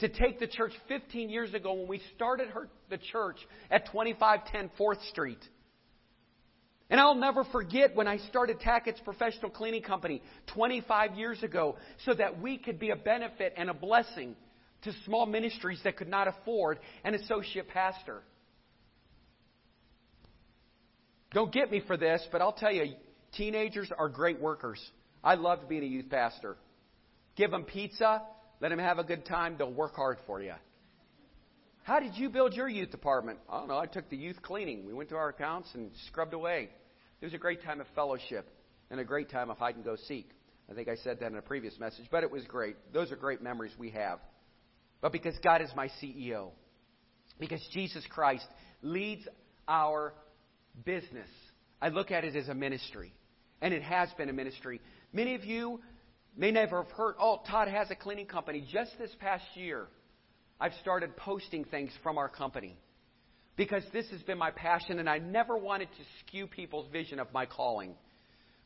to 0.00 0.08
take 0.10 0.38
the 0.38 0.46
church 0.46 0.72
15 0.88 1.30
years 1.30 1.54
ago 1.54 1.72
when 1.72 1.88
we 1.88 2.02
started 2.14 2.48
her, 2.48 2.68
the 2.90 2.98
church 2.98 3.38
at 3.70 3.86
2510 3.86 4.70
4th 4.78 5.08
Street. 5.08 5.42
And 6.90 7.00
I'll 7.00 7.14
never 7.14 7.42
forget 7.44 7.96
when 7.96 8.06
I 8.06 8.18
started 8.18 8.60
Tackett's 8.60 9.00
Professional 9.00 9.50
Cleaning 9.50 9.82
Company 9.82 10.20
25 10.52 11.14
years 11.14 11.42
ago 11.42 11.76
so 12.04 12.12
that 12.12 12.40
we 12.42 12.58
could 12.58 12.78
be 12.78 12.90
a 12.90 12.96
benefit 12.96 13.54
and 13.56 13.70
a 13.70 13.74
blessing 13.74 14.36
to 14.86 14.92
small 15.04 15.26
ministries 15.26 15.80
that 15.84 15.96
could 15.96 16.08
not 16.08 16.26
afford 16.28 16.78
an 17.04 17.14
associate 17.14 17.68
pastor. 17.68 18.22
Don't 21.32 21.52
get 21.52 21.70
me 21.70 21.82
for 21.86 21.96
this, 21.96 22.26
but 22.32 22.40
I'll 22.40 22.52
tell 22.52 22.72
you, 22.72 22.94
teenagers 23.36 23.92
are 23.96 24.08
great 24.08 24.40
workers. 24.40 24.80
I 25.22 25.34
loved 25.34 25.68
being 25.68 25.82
a 25.82 25.86
youth 25.86 26.08
pastor. 26.08 26.56
Give 27.36 27.50
them 27.50 27.64
pizza, 27.64 28.22
let 28.60 28.70
them 28.70 28.78
have 28.78 28.98
a 28.98 29.04
good 29.04 29.26
time, 29.26 29.56
they'll 29.58 29.72
work 29.72 29.94
hard 29.94 30.18
for 30.26 30.40
you. 30.40 30.54
How 31.82 32.00
did 32.00 32.16
you 32.16 32.30
build 32.30 32.54
your 32.54 32.68
youth 32.68 32.90
department? 32.90 33.38
I 33.48 33.58
don't 33.58 33.68
know. 33.68 33.78
I 33.78 33.86
took 33.86 34.08
the 34.10 34.16
youth 34.16 34.42
cleaning. 34.42 34.86
We 34.86 34.92
went 34.92 35.10
to 35.10 35.16
our 35.16 35.28
accounts 35.28 35.68
and 35.74 35.90
scrubbed 36.08 36.34
away. 36.34 36.68
It 37.20 37.24
was 37.24 37.34
a 37.34 37.38
great 37.38 37.62
time 37.62 37.80
of 37.80 37.86
fellowship 37.94 38.48
and 38.90 38.98
a 38.98 39.04
great 39.04 39.30
time 39.30 39.50
of 39.50 39.58
hide 39.58 39.76
and 39.76 39.84
go 39.84 39.94
seek. 40.08 40.30
I 40.70 40.74
think 40.74 40.88
I 40.88 40.96
said 40.96 41.20
that 41.20 41.30
in 41.30 41.38
a 41.38 41.42
previous 41.42 41.78
message, 41.78 42.06
but 42.10 42.24
it 42.24 42.30
was 42.30 42.44
great. 42.44 42.76
Those 42.92 43.12
are 43.12 43.16
great 43.16 43.40
memories 43.40 43.72
we 43.78 43.90
have. 43.90 44.18
But 45.00 45.12
because 45.12 45.34
God 45.42 45.62
is 45.62 45.70
my 45.76 45.88
CEO. 46.02 46.50
Because 47.38 47.60
Jesus 47.72 48.04
Christ 48.08 48.46
leads 48.82 49.26
our 49.68 50.14
business. 50.84 51.28
I 51.80 51.88
look 51.88 52.10
at 52.10 52.24
it 52.24 52.34
as 52.36 52.48
a 52.48 52.54
ministry, 52.54 53.12
and 53.60 53.74
it 53.74 53.82
has 53.82 54.08
been 54.16 54.28
a 54.28 54.32
ministry. 54.32 54.80
Many 55.12 55.34
of 55.34 55.44
you 55.44 55.80
may 56.36 56.50
never 56.50 56.82
have 56.82 56.92
heard, 56.92 57.16
oh, 57.20 57.42
Todd 57.48 57.68
has 57.68 57.90
a 57.90 57.94
cleaning 57.94 58.26
company. 58.26 58.66
Just 58.72 58.92
this 58.98 59.10
past 59.20 59.44
year, 59.54 59.86
I've 60.60 60.74
started 60.80 61.16
posting 61.16 61.64
things 61.64 61.90
from 62.02 62.18
our 62.18 62.28
company 62.28 62.76
because 63.56 63.82
this 63.92 64.08
has 64.10 64.22
been 64.22 64.38
my 64.38 64.50
passion, 64.50 64.98
and 64.98 65.08
I 65.08 65.18
never 65.18 65.56
wanted 65.56 65.88
to 65.88 66.04
skew 66.20 66.46
people's 66.46 66.90
vision 66.90 67.18
of 67.18 67.32
my 67.32 67.46
calling 67.46 67.94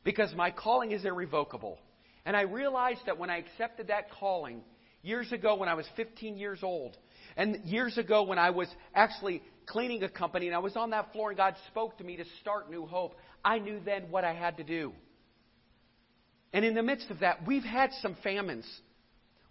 because 0.05 0.35
my 0.35 0.51
calling 0.51 0.93
is 0.93 1.05
irrevocable. 1.05 1.79
And 2.25 2.37
I 2.37 2.43
realized 2.43 3.01
that 3.07 3.19
when 3.19 3.31
I 3.31 3.39
accepted 3.39 3.89
that 3.89 4.11
calling 4.11 4.63
years 5.03 5.31
ago 5.33 5.57
when 5.57 5.69
I 5.69 5.75
was 5.75 5.87
15 5.97 6.39
years 6.39 6.61
old, 6.63 6.97
and 7.37 7.65
years 7.65 7.97
ago 7.99 8.25
when 8.25 8.39
I 8.39 8.51
was 8.51 8.69
actually 8.95 9.43
cleaning 9.67 10.03
a 10.03 10.09
company 10.09 10.47
and 10.47 10.55
I 10.55 10.59
was 10.59 10.77
on 10.77 10.91
that 10.91 11.13
floor 11.13 11.31
and 11.31 11.37
God 11.37 11.55
spoke 11.69 11.99
to 11.99 12.05
me 12.05 12.17
to 12.17 12.25
start 12.41 12.71
New 12.71 12.87
Hope, 12.87 13.15
I 13.45 13.59
knew 13.59 13.81
then 13.85 14.11
what 14.11 14.25
I 14.25 14.35
had 14.35 14.57
to 14.57 14.65
do. 14.65 14.93
And 16.53 16.65
in 16.65 16.75
the 16.75 16.83
midst 16.83 17.11
of 17.11 17.21
that, 17.21 17.47
we've 17.47 17.63
had 17.63 17.91
some 18.03 18.17
famines. 18.23 18.67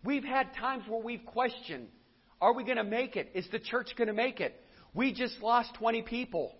We've 0.04 0.24
had 0.24 0.54
times 0.56 0.84
where 0.88 1.02
we've 1.02 1.26
questioned 1.26 1.88
are 2.42 2.54
we 2.54 2.64
going 2.64 2.78
to 2.78 2.86
make 2.86 3.18
it? 3.18 3.32
Is 3.34 3.46
the 3.52 3.60
church 3.60 3.90
going 3.98 4.08
to 4.08 4.14
make 4.14 4.40
it? 4.40 4.56
We 4.94 5.14
just 5.14 5.42
lost 5.42 5.74
20 5.76 6.04
people. 6.04 6.56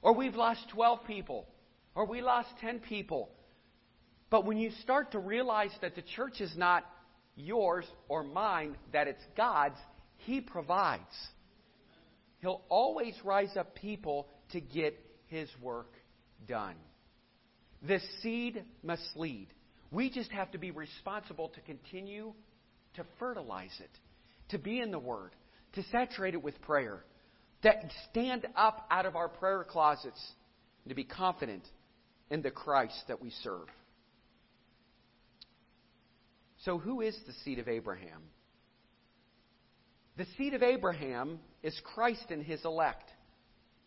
Or 0.00 0.14
we've 0.14 0.34
lost 0.34 0.60
12 0.72 1.00
people. 1.06 1.46
Or 1.94 2.06
we 2.06 2.22
lost 2.22 2.48
10 2.62 2.80
people. 2.80 3.28
But 4.30 4.46
when 4.46 4.56
you 4.56 4.70
start 4.82 5.12
to 5.12 5.18
realize 5.18 5.72
that 5.82 5.94
the 5.94 6.00
church 6.00 6.40
is 6.40 6.56
not 6.56 6.84
yours 7.44 7.84
or 8.08 8.22
mine, 8.22 8.76
that 8.92 9.08
it's 9.08 9.22
God's, 9.36 9.78
He 10.18 10.40
provides. 10.40 11.02
He'll 12.40 12.62
always 12.68 13.14
rise 13.24 13.56
up 13.56 13.74
people 13.74 14.28
to 14.52 14.60
get 14.60 14.98
His 15.26 15.48
work 15.60 15.92
done. 16.46 16.76
The 17.86 18.00
seed 18.20 18.64
must 18.82 19.02
lead. 19.16 19.48
We 19.90 20.10
just 20.10 20.30
have 20.30 20.50
to 20.52 20.58
be 20.58 20.70
responsible 20.70 21.48
to 21.50 21.60
continue 21.60 22.32
to 22.94 23.04
fertilize 23.18 23.76
it, 23.80 23.90
to 24.50 24.58
be 24.58 24.80
in 24.80 24.90
the 24.90 24.98
Word, 24.98 25.30
to 25.74 25.82
saturate 25.90 26.34
it 26.34 26.42
with 26.42 26.60
prayer, 26.62 27.04
to 27.62 27.72
stand 28.10 28.46
up 28.56 28.86
out 28.90 29.06
of 29.06 29.16
our 29.16 29.28
prayer 29.28 29.64
closets, 29.68 30.20
and 30.84 30.90
to 30.90 30.94
be 30.94 31.04
confident 31.04 31.62
in 32.30 32.42
the 32.42 32.50
Christ 32.50 32.96
that 33.08 33.20
we 33.20 33.30
serve. 33.42 33.68
So, 36.64 36.78
who 36.78 37.00
is 37.00 37.16
the 37.26 37.32
seed 37.44 37.58
of 37.58 37.68
Abraham? 37.68 38.22
The 40.16 40.26
seed 40.36 40.54
of 40.54 40.62
Abraham 40.62 41.40
is 41.62 41.78
Christ 41.94 42.26
and 42.30 42.42
his 42.42 42.64
elect. 42.64 43.10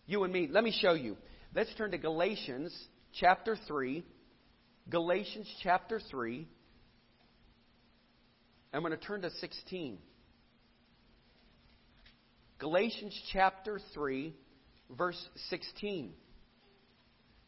You 0.06 0.24
and 0.24 0.34
me. 0.34 0.48
Let 0.52 0.64
me 0.64 0.76
show 0.82 0.94
you. 0.94 1.18
Let's 1.54 1.74
turn 1.76 1.92
to 1.92 1.98
Galatians 1.98 2.76
chapter 3.14 3.58
3. 3.68 4.04
Galatians 4.90 5.48
chapter 5.64 6.02
3. 6.12 6.48
I'm 8.74 8.82
going 8.82 8.92
to 8.92 8.98
turn 8.98 9.22
to 9.22 9.30
16. 9.30 9.98
Galatians 12.60 13.18
chapter 13.32 13.80
3, 13.94 14.34
verse 14.90 15.30
16. 15.50 16.14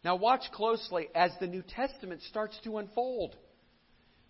Now, 0.04 0.16
watch 0.16 0.44
closely 0.54 1.08
as 1.14 1.32
the 1.40 1.48
New 1.48 1.64
Testament 1.64 2.22
starts 2.30 2.58
to 2.64 2.78
unfold. 2.78 3.36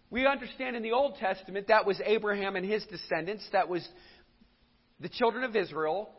We 0.10 0.26
understand 0.26 0.76
in 0.76 0.84
the 0.84 0.93
Old 0.93 1.18
Testament 1.18 1.68
that 1.68 1.86
was 1.86 1.99
Abraham 2.03 2.55
and 2.55 2.66
his 2.66 2.86
descendants, 2.86 3.47
that 3.51 3.68
was 3.68 3.88
the 4.99 5.10
children 5.10 5.43
of 5.43 5.55
Israel. 5.55 6.10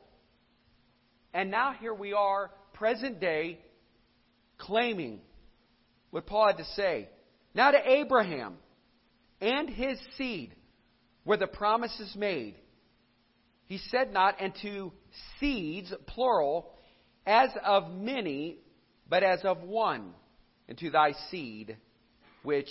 And 1.32 1.50
now 1.50 1.72
here 1.78 1.94
we 1.94 2.12
are, 2.12 2.50
present 2.74 3.20
day, 3.20 3.60
claiming 4.58 5.20
what 6.10 6.26
Paul 6.26 6.48
had 6.48 6.58
to 6.58 6.64
say. 6.76 7.08
Now 7.54 7.70
to 7.70 7.90
Abraham 7.90 8.54
and 9.40 9.68
his 9.70 9.98
seed 10.16 10.54
were 11.24 11.36
the 11.36 11.46
promises 11.46 12.14
made. 12.16 12.56
He 13.66 13.78
said 13.90 14.12
not, 14.12 14.36
and 14.40 14.54
to 14.62 14.92
seeds, 15.38 15.92
plural, 16.06 16.72
as 17.26 17.50
of 17.64 17.90
many, 17.90 18.58
but 19.08 19.22
as 19.22 19.40
of 19.44 19.62
one, 19.62 20.12
and 20.68 20.78
to 20.78 20.90
thy 20.90 21.12
seed, 21.30 21.76
which 22.42 22.70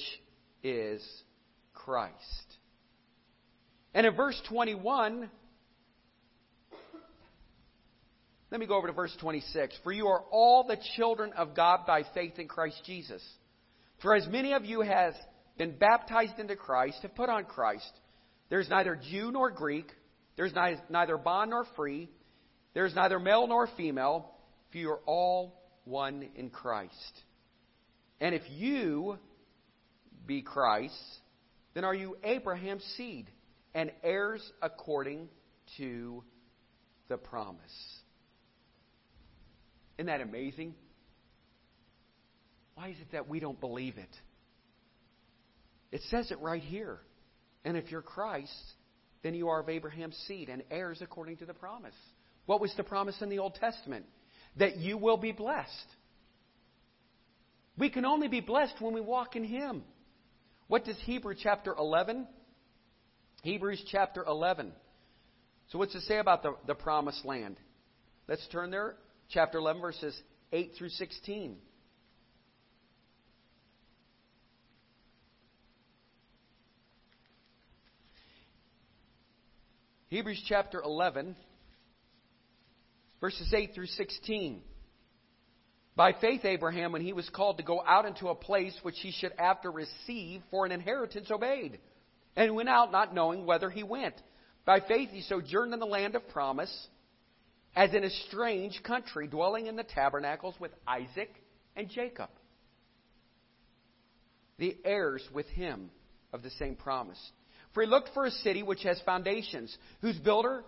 is 0.67 1.23
Christ. 1.73 2.13
And 3.93 4.05
in 4.05 4.15
verse 4.15 4.39
21, 4.49 5.29
let 8.51 8.59
me 8.59 8.67
go 8.67 8.75
over 8.75 8.87
to 8.87 8.93
verse 8.93 9.15
26. 9.19 9.75
For 9.83 9.91
you 9.91 10.07
are 10.07 10.23
all 10.31 10.65
the 10.65 10.77
children 10.95 11.33
of 11.33 11.55
God 11.55 11.81
by 11.87 12.03
faith 12.13 12.37
in 12.37 12.47
Christ 12.47 12.81
Jesus. 12.85 13.23
For 14.01 14.13
as 14.13 14.27
many 14.27 14.53
of 14.53 14.65
you 14.65 14.81
has 14.81 15.13
been 15.57 15.75
baptized 15.77 16.37
into 16.37 16.55
Christ 16.55 16.99
have 17.01 17.15
put 17.15 17.29
on 17.29 17.45
Christ. 17.45 17.91
There's 18.49 18.69
neither 18.69 18.99
Jew 19.09 19.31
nor 19.31 19.49
Greek, 19.49 19.87
there's 20.35 20.53
neither 20.89 21.17
bond 21.17 21.49
nor 21.49 21.65
free, 21.75 22.09
there's 22.73 22.93
neither 22.93 23.19
male 23.19 23.47
nor 23.47 23.67
female, 23.75 24.31
for 24.71 24.77
you 24.77 24.91
are 24.91 25.01
all 25.05 25.63
one 25.85 26.29
in 26.35 26.49
Christ. 26.49 27.23
And 28.19 28.35
if 28.35 28.43
you 28.49 29.17
be 30.27 30.41
Christ, 30.41 30.93
then 31.73 31.83
are 31.83 31.95
you 31.95 32.17
Abraham's 32.23 32.83
seed 32.97 33.27
and 33.73 33.91
heirs 34.03 34.41
according 34.61 35.29
to 35.77 36.23
the 37.09 37.17
promise. 37.17 37.59
Isn't 39.97 40.07
that 40.07 40.21
amazing? 40.21 40.75
Why 42.75 42.89
is 42.89 42.97
it 42.99 43.11
that 43.11 43.27
we 43.27 43.39
don't 43.39 43.59
believe 43.59 43.97
it? 43.97 44.09
It 45.91 46.01
says 46.09 46.31
it 46.31 46.39
right 46.39 46.61
here. 46.61 46.99
And 47.65 47.75
if 47.75 47.91
you're 47.91 48.01
Christ, 48.01 48.51
then 49.23 49.33
you 49.33 49.49
are 49.49 49.61
of 49.61 49.69
Abraham's 49.69 50.17
seed 50.27 50.49
and 50.49 50.63
heirs 50.69 50.99
according 51.01 51.37
to 51.37 51.45
the 51.45 51.53
promise. 51.53 51.95
What 52.45 52.61
was 52.61 52.73
the 52.77 52.83
promise 52.83 53.21
in 53.21 53.29
the 53.29 53.39
Old 53.39 53.55
Testament? 53.55 54.05
That 54.57 54.77
you 54.77 54.97
will 54.97 55.17
be 55.17 55.31
blessed. 55.31 55.71
We 57.77 57.89
can 57.89 58.05
only 58.05 58.27
be 58.27 58.41
blessed 58.41 58.75
when 58.79 58.93
we 58.93 59.01
walk 59.01 59.35
in 59.35 59.43
Him. 59.43 59.83
What 60.67 60.83
does 60.83 60.97
Hebrew 61.05 61.33
chapter 61.41 61.73
11? 61.77 62.27
Hebrews 63.43 63.83
chapter 63.89 64.23
11. 64.25 64.71
So, 65.69 65.77
what's 65.77 65.95
it 65.95 66.01
say 66.01 66.17
about 66.17 66.43
the, 66.43 66.55
the 66.65 66.75
promised 66.75 67.25
land? 67.25 67.57
Let's 68.27 68.45
turn 68.49 68.71
there. 68.71 68.95
Chapter 69.29 69.57
11, 69.57 69.81
verses 69.81 70.21
8 70.51 70.73
through 70.77 70.89
16. 70.89 71.57
Hebrews 80.09 80.41
chapter 80.47 80.81
11, 80.81 81.35
verses 83.19 83.53
8 83.53 83.71
through 83.75 83.87
16. 83.87 84.61
By 85.97 86.13
faith, 86.13 86.45
Abraham, 86.45 86.91
when 86.91 87.01
he 87.01 87.11
was 87.11 87.27
called 87.29 87.57
to 87.57 87.63
go 87.63 87.83
out 87.83 88.05
into 88.05 88.27
a 88.27 88.35
place 88.35 88.77
which 88.83 88.99
he 88.99 89.11
should 89.11 89.33
after 89.39 89.71
receive 89.71 90.43
for 90.51 90.63
an 90.63 90.71
inheritance, 90.71 91.31
obeyed, 91.31 91.79
and 92.35 92.55
went 92.55 92.69
out 92.69 92.91
not 92.91 93.15
knowing 93.15 93.47
whether 93.47 93.71
he 93.71 93.81
went. 93.81 94.13
By 94.63 94.79
faith, 94.79 95.09
he 95.09 95.23
sojourned 95.23 95.73
in 95.73 95.79
the 95.79 95.87
land 95.87 96.13
of 96.13 96.29
promise, 96.29 96.87
as 97.75 97.95
in 97.95 98.03
a 98.03 98.11
strange 98.27 98.79
country, 98.83 99.27
dwelling 99.27 99.65
in 99.65 99.75
the 99.75 99.83
tabernacles 99.83 100.53
with 100.59 100.71
Isaac 100.87 101.33
and 101.75 101.89
Jacob, 101.89 102.29
the 104.59 104.77
heirs 104.85 105.27
with 105.33 105.47
him 105.47 105.89
of 106.31 106.43
the 106.43 106.51
same 106.51 106.75
promise. 106.75 107.19
For 107.73 107.81
he 107.81 107.89
looked 107.89 108.11
for 108.13 108.25
a 108.25 108.31
city 108.31 108.61
which 108.61 108.83
has 108.83 109.01
foundations, 109.03 109.75
whose 110.01 110.19
builder 110.19 110.63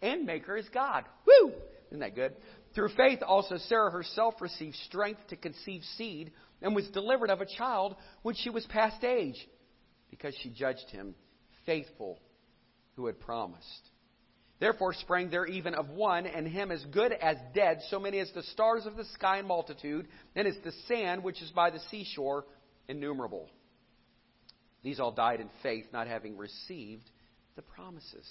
and 0.00 0.24
maker 0.24 0.56
is 0.56 0.68
God. 0.72 1.04
Woo! 1.26 1.52
Isn't 1.88 2.00
that 2.00 2.14
good? 2.14 2.34
Through 2.74 2.90
faith 2.90 3.20
also 3.26 3.56
Sarah 3.56 3.90
herself 3.90 4.34
received 4.40 4.76
strength 4.86 5.26
to 5.28 5.36
conceive 5.36 5.82
seed 5.96 6.32
and 6.62 6.74
was 6.74 6.88
delivered 6.90 7.30
of 7.30 7.40
a 7.40 7.46
child 7.46 7.96
when 8.22 8.34
she 8.34 8.50
was 8.50 8.64
past 8.66 9.02
age, 9.02 9.48
because 10.10 10.34
she 10.42 10.50
judged 10.50 10.88
him 10.90 11.14
faithful 11.66 12.20
who 12.96 13.06
had 13.06 13.18
promised. 13.20 13.90
Therefore 14.60 14.92
sprang 14.92 15.30
there 15.30 15.46
even 15.46 15.74
of 15.74 15.88
one, 15.88 16.26
and 16.26 16.46
him 16.46 16.70
as 16.70 16.84
good 16.92 17.12
as 17.12 17.36
dead, 17.54 17.80
so 17.88 17.98
many 17.98 18.18
as 18.18 18.30
the 18.32 18.42
stars 18.42 18.84
of 18.84 18.94
the 18.96 19.06
sky 19.06 19.38
in 19.38 19.46
multitude, 19.46 20.06
and 20.36 20.46
as 20.46 20.56
the 20.62 20.72
sand 20.86 21.24
which 21.24 21.40
is 21.40 21.50
by 21.50 21.70
the 21.70 21.80
seashore 21.90 22.44
innumerable. 22.86 23.48
These 24.82 25.00
all 25.00 25.12
died 25.12 25.40
in 25.40 25.48
faith, 25.62 25.86
not 25.92 26.06
having 26.06 26.36
received 26.36 27.10
the 27.56 27.62
promises, 27.62 28.28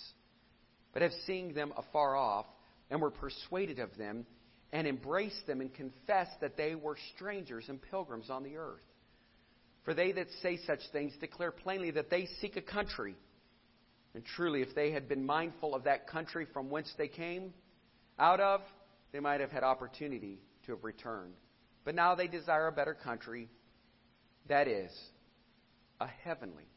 but 0.93 1.01
have 1.01 1.11
seeing 1.25 1.53
them 1.53 1.73
afar 1.75 2.15
off 2.15 2.45
and 2.89 3.01
were 3.01 3.11
persuaded 3.11 3.79
of 3.79 3.95
them 3.97 4.25
and 4.71 4.87
embraced 4.87 5.47
them 5.47 5.61
and 5.61 5.73
confessed 5.73 6.39
that 6.41 6.57
they 6.57 6.75
were 6.75 6.97
strangers 7.15 7.65
and 7.67 7.81
pilgrims 7.81 8.29
on 8.29 8.43
the 8.43 8.57
earth. 8.57 8.81
For 9.83 9.93
they 9.93 10.11
that 10.11 10.27
say 10.41 10.59
such 10.67 10.81
things 10.91 11.13
declare 11.19 11.51
plainly 11.51 11.91
that 11.91 12.09
they 12.09 12.27
seek 12.41 12.57
a 12.57 12.61
country. 12.61 13.15
And 14.13 14.23
truly, 14.23 14.61
if 14.61 14.75
they 14.75 14.91
had 14.91 15.07
been 15.07 15.25
mindful 15.25 15.73
of 15.73 15.85
that 15.85 16.07
country 16.07 16.45
from 16.53 16.69
whence 16.69 16.93
they 16.97 17.07
came 17.07 17.53
out 18.17 18.39
of, 18.39 18.61
they 19.11 19.19
might 19.19 19.39
have 19.39 19.51
had 19.51 19.63
opportunity 19.63 20.39
to 20.65 20.73
have 20.73 20.83
returned. 20.83 21.33
But 21.85 21.95
now 21.95 22.15
they 22.15 22.27
desire 22.27 22.67
a 22.67 22.71
better 22.71 22.93
country, 22.93 23.49
that 24.47 24.67
is, 24.67 24.91
a 25.99 26.07
heavenly. 26.07 26.67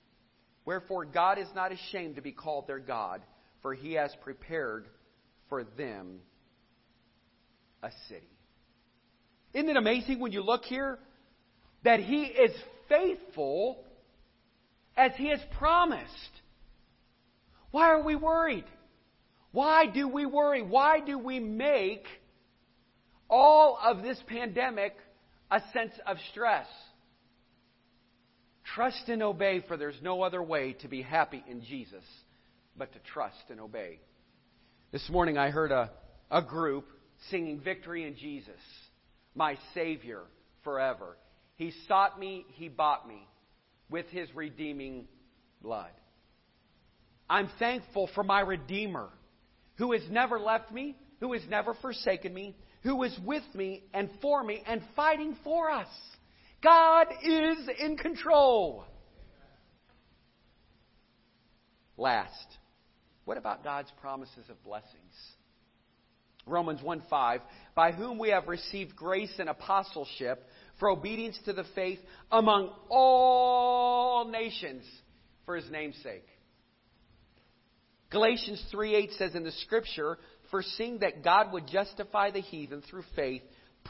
Wherefore, 0.64 1.04
God 1.04 1.38
is 1.38 1.48
not 1.54 1.72
ashamed 1.72 2.16
to 2.16 2.22
be 2.22 2.32
called 2.32 2.66
their 2.66 2.78
God, 2.78 3.22
for 3.60 3.74
he 3.74 3.94
has 3.94 4.14
prepared 4.22 4.86
for 5.53 5.64
them 5.76 6.20
a 7.82 7.90
city. 8.09 8.38
Isn't 9.53 9.68
it 9.68 9.76
amazing 9.76 10.18
when 10.18 10.32
you 10.32 10.40
look 10.40 10.64
here 10.64 10.98
that 11.84 12.00
he 12.00 12.22
is 12.22 12.53
faithful 12.88 13.84
as 14.96 15.12
he 15.16 15.28
has 15.28 15.40
promised? 15.59 16.09
Why 17.70 17.90
are 17.90 18.03
we 18.03 18.16
worried? 18.16 18.64
Why 19.50 19.84
do 19.84 20.09
we 20.09 20.24
worry? 20.24 20.62
Why 20.62 21.00
do 21.00 21.18
we 21.18 21.38
make 21.38 22.07
all 23.28 23.78
of 23.84 24.03
this 24.03 24.18
pandemic 24.28 24.94
a 25.50 25.61
sense 25.74 25.92
of 26.07 26.16
stress? 26.30 26.66
Trust 28.74 29.07
and 29.11 29.22
obey, 29.22 29.62
for 29.68 29.76
there's 29.76 30.00
no 30.00 30.22
other 30.22 30.42
way 30.42 30.72
to 30.80 30.88
be 30.88 31.03
happy 31.03 31.44
in 31.46 31.62
Jesus 31.62 32.05
but 32.74 32.90
to 32.94 32.98
trust 33.00 33.50
and 33.50 33.61
obey. 33.61 33.98
This 34.93 35.09
morning 35.09 35.38
I 35.38 35.49
heard 35.49 35.72
a, 35.72 35.90
a 36.30 36.43
group 36.43 36.84
singing 37.30 37.61
Victory 37.61 38.07
in 38.07 38.14
Jesus, 38.14 38.61
my 39.34 39.57
Savior 39.72 40.20
forever. 40.64 41.16
He 41.57 41.72
sought 41.88 42.20
me, 42.20 42.45
He 42.51 42.68
bought 42.68 43.09
me 43.09 43.26
with 43.88 44.05
His 44.09 44.28
redeeming 44.34 45.09
blood. 45.62 45.93
I'm 47.30 47.49
thankful 47.59 48.11
for 48.14 48.22
my 48.22 48.40
Redeemer 48.40 49.09
who 49.76 49.93
has 49.93 50.03
never 50.11 50.38
left 50.38 50.70
me, 50.70 50.95
who 51.20 51.32
has 51.32 51.43
never 51.49 51.72
forsaken 51.72 52.34
me, 52.34 52.55
who 52.82 53.03
is 53.03 53.18
with 53.24 53.45
me 53.55 53.84
and 53.95 54.11
for 54.20 54.45
me 54.45 54.62
and 54.66 54.82
fighting 54.95 55.38
for 55.43 55.70
us. 55.70 55.88
God 56.62 57.07
is 57.24 57.57
in 57.80 57.97
control. 57.97 58.84
Last, 61.97 62.59
what 63.25 63.37
about 63.37 63.64
God's 63.64 63.91
promises 64.01 64.49
of 64.49 64.62
blessings? 64.64 65.14
Romans 66.47 66.83
1 66.83 67.03
5, 67.09 67.41
by 67.75 67.93
whom 67.93 68.18
we 68.18 68.31
have 68.31 68.49
received 68.49 68.97
grace 68.97 69.33
and 69.39 69.49
apostleship 69.49 70.45
for 70.81 70.91
obedience 70.91 71.39
to 71.45 71.53
the 71.53 71.64
faith 71.75 72.01
among 72.33 72.70
all 72.89 74.29
nations 74.29 74.85
for 75.47 75.55
his 75.55 75.70
name's 75.70 75.97
sake. 76.03 76.27
Galatians 78.11 78.62
3 78.70 78.95
8 78.95 79.11
says 79.12 79.35
in 79.35 79.45
the 79.45 79.53
scripture, 79.53 80.18
foreseeing 80.51 80.99
that 80.99 81.25
God 81.25 81.53
would 81.53 81.66
justify 81.68 82.31
the 82.31 82.41
heathen 82.41 82.83
through 82.83 83.05
faith, 83.14 83.43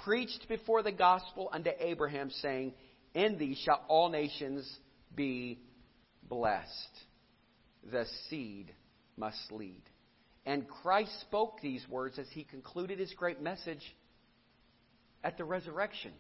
preached 0.05 0.47
before 0.49 0.83
the 0.83 0.93
gospel 0.93 1.49
unto 1.53 1.71
Abraham, 1.81 2.31
saying, 2.31 2.75
In 3.15 3.39
thee 3.39 3.57
shall 3.65 3.83
all 3.89 4.11
nations 4.11 4.71
be 5.15 5.59
blessed. 6.29 6.71
The 7.91 8.05
seed 8.29 8.73
must 9.17 9.51
lead. 9.51 9.83
And 10.45 10.69
Christ 10.69 11.13
spoke 11.21 11.61
these 11.61 11.87
words 11.89 12.19
as 12.19 12.27
he 12.31 12.45
concluded 12.45 12.99
his 12.99 13.13
great 13.15 13.41
message 13.41 13.83
at 15.23 15.39
the 15.39 15.45
resurrection. 15.45 16.13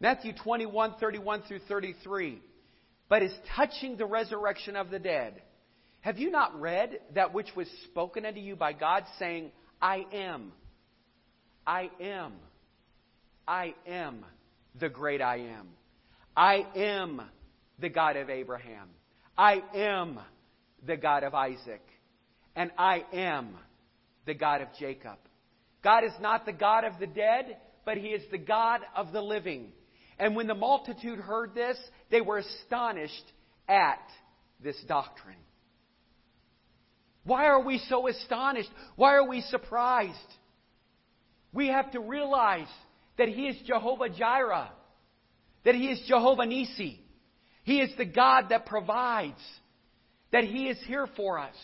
Matthew 0.00 0.32
21, 0.42 0.94
31 1.00 1.42
through 1.42 1.60
33. 1.68 2.40
But 3.08 3.22
is 3.22 3.32
touching 3.56 3.96
the 3.96 4.06
resurrection 4.06 4.76
of 4.76 4.90
the 4.90 4.98
dead. 4.98 5.40
Have 6.00 6.18
you 6.18 6.30
not 6.30 6.60
read 6.60 6.98
that 7.14 7.32
which 7.32 7.48
was 7.54 7.68
spoken 7.84 8.26
unto 8.26 8.40
you 8.40 8.56
by 8.56 8.72
God, 8.72 9.04
saying, 9.18 9.52
I 9.80 10.04
am 10.12 10.52
I 11.66 11.90
am. 12.00 12.32
I 13.46 13.74
am 13.86 14.24
the 14.78 14.88
great 14.88 15.20
I 15.20 15.38
am. 15.38 15.68
I 16.36 16.66
am 16.74 17.22
the 17.78 17.88
God 17.88 18.16
of 18.16 18.30
Abraham. 18.30 18.88
I 19.36 19.62
am 19.74 20.18
the 20.86 20.96
God 20.96 21.24
of 21.24 21.34
Isaac. 21.34 21.82
And 22.54 22.70
I 22.76 23.04
am 23.12 23.56
the 24.26 24.34
God 24.34 24.60
of 24.60 24.68
Jacob. 24.78 25.18
God 25.82 26.04
is 26.04 26.12
not 26.20 26.46
the 26.46 26.52
God 26.52 26.84
of 26.84 26.98
the 27.00 27.06
dead, 27.06 27.56
but 27.84 27.96
He 27.96 28.08
is 28.08 28.22
the 28.30 28.38
God 28.38 28.80
of 28.94 29.12
the 29.12 29.22
living. 29.22 29.72
And 30.18 30.36
when 30.36 30.46
the 30.46 30.54
multitude 30.54 31.18
heard 31.18 31.54
this, 31.54 31.76
they 32.10 32.20
were 32.20 32.38
astonished 32.38 33.24
at 33.68 34.00
this 34.62 34.76
doctrine. 34.86 35.36
Why 37.24 37.46
are 37.46 37.64
we 37.64 37.78
so 37.88 38.08
astonished? 38.08 38.70
Why 38.96 39.14
are 39.14 39.28
we 39.28 39.40
surprised? 39.42 40.16
We 41.52 41.68
have 41.68 41.90
to 41.92 42.00
realize 42.00 42.68
that 43.18 43.28
He 43.28 43.46
is 43.46 43.56
Jehovah 43.66 44.08
Jireh, 44.08 44.70
that 45.64 45.74
He 45.74 45.86
is 45.86 46.00
Jehovah 46.08 46.46
Nisi. 46.46 47.00
He 47.64 47.80
is 47.80 47.90
the 47.96 48.04
God 48.04 48.46
that 48.50 48.66
provides, 48.66 49.40
that 50.32 50.44
He 50.44 50.68
is 50.68 50.78
here 50.86 51.06
for 51.16 51.38
us. 51.38 51.54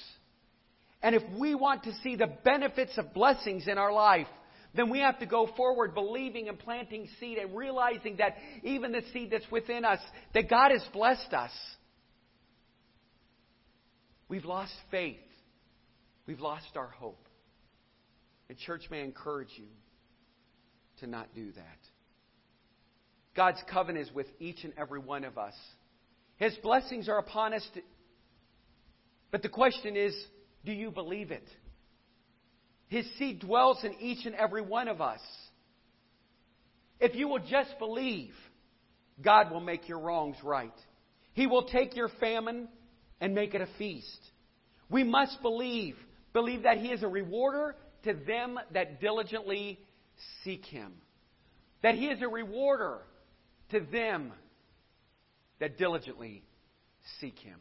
And 1.03 1.15
if 1.15 1.23
we 1.39 1.55
want 1.55 1.85
to 1.85 1.93
see 2.03 2.17
the 2.17 2.33
benefits 2.45 2.97
of 2.99 3.15
blessings 3.15 3.69
in 3.69 3.79
our 3.79 3.93
life, 3.93 4.27
then 4.75 4.91
we 4.91 5.01
have 5.01 5.19
to 5.21 5.27
go 5.27 5.49
forward 5.57 5.95
believing 5.95 6.49
and 6.49 6.59
planting 6.59 7.09
seed 7.19 7.39
and 7.39 7.57
realizing 7.57 8.17
that 8.17 8.37
even 8.63 8.93
the 8.93 9.03
seed 9.13 9.31
that's 9.31 9.51
within 9.51 9.85
us, 9.85 10.01
that 10.35 10.51
God 10.51 10.71
has 10.73 10.83
blessed 10.93 11.33
us. 11.33 11.53
We've 14.29 14.45
lost 14.45 14.75
faith. 14.91 15.17
We've 16.27 16.41
lost 16.41 16.77
our 16.77 16.89
hope. 16.89 17.27
And, 18.49 18.59
church, 18.59 18.83
may 18.91 19.03
encourage 19.03 19.53
you 19.57 19.69
to 21.01 21.07
not 21.07 21.35
do 21.35 21.53
that. 21.53 21.79
God's 23.35 23.63
covenant 23.71 24.09
is 24.09 24.15
with 24.15 24.27
each 24.39 24.65
and 24.65 24.73
every 24.77 24.99
one 24.99 25.25
of 25.25 25.39
us. 25.39 25.55
His 26.37 26.55
blessings 26.57 27.09
are 27.09 27.19
upon 27.19 27.55
us. 27.55 27.67
But 29.31 29.43
the 29.43 29.49
question 29.49 29.97
is 29.97 30.15
do 30.65 30.73
you 30.73 30.91
believe 30.91 31.31
it? 31.31 31.49
His 32.89 33.07
seed 33.19 33.41
dwells 33.41 33.85
in 33.85 33.95
each 34.01 34.25
and 34.25 34.35
every 34.35 34.63
one 34.63 34.89
of 34.89 35.01
us. 35.01 35.21
If 37.01 37.15
you 37.15 37.29
will 37.29 37.39
just 37.39 37.79
believe, 37.79 38.33
God 39.23 39.51
will 39.51 39.61
make 39.61 39.89
your 39.89 39.99
wrongs 39.99 40.37
right. 40.43 40.73
He 41.35 41.47
will 41.47 41.65
take 41.65 41.95
your 41.97 42.09
famine 42.21 42.69
and 43.21 43.35
make 43.35 43.55
it 43.55 43.61
a 43.61 43.69
feast. 43.79 44.19
We 44.91 45.05
must 45.05 45.41
believe. 45.43 45.97
Believe 46.33 46.63
that 46.63 46.79
He 46.79 46.89
is 46.89 47.03
a 47.03 47.09
rewarder 47.09 47.77
to 48.05 48.15
them 48.15 48.59
that 48.73 49.01
diligently 49.01 49.79
seek 50.45 50.65
Him. 50.65 50.93
That 51.83 51.95
He 51.95 52.07
is 52.07 52.23
a 52.23 52.29
rewarder 52.29 52.99
to 53.71 53.81
them 53.81 54.33
that 55.61 55.79
diligently 55.79 56.43
seek 57.21 57.39
Him. 57.39 57.59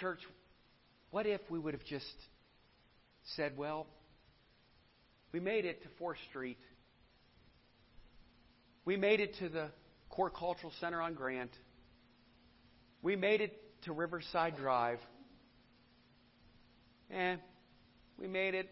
Church, 0.00 0.20
what 1.10 1.26
if 1.26 1.40
we 1.50 1.58
would 1.58 1.74
have 1.74 1.84
just 1.84 2.14
said, 3.36 3.56
well, 3.56 3.86
we 5.32 5.40
made 5.40 5.64
it 5.64 5.82
to 5.82 5.88
4th 6.02 6.16
Street. 6.30 6.58
We 8.84 8.96
made 8.96 9.20
it 9.20 9.34
to 9.38 9.48
the 9.48 9.70
Core 10.10 10.30
Cultural 10.30 10.72
Center 10.80 11.00
on 11.00 11.14
Grant. 11.14 11.50
We 13.02 13.16
made 13.16 13.40
it 13.40 13.60
to 13.82 13.92
Riverside 13.92 14.56
Drive. 14.56 14.98
And 17.10 17.40
we 18.18 18.26
made 18.26 18.54
it 18.54 18.68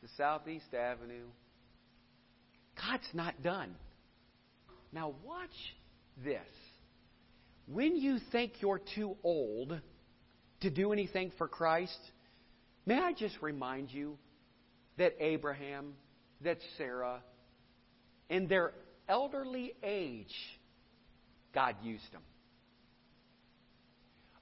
to 0.00 0.08
Southeast 0.16 0.74
Avenue. 0.74 1.26
God's 2.76 3.08
not 3.12 3.42
done. 3.42 3.74
Now, 4.92 5.14
watch 5.24 5.50
this. 6.22 6.40
When 7.66 7.96
you 7.96 8.18
think 8.30 8.54
you're 8.60 8.80
too 8.94 9.16
old 9.22 9.80
to 10.62 10.70
do 10.70 10.92
anything 10.92 11.32
for 11.38 11.48
Christ, 11.48 11.98
may 12.86 12.98
I 12.98 13.12
just 13.12 13.36
remind 13.40 13.92
you 13.92 14.18
that 14.98 15.14
Abraham, 15.20 15.94
that 16.42 16.58
Sarah, 16.76 17.22
in 18.28 18.48
their 18.48 18.72
elderly 19.08 19.74
age, 19.82 20.34
God 21.54 21.76
used 21.82 22.10
them. 22.12 22.22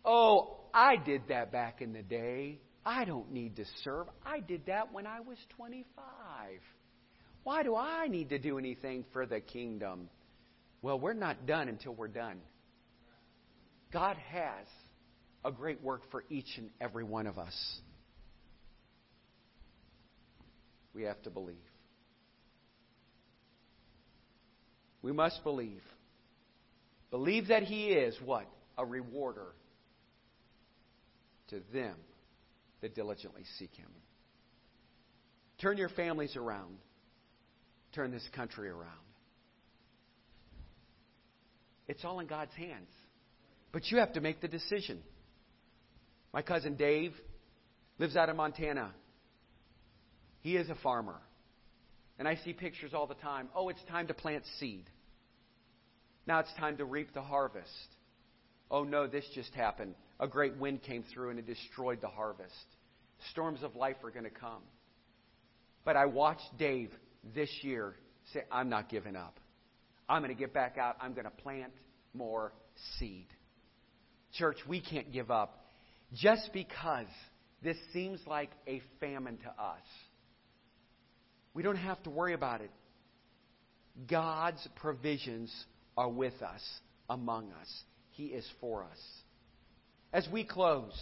Oh, 0.04 0.60
I 0.72 0.96
did 0.96 1.22
that 1.28 1.52
back 1.52 1.82
in 1.82 1.92
the 1.92 2.02
day. 2.02 2.60
I 2.84 3.04
don't 3.04 3.32
need 3.32 3.56
to 3.56 3.64
serve. 3.84 4.06
I 4.24 4.40
did 4.40 4.66
that 4.66 4.92
when 4.92 5.06
I 5.06 5.20
was 5.20 5.36
25. 5.56 5.84
Why 7.42 7.62
do 7.62 7.76
I 7.76 8.06
need 8.08 8.30
to 8.30 8.38
do 8.38 8.58
anything 8.58 9.04
for 9.12 9.26
the 9.26 9.40
kingdom? 9.40 10.08
Well, 10.82 10.98
we're 10.98 11.12
not 11.12 11.46
done 11.46 11.68
until 11.68 11.94
we're 11.94 12.08
done. 12.08 12.40
God 13.92 14.16
has 14.30 14.66
a 15.44 15.50
great 15.50 15.82
work 15.82 16.02
for 16.10 16.24
each 16.28 16.58
and 16.58 16.70
every 16.80 17.04
one 17.04 17.26
of 17.26 17.38
us. 17.38 17.54
We 20.94 21.04
have 21.04 21.20
to 21.22 21.30
believe. 21.30 21.56
We 25.02 25.12
must 25.12 25.42
believe. 25.44 25.82
Believe 27.10 27.48
that 27.48 27.62
He 27.62 27.88
is 27.88 28.16
what? 28.24 28.46
A 28.76 28.84
rewarder 28.84 29.54
to 31.48 31.60
them 31.72 31.96
that 32.80 32.94
diligently 32.94 33.42
seek 33.58 33.74
Him. 33.74 33.88
Turn 35.60 35.76
your 35.76 35.88
families 35.90 36.36
around. 36.36 36.78
Turn 37.92 38.10
this 38.10 38.26
country 38.34 38.68
around. 38.68 38.88
It's 41.88 42.04
all 42.04 42.20
in 42.20 42.26
God's 42.26 42.54
hands. 42.54 42.88
But 43.72 43.90
you 43.90 43.98
have 43.98 44.12
to 44.12 44.20
make 44.20 44.40
the 44.40 44.48
decision. 44.48 45.02
My 46.32 46.42
cousin 46.42 46.76
Dave 46.76 47.12
lives 47.98 48.16
out 48.16 48.28
in 48.28 48.36
Montana. 48.36 48.92
He 50.40 50.56
is 50.56 50.70
a 50.70 50.74
farmer. 50.76 51.20
And 52.18 52.28
I 52.28 52.36
see 52.36 52.52
pictures 52.52 52.92
all 52.94 53.06
the 53.06 53.14
time. 53.14 53.48
Oh, 53.54 53.68
it's 53.68 53.82
time 53.88 54.06
to 54.08 54.14
plant 54.14 54.44
seed. 54.58 54.84
Now 56.26 56.40
it's 56.40 56.52
time 56.58 56.76
to 56.76 56.84
reap 56.84 57.12
the 57.14 57.22
harvest. 57.22 57.68
Oh 58.70 58.84
no, 58.84 59.06
this 59.06 59.24
just 59.34 59.52
happened. 59.54 59.94
A 60.20 60.28
great 60.28 60.56
wind 60.56 60.82
came 60.82 61.02
through 61.12 61.30
and 61.30 61.38
it 61.38 61.46
destroyed 61.46 62.00
the 62.00 62.08
harvest. 62.08 62.54
Storms 63.30 63.62
of 63.62 63.74
life 63.74 63.96
are 64.04 64.10
going 64.10 64.24
to 64.24 64.30
come. 64.30 64.62
But 65.84 65.96
I 65.96 66.06
watched 66.06 66.58
Dave 66.58 66.90
this 67.34 67.50
year 67.62 67.96
say, 68.32 68.42
I'm 68.52 68.68
not 68.68 68.88
giving 68.88 69.16
up. 69.16 69.40
I'm 70.08 70.22
going 70.22 70.34
to 70.34 70.38
get 70.38 70.52
back 70.52 70.76
out. 70.78 70.96
I'm 71.00 71.14
going 71.14 71.24
to 71.24 71.30
plant 71.30 71.72
more 72.14 72.52
seed. 72.98 73.26
Church, 74.34 74.58
we 74.68 74.80
can't 74.80 75.12
give 75.12 75.30
up 75.30 75.59
just 76.14 76.50
because 76.52 77.06
this 77.62 77.76
seems 77.92 78.20
like 78.26 78.50
a 78.66 78.82
famine 79.00 79.38
to 79.38 79.48
us. 79.48 79.82
We 81.54 81.62
don't 81.62 81.76
have 81.76 82.02
to 82.04 82.10
worry 82.10 82.34
about 82.34 82.60
it. 82.60 82.70
God's 84.08 84.66
provisions 84.76 85.52
are 85.96 86.08
with 86.08 86.40
us, 86.42 86.62
among 87.08 87.52
us. 87.60 87.82
He 88.12 88.26
is 88.26 88.48
for 88.60 88.84
us. 88.84 88.98
As 90.12 90.26
we 90.32 90.44
close, 90.44 90.94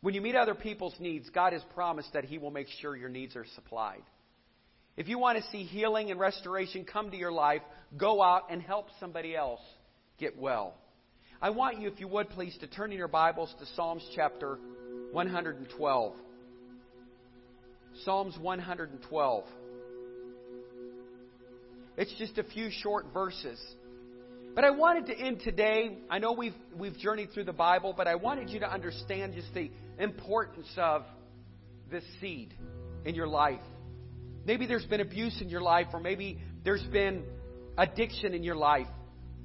when 0.00 0.14
you 0.14 0.20
meet 0.20 0.36
other 0.36 0.54
people's 0.54 0.94
needs, 1.00 1.28
God 1.30 1.52
has 1.52 1.62
promised 1.74 2.12
that 2.12 2.24
He 2.24 2.38
will 2.38 2.50
make 2.50 2.68
sure 2.80 2.96
your 2.96 3.08
needs 3.08 3.34
are 3.34 3.46
supplied. 3.54 4.02
If 4.96 5.08
you 5.08 5.18
want 5.18 5.38
to 5.38 5.50
see 5.50 5.62
healing 5.64 6.10
and 6.10 6.18
restoration 6.18 6.84
come 6.84 7.10
to 7.10 7.16
your 7.16 7.32
life, 7.32 7.62
go 7.96 8.22
out 8.22 8.44
and 8.50 8.62
help 8.62 8.88
somebody 8.98 9.36
else 9.36 9.60
get 10.18 10.38
well. 10.38 10.74
I 11.40 11.50
want 11.50 11.80
you, 11.80 11.88
if 11.88 12.00
you 12.00 12.08
would 12.08 12.30
please, 12.30 12.56
to 12.60 12.66
turn 12.66 12.92
in 12.92 12.98
your 12.98 13.08
Bibles 13.08 13.54
to 13.58 13.66
Psalms 13.74 14.02
chapter 14.14 14.58
112. 15.12 16.14
Psalms 18.04 18.38
112. 18.40 19.44
It's 21.98 22.14
just 22.18 22.38
a 22.38 22.42
few 22.42 22.70
short 22.70 23.06
verses. 23.12 23.60
But 24.54 24.64
I 24.64 24.70
wanted 24.70 25.06
to 25.08 25.18
end 25.18 25.40
today. 25.40 25.98
I 26.08 26.20
know 26.20 26.32
we've, 26.32 26.54
we've 26.74 26.96
journeyed 26.96 27.32
through 27.32 27.44
the 27.44 27.52
Bible, 27.52 27.92
but 27.94 28.08
I 28.08 28.14
wanted 28.14 28.48
you 28.48 28.60
to 28.60 28.72
understand 28.72 29.34
just 29.34 29.52
the 29.52 29.70
importance 29.98 30.68
of 30.78 31.04
this 31.90 32.04
seed 32.18 32.54
in 33.04 33.14
your 33.14 33.28
life. 33.28 33.60
Maybe 34.46 34.66
there's 34.66 34.86
been 34.86 35.02
abuse 35.02 35.38
in 35.42 35.50
your 35.50 35.60
life, 35.60 35.88
or 35.92 36.00
maybe 36.00 36.38
there's 36.64 36.84
been 36.84 37.24
addiction 37.76 38.32
in 38.32 38.42
your 38.42 38.56
life. 38.56 38.86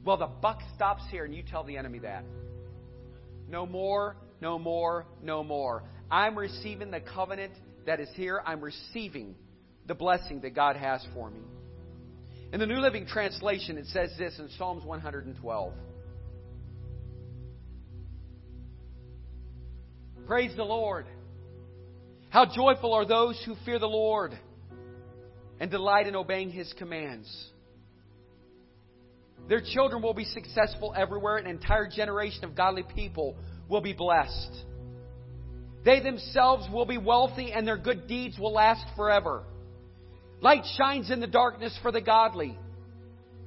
Well, 0.03 0.17
the 0.17 0.27
buck 0.27 0.59
stops 0.75 1.03
here, 1.11 1.25
and 1.25 1.35
you 1.35 1.43
tell 1.43 1.63
the 1.63 1.77
enemy 1.77 1.99
that. 1.99 2.23
No 3.47 3.65
more, 3.65 4.15
no 4.39 4.57
more, 4.57 5.05
no 5.21 5.43
more. 5.43 5.83
I'm 6.09 6.37
receiving 6.37 6.91
the 6.91 7.01
covenant 7.01 7.53
that 7.85 7.99
is 7.99 8.09
here. 8.15 8.41
I'm 8.45 8.61
receiving 8.61 9.35
the 9.87 9.95
blessing 9.95 10.41
that 10.41 10.55
God 10.55 10.75
has 10.75 11.05
for 11.13 11.29
me. 11.29 11.41
In 12.53 12.59
the 12.59 12.65
New 12.65 12.79
Living 12.79 13.05
Translation, 13.05 13.77
it 13.77 13.85
says 13.87 14.11
this 14.17 14.37
in 14.39 14.49
Psalms 14.57 14.83
112. 14.83 15.73
Praise 20.25 20.55
the 20.55 20.63
Lord. 20.63 21.05
How 22.29 22.45
joyful 22.45 22.93
are 22.93 23.05
those 23.05 23.41
who 23.45 23.55
fear 23.65 23.79
the 23.79 23.87
Lord 23.87 24.37
and 25.59 25.69
delight 25.69 26.07
in 26.07 26.15
obeying 26.15 26.49
His 26.49 26.73
commands. 26.77 27.50
Their 29.47 29.61
children 29.61 30.01
will 30.01 30.13
be 30.13 30.25
successful 30.25 30.93
everywhere. 30.95 31.37
An 31.37 31.47
entire 31.47 31.87
generation 31.87 32.43
of 32.45 32.55
godly 32.55 32.83
people 32.95 33.35
will 33.67 33.81
be 33.81 33.93
blessed. 33.93 34.65
They 35.83 35.99
themselves 35.99 36.67
will 36.71 36.85
be 36.85 36.97
wealthy 36.97 37.51
and 37.51 37.67
their 37.67 37.77
good 37.77 38.07
deeds 38.07 38.37
will 38.37 38.53
last 38.53 38.85
forever. 38.95 39.43
Light 40.41 40.63
shines 40.77 41.11
in 41.11 41.19
the 41.19 41.27
darkness 41.27 41.77
for 41.81 41.91
the 41.91 42.01
godly. 42.01 42.57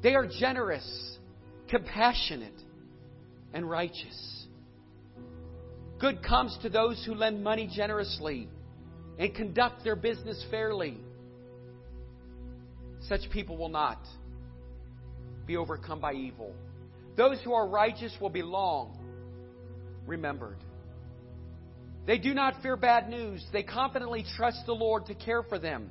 They 0.03 0.15
are 0.15 0.27
generous, 0.27 1.19
compassionate, 1.69 2.61
and 3.53 3.69
righteous. 3.69 4.47
Good 5.99 6.23
comes 6.23 6.57
to 6.63 6.69
those 6.69 7.03
who 7.07 7.15
lend 7.15 7.43
money 7.43 7.71
generously 7.73 8.49
and 9.19 9.35
conduct 9.35 9.85
their 9.85 9.97
business 9.97 10.45
fairly. 10.51 10.99
Such 13.09 13.31
people 13.31 13.57
will 13.57 13.69
not 13.69 13.99
be 15.47 15.57
overcome 15.57 16.01
by 16.01 16.13
evil. 16.15 16.53
Those 17.17 17.41
who 17.45 17.53
are 17.53 17.69
righteous 17.69 18.15
will 18.21 18.31
be 18.31 18.43
long 18.43 18.99
remembered. 20.07 20.59
They 22.07 22.19
do 22.19 22.35
not 22.35 22.61
fear 22.63 22.77
bad 22.77 23.09
news. 23.09 23.45
They 23.53 23.63
confidently 23.63 24.25
trust 24.37 24.67
the 24.67 24.75
Lord 24.75 25.07
to 25.07 25.15
care 25.15 25.43
for 25.43 25.59
them. 25.59 25.91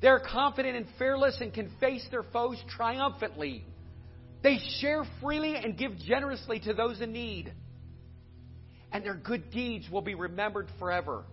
They 0.00 0.08
are 0.08 0.20
confident 0.20 0.76
and 0.76 0.86
fearless 0.98 1.38
and 1.40 1.52
can 1.52 1.70
face 1.80 2.06
their 2.10 2.22
foes 2.22 2.62
triumphantly. 2.68 3.64
They 4.42 4.58
share 4.80 5.04
freely 5.20 5.56
and 5.56 5.76
give 5.76 5.98
generously 5.98 6.60
to 6.60 6.74
those 6.74 7.00
in 7.00 7.12
need. 7.12 7.52
And 8.92 9.04
their 9.04 9.14
good 9.14 9.50
deeds 9.50 9.88
will 9.90 10.02
be 10.02 10.14
remembered 10.14 10.68
forever. 10.78 11.24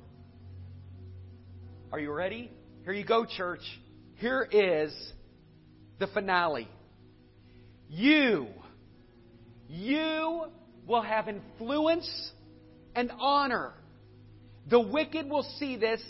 Are 1.92 2.00
you 2.00 2.12
ready? 2.12 2.52
Here 2.84 2.94
you 2.94 3.06
go, 3.06 3.26
church. 3.26 3.62
Here 4.16 4.48
is 4.52 4.94
the 6.00 6.08
finale. 6.08 6.68
You, 7.96 8.48
you 9.70 10.46
will 10.88 11.04
have 11.04 11.28
influence 11.28 12.10
and 12.96 13.12
honor. 13.20 13.74
The 14.68 14.80
wicked 14.80 15.30
will 15.30 15.44
see 15.60 15.78
this 15.78 16.02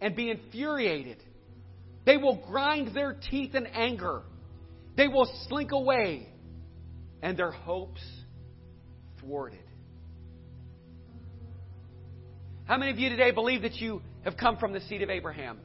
and 0.00 0.14
be 0.14 0.30
infuriated. 0.30 1.16
They 2.06 2.18
will 2.18 2.40
grind 2.46 2.94
their 2.94 3.14
teeth 3.14 3.56
in 3.56 3.66
anger. 3.66 4.22
They 4.96 5.08
will 5.08 5.28
slink 5.48 5.72
away, 5.72 6.28
and 7.20 7.36
their 7.36 7.50
hopes 7.50 8.02
thwarted. 9.18 9.58
How 12.64 12.76
many 12.76 12.92
of 12.92 12.98
you 13.00 13.08
today 13.08 13.32
believe 13.32 13.62
that 13.62 13.74
you 13.74 14.02
have 14.24 14.36
come 14.36 14.56
from 14.56 14.72
the 14.72 14.80
seed 14.82 15.02
of 15.02 15.10
Abraham? 15.10 15.58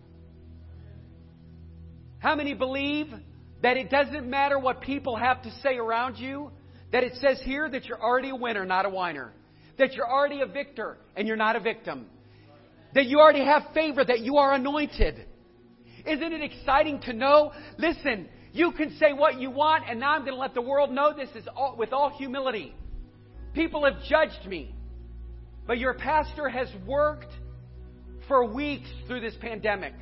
How 2.18 2.34
many 2.36 2.56
believe 2.56 3.14
that 3.62 3.78
it 3.78 3.90
doesn't 3.90 4.30
matter 4.30 4.60
what 4.60 4.82
people 4.82 5.16
have 5.16 5.42
to 5.44 5.52
say 5.64 5.78
around 5.78 6.18
you? 6.18 6.52
That 6.92 7.04
it 7.04 7.14
says 7.16 7.40
here 7.44 7.70
that 7.70 7.86
you're 7.86 8.02
already 8.02 8.30
a 8.30 8.36
winner, 8.36 8.66
not 8.66 8.86
a 8.86 8.90
whiner. 8.90 9.34
That 9.78 9.94
you're 9.94 10.10
already 10.10 10.42
a 10.42 10.46
victor 10.46 10.98
and 11.16 11.28
you're 11.28 11.38
not 11.38 11.56
a 11.56 11.60
victim. 11.60 12.08
That 12.94 13.06
you 13.06 13.20
already 13.20 13.44
have 13.44 13.64
favor, 13.74 14.04
that 14.04 14.20
you 14.20 14.38
are 14.38 14.54
anointed. 14.54 15.26
Isn't 16.06 16.34
it 16.34 16.42
exciting 16.42 17.02
to 17.02 17.14
know? 17.14 17.52
Listen, 17.78 18.30
you 18.54 18.72
can 18.72 18.98
say 18.98 19.12
what 19.14 19.40
you 19.40 19.52
want, 19.52 19.84
and 19.90 20.00
now 20.00 20.14
I'm 20.14 20.22
going 20.22 20.34
to 20.34 20.40
let 20.40 20.54
the 20.54 20.62
world 20.62 20.92
know 20.92 21.14
this 21.14 21.30
is 21.36 21.48
all, 21.56 21.76
with 21.78 21.92
all 21.92 22.10
humility. 22.18 22.74
People 23.54 23.84
have 23.84 24.02
judged 24.08 24.48
me, 24.48 24.74
but 25.66 25.78
your 25.78 25.94
pastor 25.94 26.48
has 26.48 26.70
worked 26.86 27.32
for 28.28 28.46
weeks 28.46 28.90
through 29.06 29.22
this 29.22 29.36
pandemic. 29.42 29.94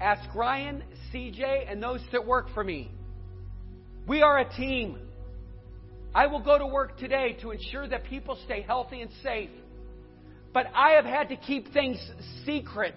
Ask 0.00 0.34
Ryan, 0.34 0.82
CJ, 1.12 1.70
and 1.70 1.82
those 1.82 2.00
that 2.12 2.26
work 2.26 2.52
for 2.52 2.62
me. 2.62 2.90
We 4.06 4.22
are 4.22 4.38
a 4.38 4.48
team. 4.56 4.98
I 6.14 6.28
will 6.28 6.40
go 6.40 6.56
to 6.56 6.66
work 6.66 6.96
today 6.98 7.36
to 7.42 7.50
ensure 7.50 7.88
that 7.88 8.04
people 8.04 8.38
stay 8.44 8.62
healthy 8.62 9.00
and 9.00 9.10
safe. 9.22 9.50
But 10.54 10.66
I 10.74 10.92
have 10.92 11.04
had 11.04 11.28
to 11.30 11.36
keep 11.36 11.72
things 11.72 11.98
secret. 12.44 12.94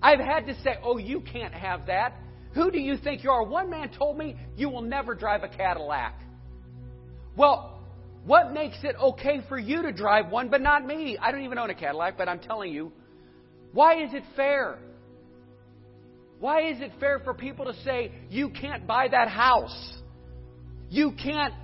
I've 0.00 0.20
had 0.20 0.46
to 0.46 0.54
say, 0.62 0.78
oh, 0.84 0.98
you 0.98 1.20
can't 1.20 1.52
have 1.52 1.86
that. 1.86 2.14
Who 2.54 2.70
do 2.70 2.78
you 2.78 2.96
think 2.96 3.24
you 3.24 3.30
are? 3.30 3.42
One 3.42 3.70
man 3.70 3.90
told 3.90 4.16
me 4.16 4.36
you 4.56 4.70
will 4.70 4.82
never 4.82 5.14
drive 5.14 5.42
a 5.42 5.48
Cadillac. 5.48 6.18
Well, 7.36 7.80
what 8.24 8.52
makes 8.52 8.76
it 8.84 8.94
okay 8.96 9.40
for 9.48 9.58
you 9.58 9.82
to 9.82 9.92
drive 9.92 10.30
one 10.30 10.48
but 10.48 10.60
not 10.60 10.86
me? 10.86 11.18
I 11.20 11.32
don't 11.32 11.42
even 11.42 11.58
own 11.58 11.70
a 11.70 11.74
Cadillac, 11.74 12.16
but 12.16 12.28
I'm 12.28 12.38
telling 12.38 12.72
you. 12.72 12.92
Why 13.72 14.02
is 14.02 14.14
it 14.14 14.22
fair? 14.36 14.78
Why 16.40 16.70
is 16.70 16.80
it 16.80 16.92
fair 17.00 17.18
for 17.20 17.34
people 17.34 17.64
to 17.64 17.74
say, 17.82 18.12
you 18.30 18.50
can't 18.50 18.86
buy 18.86 19.08
that 19.08 19.28
house? 19.28 19.92
You 20.88 21.12
can't 21.12 21.54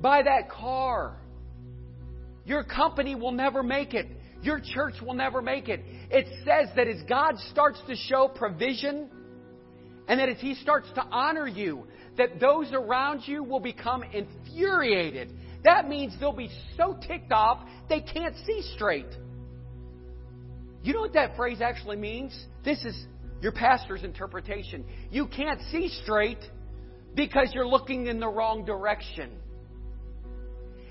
buy 0.00 0.22
that 0.22 0.50
car? 0.50 1.16
Your 2.44 2.64
company 2.64 3.14
will 3.14 3.32
never 3.32 3.62
make 3.62 3.94
it. 3.94 4.06
Your 4.42 4.58
church 4.58 4.94
will 5.00 5.14
never 5.14 5.40
make 5.40 5.68
it. 5.68 5.80
It 6.10 6.26
says 6.44 6.74
that 6.76 6.88
as 6.88 7.02
God 7.08 7.34
starts 7.50 7.80
to 7.86 7.94
show 7.94 8.28
provision, 8.28 9.08
and 10.08 10.18
that 10.18 10.28
as 10.28 10.38
He 10.40 10.54
starts 10.56 10.88
to 10.94 11.02
honor 11.02 11.46
you, 11.46 11.86
that 12.16 12.40
those 12.40 12.72
around 12.72 13.22
you 13.26 13.44
will 13.44 13.60
become 13.60 14.02
infuriated. 14.02 15.30
that 15.64 15.88
means 15.88 16.12
they'll 16.18 16.32
be 16.32 16.50
so 16.76 16.98
ticked 17.06 17.32
off 17.32 17.66
they 17.88 18.00
can't 18.00 18.34
see 18.44 18.62
straight. 18.74 19.06
You 20.82 20.92
know 20.92 21.00
what 21.00 21.12
that 21.12 21.36
phrase 21.36 21.60
actually 21.60 21.96
means? 21.96 22.36
This 22.64 22.84
is 22.84 23.06
your 23.42 23.52
pastor's 23.52 24.04
interpretation. 24.04 24.84
You 25.10 25.26
can't 25.26 25.60
see 25.72 25.88
straight 26.02 26.38
because 27.14 27.50
you're 27.52 27.66
looking 27.66 28.06
in 28.06 28.20
the 28.20 28.28
wrong 28.28 28.64
direction. 28.64 29.32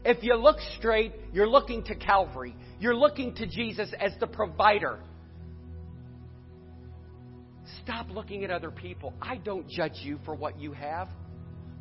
If 0.04 0.22
you 0.22 0.36
look 0.36 0.58
straight, 0.78 1.14
you're 1.32 1.50
looking 1.50 1.84
to 1.86 1.96
Calvary. 1.96 2.56
You're 2.80 2.96
looking 2.96 3.36
to 3.36 3.48
Jesus 3.48 3.92
as 4.00 4.12
the 4.20 4.28
provider. 4.28 5.00
Stop 7.84 8.10
looking 8.10 8.44
at 8.44 8.52
other 8.52 8.70
people. 8.70 9.14
I 9.22 9.38
don't 9.38 9.70
judge 9.70 10.00
you 10.02 10.20
for 10.26 10.36
what 10.36 10.60
you 10.60 10.74
have, 10.74 11.08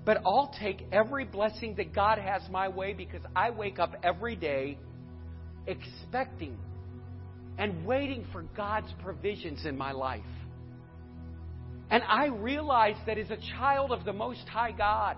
but 0.04 0.18
I'll 0.24 0.54
take 0.60 0.86
every 0.92 1.24
blessing 1.24 1.74
that 1.76 1.92
God 1.92 2.18
has 2.18 2.42
my 2.48 2.68
way 2.68 2.92
because 2.92 3.22
I 3.34 3.50
wake 3.50 3.80
up 3.80 3.96
every 4.04 4.36
day 4.36 4.78
expecting 5.66 6.56
and 7.58 7.84
waiting 7.84 8.24
for 8.32 8.42
God's 8.56 8.92
provisions 9.02 9.66
in 9.66 9.76
my 9.76 9.92
life. 9.92 10.22
And 11.90 12.02
I 12.04 12.26
realize 12.26 12.96
that 13.06 13.18
as 13.18 13.30
a 13.30 13.38
child 13.58 13.90
of 13.90 14.04
the 14.04 14.12
Most 14.12 14.48
High 14.48 14.72
God, 14.72 15.16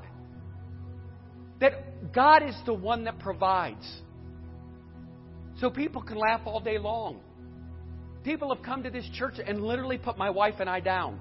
that 1.60 2.12
God 2.12 2.42
is 2.42 2.56
the 2.64 2.74
one 2.74 3.04
that 3.04 3.18
provides. 3.18 3.86
So 5.60 5.70
people 5.70 6.02
can 6.02 6.16
laugh 6.16 6.40
all 6.46 6.60
day 6.60 6.78
long. 6.78 7.20
People 8.24 8.54
have 8.54 8.64
come 8.64 8.82
to 8.84 8.90
this 8.90 9.08
church 9.14 9.34
and 9.44 9.62
literally 9.62 9.98
put 9.98 10.16
my 10.16 10.30
wife 10.30 10.54
and 10.60 10.68
I 10.68 10.80
down. 10.80 11.18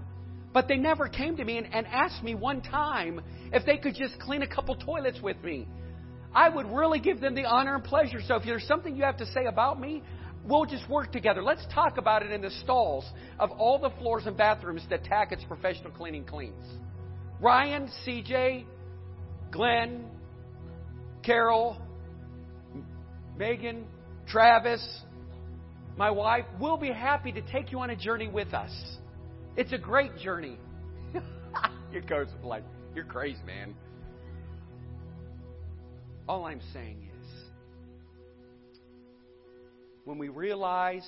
But 0.53 0.67
they 0.67 0.77
never 0.77 1.07
came 1.07 1.37
to 1.37 1.43
me 1.43 1.57
and, 1.57 1.73
and 1.73 1.85
asked 1.87 2.23
me 2.23 2.35
one 2.35 2.61
time 2.61 3.21
if 3.51 3.65
they 3.65 3.77
could 3.77 3.95
just 3.95 4.19
clean 4.19 4.43
a 4.43 4.47
couple 4.47 4.75
toilets 4.75 5.19
with 5.21 5.41
me. 5.43 5.67
I 6.33 6.49
would 6.49 6.67
really 6.67 6.99
give 6.99 7.19
them 7.19 7.35
the 7.35 7.45
honor 7.45 7.75
and 7.75 7.83
pleasure. 7.83 8.19
So 8.25 8.35
if 8.35 8.43
there's 8.43 8.65
something 8.67 8.95
you 8.95 9.03
have 9.03 9.17
to 9.17 9.25
say 9.27 9.45
about 9.45 9.79
me, 9.79 10.01
we'll 10.45 10.65
just 10.65 10.89
work 10.89 11.11
together. 11.11 11.43
Let's 11.43 11.65
talk 11.73 11.97
about 11.97 12.23
it 12.23 12.31
in 12.31 12.41
the 12.41 12.51
stalls 12.63 13.05
of 13.39 13.51
all 13.51 13.79
the 13.79 13.91
floors 13.99 14.23
and 14.25 14.35
bathrooms 14.35 14.83
that 14.89 15.03
Tackett's 15.03 15.43
Professional 15.45 15.91
Cleaning 15.91 16.25
cleans. 16.25 16.65
Ryan, 17.39 17.89
CJ, 18.05 18.65
Glenn, 19.51 20.05
Carol, 21.23 21.77
Megan, 23.37 23.85
Travis, 24.27 24.85
my 25.97 26.11
wife, 26.11 26.45
we'll 26.59 26.77
be 26.77 26.91
happy 26.91 27.31
to 27.31 27.41
take 27.41 27.71
you 27.71 27.79
on 27.79 27.89
a 27.89 27.95
journey 27.95 28.27
with 28.27 28.53
us. 28.53 28.71
It's 29.57 29.73
a 29.73 29.77
great 29.77 30.17
journey. 30.17 30.57
Your 31.91 32.01
coach 32.03 32.27
like, 32.43 32.63
you're 32.95 33.05
crazy, 33.05 33.41
man. 33.45 33.75
All 36.27 36.45
I'm 36.45 36.61
saying 36.73 37.09
is, 37.09 37.10
when 40.05 40.17
we 40.17 40.29
realize 40.29 41.07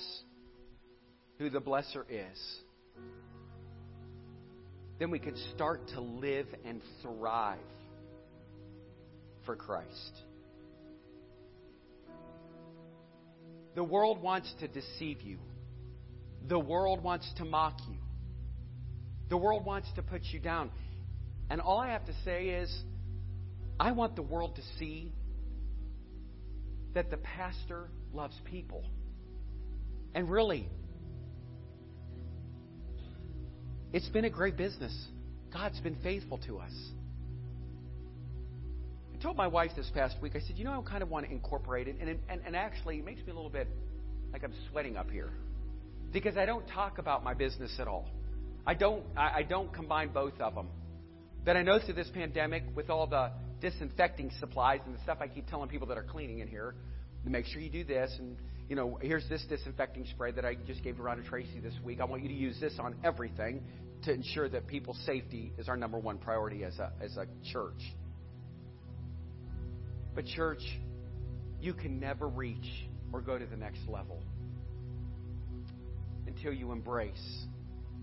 who 1.38 1.50
the 1.50 1.60
blesser 1.60 2.04
is, 2.08 2.60
then 4.98 5.10
we 5.10 5.18
can 5.18 5.36
start 5.54 5.88
to 5.88 6.00
live 6.00 6.46
and 6.64 6.80
thrive 7.02 7.58
for 9.44 9.56
Christ. 9.56 10.22
The 13.74 13.82
world 13.82 14.22
wants 14.22 14.52
to 14.60 14.68
deceive 14.68 15.22
you. 15.22 15.38
The 16.48 16.58
world 16.58 17.02
wants 17.02 17.28
to 17.38 17.44
mock 17.44 17.78
you. 17.88 17.96
The 19.30 19.36
world 19.36 19.64
wants 19.64 19.88
to 19.96 20.02
put 20.02 20.22
you 20.30 20.38
down. 20.38 20.70
And 21.50 21.60
all 21.60 21.78
I 21.78 21.88
have 21.88 22.04
to 22.06 22.14
say 22.24 22.50
is, 22.50 22.72
I 23.80 23.92
want 23.92 24.14
the 24.14 24.22
world 24.22 24.56
to 24.56 24.62
see 24.78 25.12
that 26.94 27.10
the 27.10 27.16
pastor 27.16 27.88
loves 28.14 28.36
people. 28.44 28.84
And 30.14 30.30
really, 30.30 30.68
it's 33.92 34.08
been 34.08 34.24
a 34.24 34.30
great 34.30 34.56
business. 34.56 34.94
God's 35.52 35.80
been 35.80 35.96
faithful 36.02 36.38
to 36.46 36.58
us 36.58 36.72
I 39.14 39.22
told 39.22 39.36
my 39.36 39.46
wife 39.46 39.70
this 39.76 39.90
past 39.94 40.16
week, 40.20 40.32
I 40.34 40.40
said, 40.40 40.58
you 40.58 40.64
know, 40.64 40.84
I 40.84 40.90
kind 40.90 41.02
of 41.02 41.08
want 41.08 41.26
to 41.26 41.32
incorporate 41.32 41.88
it. 41.88 41.96
And, 42.00 42.18
and, 42.28 42.40
and 42.44 42.56
actually, 42.56 42.98
it 42.98 43.04
makes 43.04 43.20
me 43.20 43.32
a 43.32 43.34
little 43.34 43.50
bit 43.50 43.68
like 44.32 44.44
I'm 44.44 44.52
sweating 44.70 44.96
up 44.96 45.10
here 45.10 45.30
because 46.12 46.36
I 46.36 46.44
don't 46.44 46.66
talk 46.68 46.98
about 46.98 47.22
my 47.24 47.32
business 47.32 47.74
at 47.78 47.88
all. 47.88 48.10
I 48.66 48.74
don't, 48.74 49.04
I, 49.16 49.38
I 49.38 49.42
don't 49.42 49.72
combine 49.72 50.12
both 50.12 50.38
of 50.40 50.54
them. 50.54 50.68
But 51.44 51.56
I 51.56 51.62
know 51.62 51.78
through 51.78 51.94
this 51.94 52.10
pandemic, 52.12 52.64
with 52.74 52.90
all 52.90 53.06
the 53.06 53.30
disinfecting 53.60 54.32
supplies 54.40 54.80
and 54.84 54.94
the 54.94 55.02
stuff 55.02 55.18
I 55.20 55.28
keep 55.28 55.48
telling 55.48 55.68
people 55.68 55.86
that 55.88 55.98
are 55.98 56.02
cleaning 56.04 56.40
in 56.40 56.48
here, 56.48 56.74
make 57.30 57.46
sure 57.46 57.60
you 57.60 57.70
do 57.70 57.84
this. 57.84 58.14
And, 58.18 58.36
you 58.68 58.76
know, 58.76 58.98
here's 59.00 59.28
this 59.28 59.44
disinfecting 59.48 60.06
spray 60.06 60.32
that 60.32 60.44
I 60.44 60.54
just 60.54 60.82
gave 60.82 60.96
to 60.96 61.02
Rhonda 61.02 61.24
Tracy 61.24 61.60
this 61.60 61.74
week. 61.82 62.00
I 62.00 62.04
want 62.04 62.22
you 62.22 62.28
to 62.28 62.34
use 62.34 62.58
this 62.60 62.74
on 62.78 62.96
everything 63.04 63.62
to 64.02 64.12
ensure 64.12 64.48
that 64.48 64.66
people's 64.66 64.98
safety 65.06 65.52
is 65.58 65.68
our 65.68 65.76
number 65.76 65.98
one 65.98 66.18
priority 66.18 66.64
as 66.64 66.78
a, 66.78 66.92
as 67.00 67.16
a 67.16 67.26
church. 67.52 67.80
But, 70.14 70.26
church, 70.26 70.62
you 71.60 71.74
can 71.74 71.98
never 71.98 72.28
reach 72.28 72.86
or 73.12 73.20
go 73.20 73.38
to 73.38 73.46
the 73.46 73.56
next 73.56 73.80
level 73.88 74.22
until 76.26 76.52
you 76.52 76.72
embrace 76.72 77.46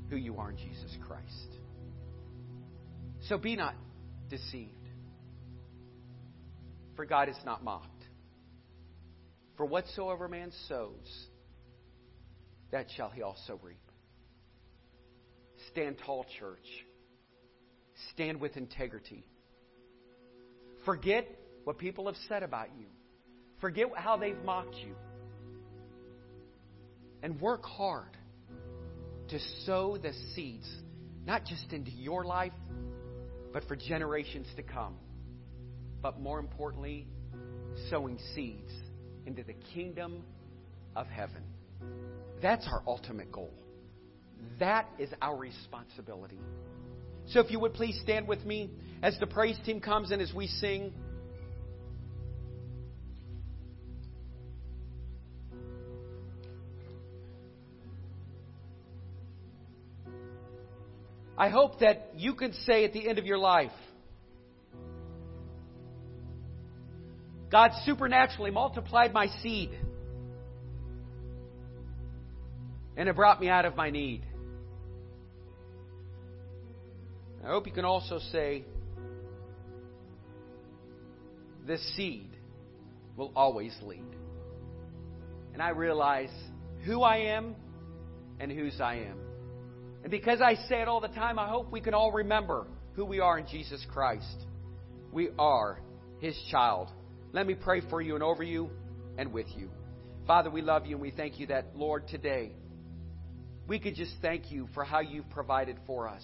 who 0.09 0.15
you 0.15 0.37
are 0.37 0.51
in 0.51 0.57
Jesus 0.57 0.97
Christ. 1.07 1.57
So 3.27 3.37
be 3.37 3.55
not 3.55 3.75
deceived. 4.29 4.71
For 6.95 7.05
God 7.05 7.29
is 7.29 7.37
not 7.45 7.63
mocked. 7.63 8.00
For 9.61 9.67
whatsoever 9.67 10.27
man 10.27 10.51
sows, 10.67 11.27
that 12.71 12.87
shall 12.97 13.11
he 13.11 13.21
also 13.21 13.59
reap. 13.61 13.77
Stand 15.69 15.97
tall, 16.03 16.25
church. 16.39 16.65
Stand 18.11 18.41
with 18.41 18.57
integrity. 18.57 19.23
Forget 20.83 21.27
what 21.63 21.77
people 21.77 22.07
have 22.07 22.15
said 22.27 22.41
about 22.41 22.69
you. 22.75 22.87
Forget 23.59 23.85
how 23.93 24.17
they've 24.17 24.43
mocked 24.43 24.77
you. 24.77 24.95
And 27.21 27.39
work 27.39 27.63
hard 27.63 28.17
to 29.27 29.37
sow 29.67 29.95
the 29.95 30.13
seeds, 30.33 30.67
not 31.23 31.45
just 31.45 31.71
into 31.71 31.91
your 31.91 32.25
life, 32.25 32.51
but 33.53 33.63
for 33.67 33.75
generations 33.75 34.47
to 34.55 34.63
come. 34.63 34.97
But 36.01 36.19
more 36.19 36.39
importantly, 36.39 37.05
sowing 37.91 38.17
seeds 38.33 38.71
into 39.31 39.43
the 39.43 39.55
kingdom 39.73 40.25
of 40.93 41.07
heaven. 41.07 41.41
That's 42.41 42.67
our 42.67 42.83
ultimate 42.85 43.31
goal. 43.31 43.53
That 44.59 44.89
is 44.99 45.09
our 45.21 45.37
responsibility. 45.37 46.39
So 47.29 47.39
if 47.39 47.49
you 47.49 47.57
would 47.61 47.73
please 47.73 47.97
stand 48.03 48.27
with 48.27 48.43
me 48.43 48.69
as 49.01 49.17
the 49.21 49.27
praise 49.27 49.57
team 49.65 49.79
comes 49.79 50.11
and 50.11 50.21
as 50.21 50.33
we 50.33 50.47
sing. 50.47 50.91
I 61.37 61.47
hope 61.47 61.79
that 61.79 62.09
you 62.17 62.35
can 62.35 62.51
say 62.65 62.83
at 62.83 62.91
the 62.91 63.07
end 63.07 63.17
of 63.17 63.25
your 63.25 63.37
life, 63.37 63.71
God 67.51 67.71
supernaturally 67.85 68.51
multiplied 68.51 69.13
my 69.13 69.27
seed 69.43 69.77
and 72.95 73.09
it 73.09 73.15
brought 73.15 73.41
me 73.41 73.49
out 73.49 73.65
of 73.65 73.75
my 73.75 73.89
need. 73.89 74.23
I 77.43 77.47
hope 77.47 77.65
you 77.65 77.73
can 77.73 77.85
also 77.85 78.19
say, 78.31 78.63
this 81.65 81.81
seed 81.95 82.29
will 83.17 83.31
always 83.35 83.75
lead. 83.81 84.15
And 85.53 85.61
I 85.61 85.69
realize 85.69 86.29
who 86.85 87.01
I 87.01 87.17
am 87.35 87.55
and 88.39 88.51
whose 88.51 88.79
I 88.79 88.95
am. 88.97 89.17
And 90.03 90.11
because 90.11 90.41
I 90.41 90.55
say 90.69 90.81
it 90.81 90.87
all 90.87 91.01
the 91.01 91.07
time, 91.07 91.37
I 91.39 91.47
hope 91.47 91.71
we 91.71 91.81
can 91.81 91.93
all 91.93 92.11
remember 92.11 92.67
who 92.93 93.05
we 93.05 93.19
are 93.19 93.39
in 93.39 93.47
Jesus 93.47 93.85
Christ. 93.91 94.45
We 95.11 95.29
are 95.37 95.79
His 96.19 96.37
child. 96.49 96.89
Let 97.33 97.47
me 97.47 97.53
pray 97.53 97.81
for 97.89 98.01
you 98.01 98.15
and 98.15 98.23
over 98.23 98.43
you 98.43 98.69
and 99.17 99.31
with 99.31 99.47
you. 99.55 99.69
Father, 100.27 100.49
we 100.49 100.61
love 100.61 100.85
you 100.85 100.95
and 100.95 101.01
we 101.01 101.11
thank 101.11 101.39
you 101.39 101.47
that, 101.47 101.75
Lord, 101.75 102.07
today 102.07 102.51
we 103.67 103.79
could 103.79 103.95
just 103.95 104.13
thank 104.21 104.51
you 104.51 104.67
for 104.73 104.83
how 104.83 104.99
you've 104.99 105.29
provided 105.29 105.77
for 105.87 106.07
us. 106.07 106.23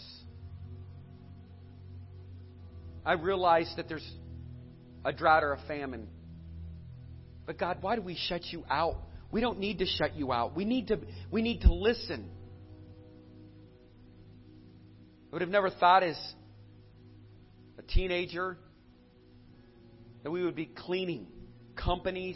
I 3.05 3.14
realize 3.14 3.72
that 3.78 3.88
there's 3.88 4.08
a 5.05 5.14
drought 5.14 5.43
or 5.43 5.53
a 5.53 5.60
famine. 5.68 6.10
But 7.45 7.58
God, 7.58 7.78
why 7.80 7.95
do 7.95 8.01
we 8.01 8.18
shut 8.28 8.41
you 8.51 8.66
out? 8.70 8.97
We 9.32 9.39
don't 9.39 9.60
need 9.60 9.80
to 9.80 9.86
shut 9.86 10.16
you 10.16 10.34
out. 10.34 10.58
We 10.58 10.66
need 10.66 10.88
to, 10.88 10.99
we 11.32 11.41
need 11.41 11.62
to 11.62 11.74
listen. 11.74 12.30
I 15.32 15.36
would 15.36 15.41
have 15.41 15.49
never 15.49 15.70
thought 15.70 16.03
as 16.03 16.18
a 17.78 17.82
teenager 17.82 18.58
that 20.28 20.32
we 20.32 20.43
would 20.43 20.57
be 20.57 20.65
cleaning 20.65 21.25
companies. 21.78 22.36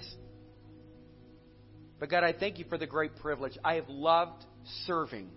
But 2.00 2.10
God, 2.10 2.24
I 2.24 2.32
thank 2.32 2.58
you 2.58 2.64
for 2.70 2.78
the 2.78 2.88
great 2.88 3.18
privilege. 3.18 3.58
I 3.66 3.74
have 3.74 3.90
loved 3.90 4.46
serving 4.86 5.28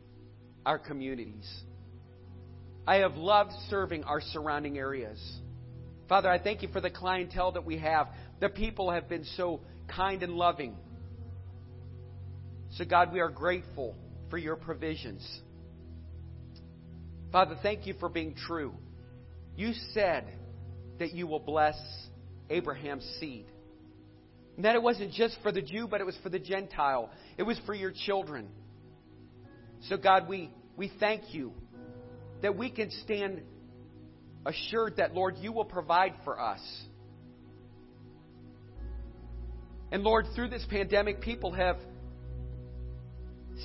our 0.65 0.79
communities. 0.79 1.53
I 2.87 2.99
have 2.99 3.17
loved 3.17 3.51
serving 3.71 4.05
our 4.05 4.21
surrounding 4.21 4.79
areas. 4.79 5.19
Father, 6.09 6.31
I 6.31 6.39
thank 6.39 6.63
you 6.63 6.69
for 6.69 6.81
the 6.81 6.91
clientele 6.91 7.51
that 7.51 7.65
we 7.65 7.79
have. 7.79 8.07
The 8.39 8.51
people 8.51 8.93
have 8.93 9.09
been 9.09 9.25
so 9.37 9.61
kind 9.89 10.23
and 10.23 10.35
loving. 10.35 10.77
So, 12.75 12.85
God, 12.85 13.13
we 13.13 13.19
are 13.19 13.31
grateful 13.31 13.97
for 14.31 14.39
your 14.39 14.55
provisions. 14.55 15.29
Father, 17.33 17.59
thank 17.65 17.89
you 17.89 17.95
for 17.99 18.09
being 18.09 18.37
true. 18.47 18.75
You 19.57 19.73
said 19.93 20.33
that 21.01 21.15
you 21.15 21.27
will 21.27 21.41
bless 21.41 21.75
Abraham's 22.51 23.05
seed. 23.21 23.47
And 24.57 24.65
that 24.65 24.77
it 24.77 24.83
wasn't 24.83 25.13
just 25.13 25.37
for 25.43 25.51
the 25.51 25.63
Jew, 25.63 25.89
but 25.89 26.01
it 26.01 26.05
was 26.05 26.17
for 26.23 26.29
the 26.29 26.39
Gentile. 26.39 27.11
It 27.37 27.43
was 27.43 27.59
for 27.67 27.75
your 27.75 27.93
children. 28.07 28.49
So, 29.89 29.97
God, 29.97 30.29
we, 30.29 30.51
we 30.77 30.93
thank 31.01 31.35
you 31.35 31.53
that 32.43 32.57
we 32.57 32.71
can 32.71 32.91
stand 33.03 33.43
assured 34.47 34.97
that, 34.99 35.15
Lord, 35.15 35.37
you 35.41 35.53
will 35.53 35.65
provide 35.65 36.15
for 36.25 36.41
us. 36.41 36.61
And 39.91 40.03
Lord, 40.03 40.27
through 40.35 40.49
this 40.49 40.65
pandemic, 40.69 41.21
people 41.21 41.53
have 41.53 41.77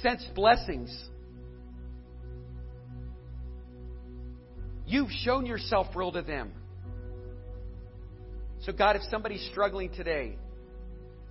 sensed 0.01 0.29
blessings. 0.35 0.95
You've 4.85 5.11
shown 5.23 5.45
yourself 5.45 5.87
real 5.95 6.11
to 6.11 6.21
them. 6.21 6.51
So, 8.69 8.75
God, 8.75 8.95
if 8.95 9.01
somebody's 9.09 9.43
struggling 9.49 9.89
today, 9.89 10.37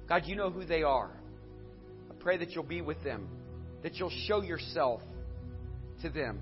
God, 0.09 0.23
you 0.27 0.35
know 0.35 0.51
who 0.51 0.65
they 0.65 0.83
are. 0.83 1.13
I 2.11 2.15
pray 2.19 2.37
that 2.37 2.51
you'll 2.51 2.65
be 2.65 2.81
with 2.81 3.01
them, 3.05 3.29
that 3.85 3.95
you'll 3.95 4.11
show 4.27 4.43
yourself 4.43 5.03
to 6.03 6.09
them, 6.09 6.41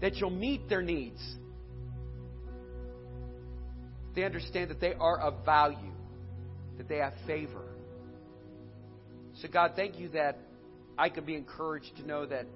that 0.00 0.16
you'll 0.16 0.30
meet 0.30 0.68
their 0.68 0.82
needs. 0.82 1.20
They 4.16 4.24
understand 4.24 4.70
that 4.70 4.80
they 4.80 4.92
are 4.94 5.20
of 5.20 5.44
value, 5.44 5.92
that 6.78 6.88
they 6.88 6.96
have 6.96 7.14
favor. 7.24 7.62
So, 9.40 9.46
God, 9.46 9.74
thank 9.76 10.00
you 10.00 10.08
that 10.08 10.36
I 10.98 11.10
can 11.10 11.24
be 11.24 11.36
encouraged 11.36 11.96
to 11.98 12.02
know 12.04 12.26
that, 12.26 12.46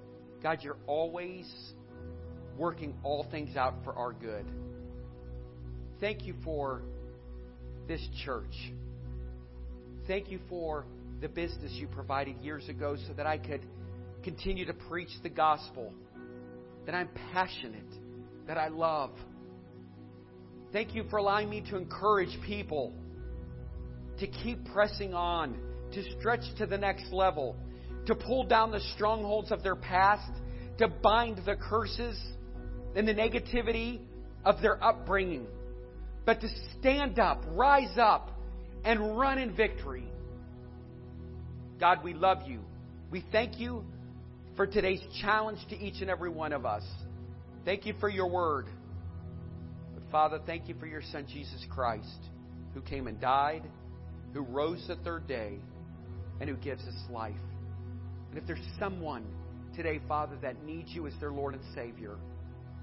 God, 0.43 0.57
you're 0.63 0.79
always 0.85 1.49
working 2.57 2.93
all 3.03 3.25
things 3.31 3.55
out 3.55 3.75
for 3.85 3.93
our 3.93 4.11
good. 4.11 4.45
Thank 6.01 6.25
you 6.25 6.33
for 6.43 6.81
this 7.91 8.07
church. 8.23 8.71
Thank 10.07 10.31
you 10.31 10.39
for 10.47 10.85
the 11.19 11.27
business 11.27 11.73
you 11.73 11.87
provided 11.87 12.37
years 12.37 12.69
ago 12.69 12.95
so 13.05 13.11
that 13.15 13.27
I 13.27 13.37
could 13.37 13.65
continue 14.23 14.65
to 14.65 14.73
preach 14.73 15.09
the 15.23 15.29
gospel, 15.29 15.91
that 16.85 16.95
I'm 16.95 17.09
passionate, 17.33 17.91
that 18.47 18.57
I 18.57 18.69
love. 18.69 19.11
Thank 20.71 20.95
you 20.95 21.03
for 21.09 21.17
allowing 21.17 21.49
me 21.49 21.65
to 21.69 21.75
encourage 21.75 22.29
people 22.45 22.93
to 24.19 24.27
keep 24.27 24.63
pressing 24.71 25.13
on, 25.13 25.59
to 25.91 26.01
stretch 26.17 26.45
to 26.59 26.65
the 26.65 26.77
next 26.77 27.11
level, 27.11 27.57
to 28.05 28.15
pull 28.15 28.45
down 28.45 28.71
the 28.71 28.79
strongholds 28.95 29.51
of 29.51 29.63
their 29.63 29.75
past, 29.75 30.31
to 30.77 30.87
bind 30.87 31.41
the 31.45 31.57
curses 31.57 32.17
and 32.95 33.05
the 33.05 33.13
negativity 33.13 33.99
of 34.45 34.61
their 34.61 34.81
upbringing, 34.81 35.45
but 36.25 36.41
to 36.41 36.47
stand 36.79 37.19
up, 37.19 37.43
rise 37.49 37.97
up, 37.97 38.31
and 38.83 39.17
run 39.17 39.37
in 39.37 39.55
victory. 39.55 40.07
God, 41.79 42.03
we 42.03 42.13
love 42.13 42.47
you. 42.47 42.59
We 43.09 43.25
thank 43.31 43.59
you 43.59 43.83
for 44.55 44.67
today's 44.67 45.01
challenge 45.21 45.59
to 45.69 45.77
each 45.77 46.01
and 46.01 46.09
every 46.09 46.29
one 46.29 46.53
of 46.53 46.65
us. 46.65 46.83
Thank 47.65 47.85
you 47.85 47.93
for 47.99 48.09
your 48.09 48.27
word. 48.27 48.67
But 49.95 50.03
Father, 50.11 50.39
thank 50.45 50.67
you 50.67 50.75
for 50.79 50.85
your 50.85 51.01
Son, 51.11 51.25
Jesus 51.27 51.65
Christ, 51.69 52.19
who 52.73 52.81
came 52.81 53.07
and 53.07 53.19
died, 53.19 53.63
who 54.33 54.41
rose 54.41 54.83
the 54.87 54.95
third 54.97 55.27
day, 55.27 55.59
and 56.39 56.49
who 56.49 56.55
gives 56.55 56.83
us 56.83 56.95
life. 57.09 57.35
And 58.29 58.37
if 58.37 58.47
there's 58.47 58.59
someone 58.79 59.25
today, 59.75 59.99
Father, 60.07 60.35
that 60.41 60.63
needs 60.63 60.89
you 60.91 61.07
as 61.07 61.13
their 61.19 61.31
Lord 61.31 61.53
and 61.53 61.63
Savior, 61.75 62.17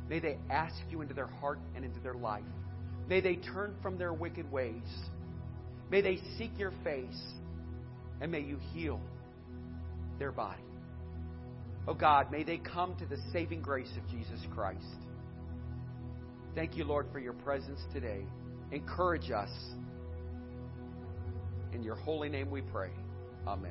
may 0.09 0.21
they 0.21 0.39
ask 0.51 0.77
you 0.91 1.01
into 1.01 1.15
their 1.15 1.27
heart 1.27 1.59
and 1.75 1.85
into 1.85 2.01
their 2.01 2.15
life. 2.15 2.43
May 3.09 3.21
they 3.21 3.37
turn 3.37 3.75
from 3.83 3.99
their 3.99 4.13
wicked 4.13 4.51
ways. 4.53 4.83
May 5.91 6.03
they 6.03 6.21
seek 6.37 6.51
your 6.59 6.73
face. 6.85 7.21
And 8.21 8.31
may 8.31 8.41
you 8.41 8.59
heal 8.73 9.01
their 10.19 10.33
body. 10.33 10.63
Oh 11.87 11.95
God, 11.95 12.31
may 12.31 12.43
they 12.43 12.59
come 12.59 12.95
to 12.97 13.07
the 13.07 13.17
saving 13.33 13.63
grace 13.63 13.91
of 13.97 14.09
Jesus 14.11 14.41
Christ. 14.55 14.85
Thank 16.55 16.77
you, 16.77 16.85
Lord, 16.85 17.07
for 17.13 17.19
your 17.19 17.33
presence 17.33 17.81
today. 17.95 18.25
Encourage 18.73 19.31
us. 19.31 19.51
In 21.73 21.83
your 21.83 21.95
holy 21.95 22.29
name 22.29 22.51
we 22.51 22.61
pray. 22.61 22.91
Amen. 23.47 23.67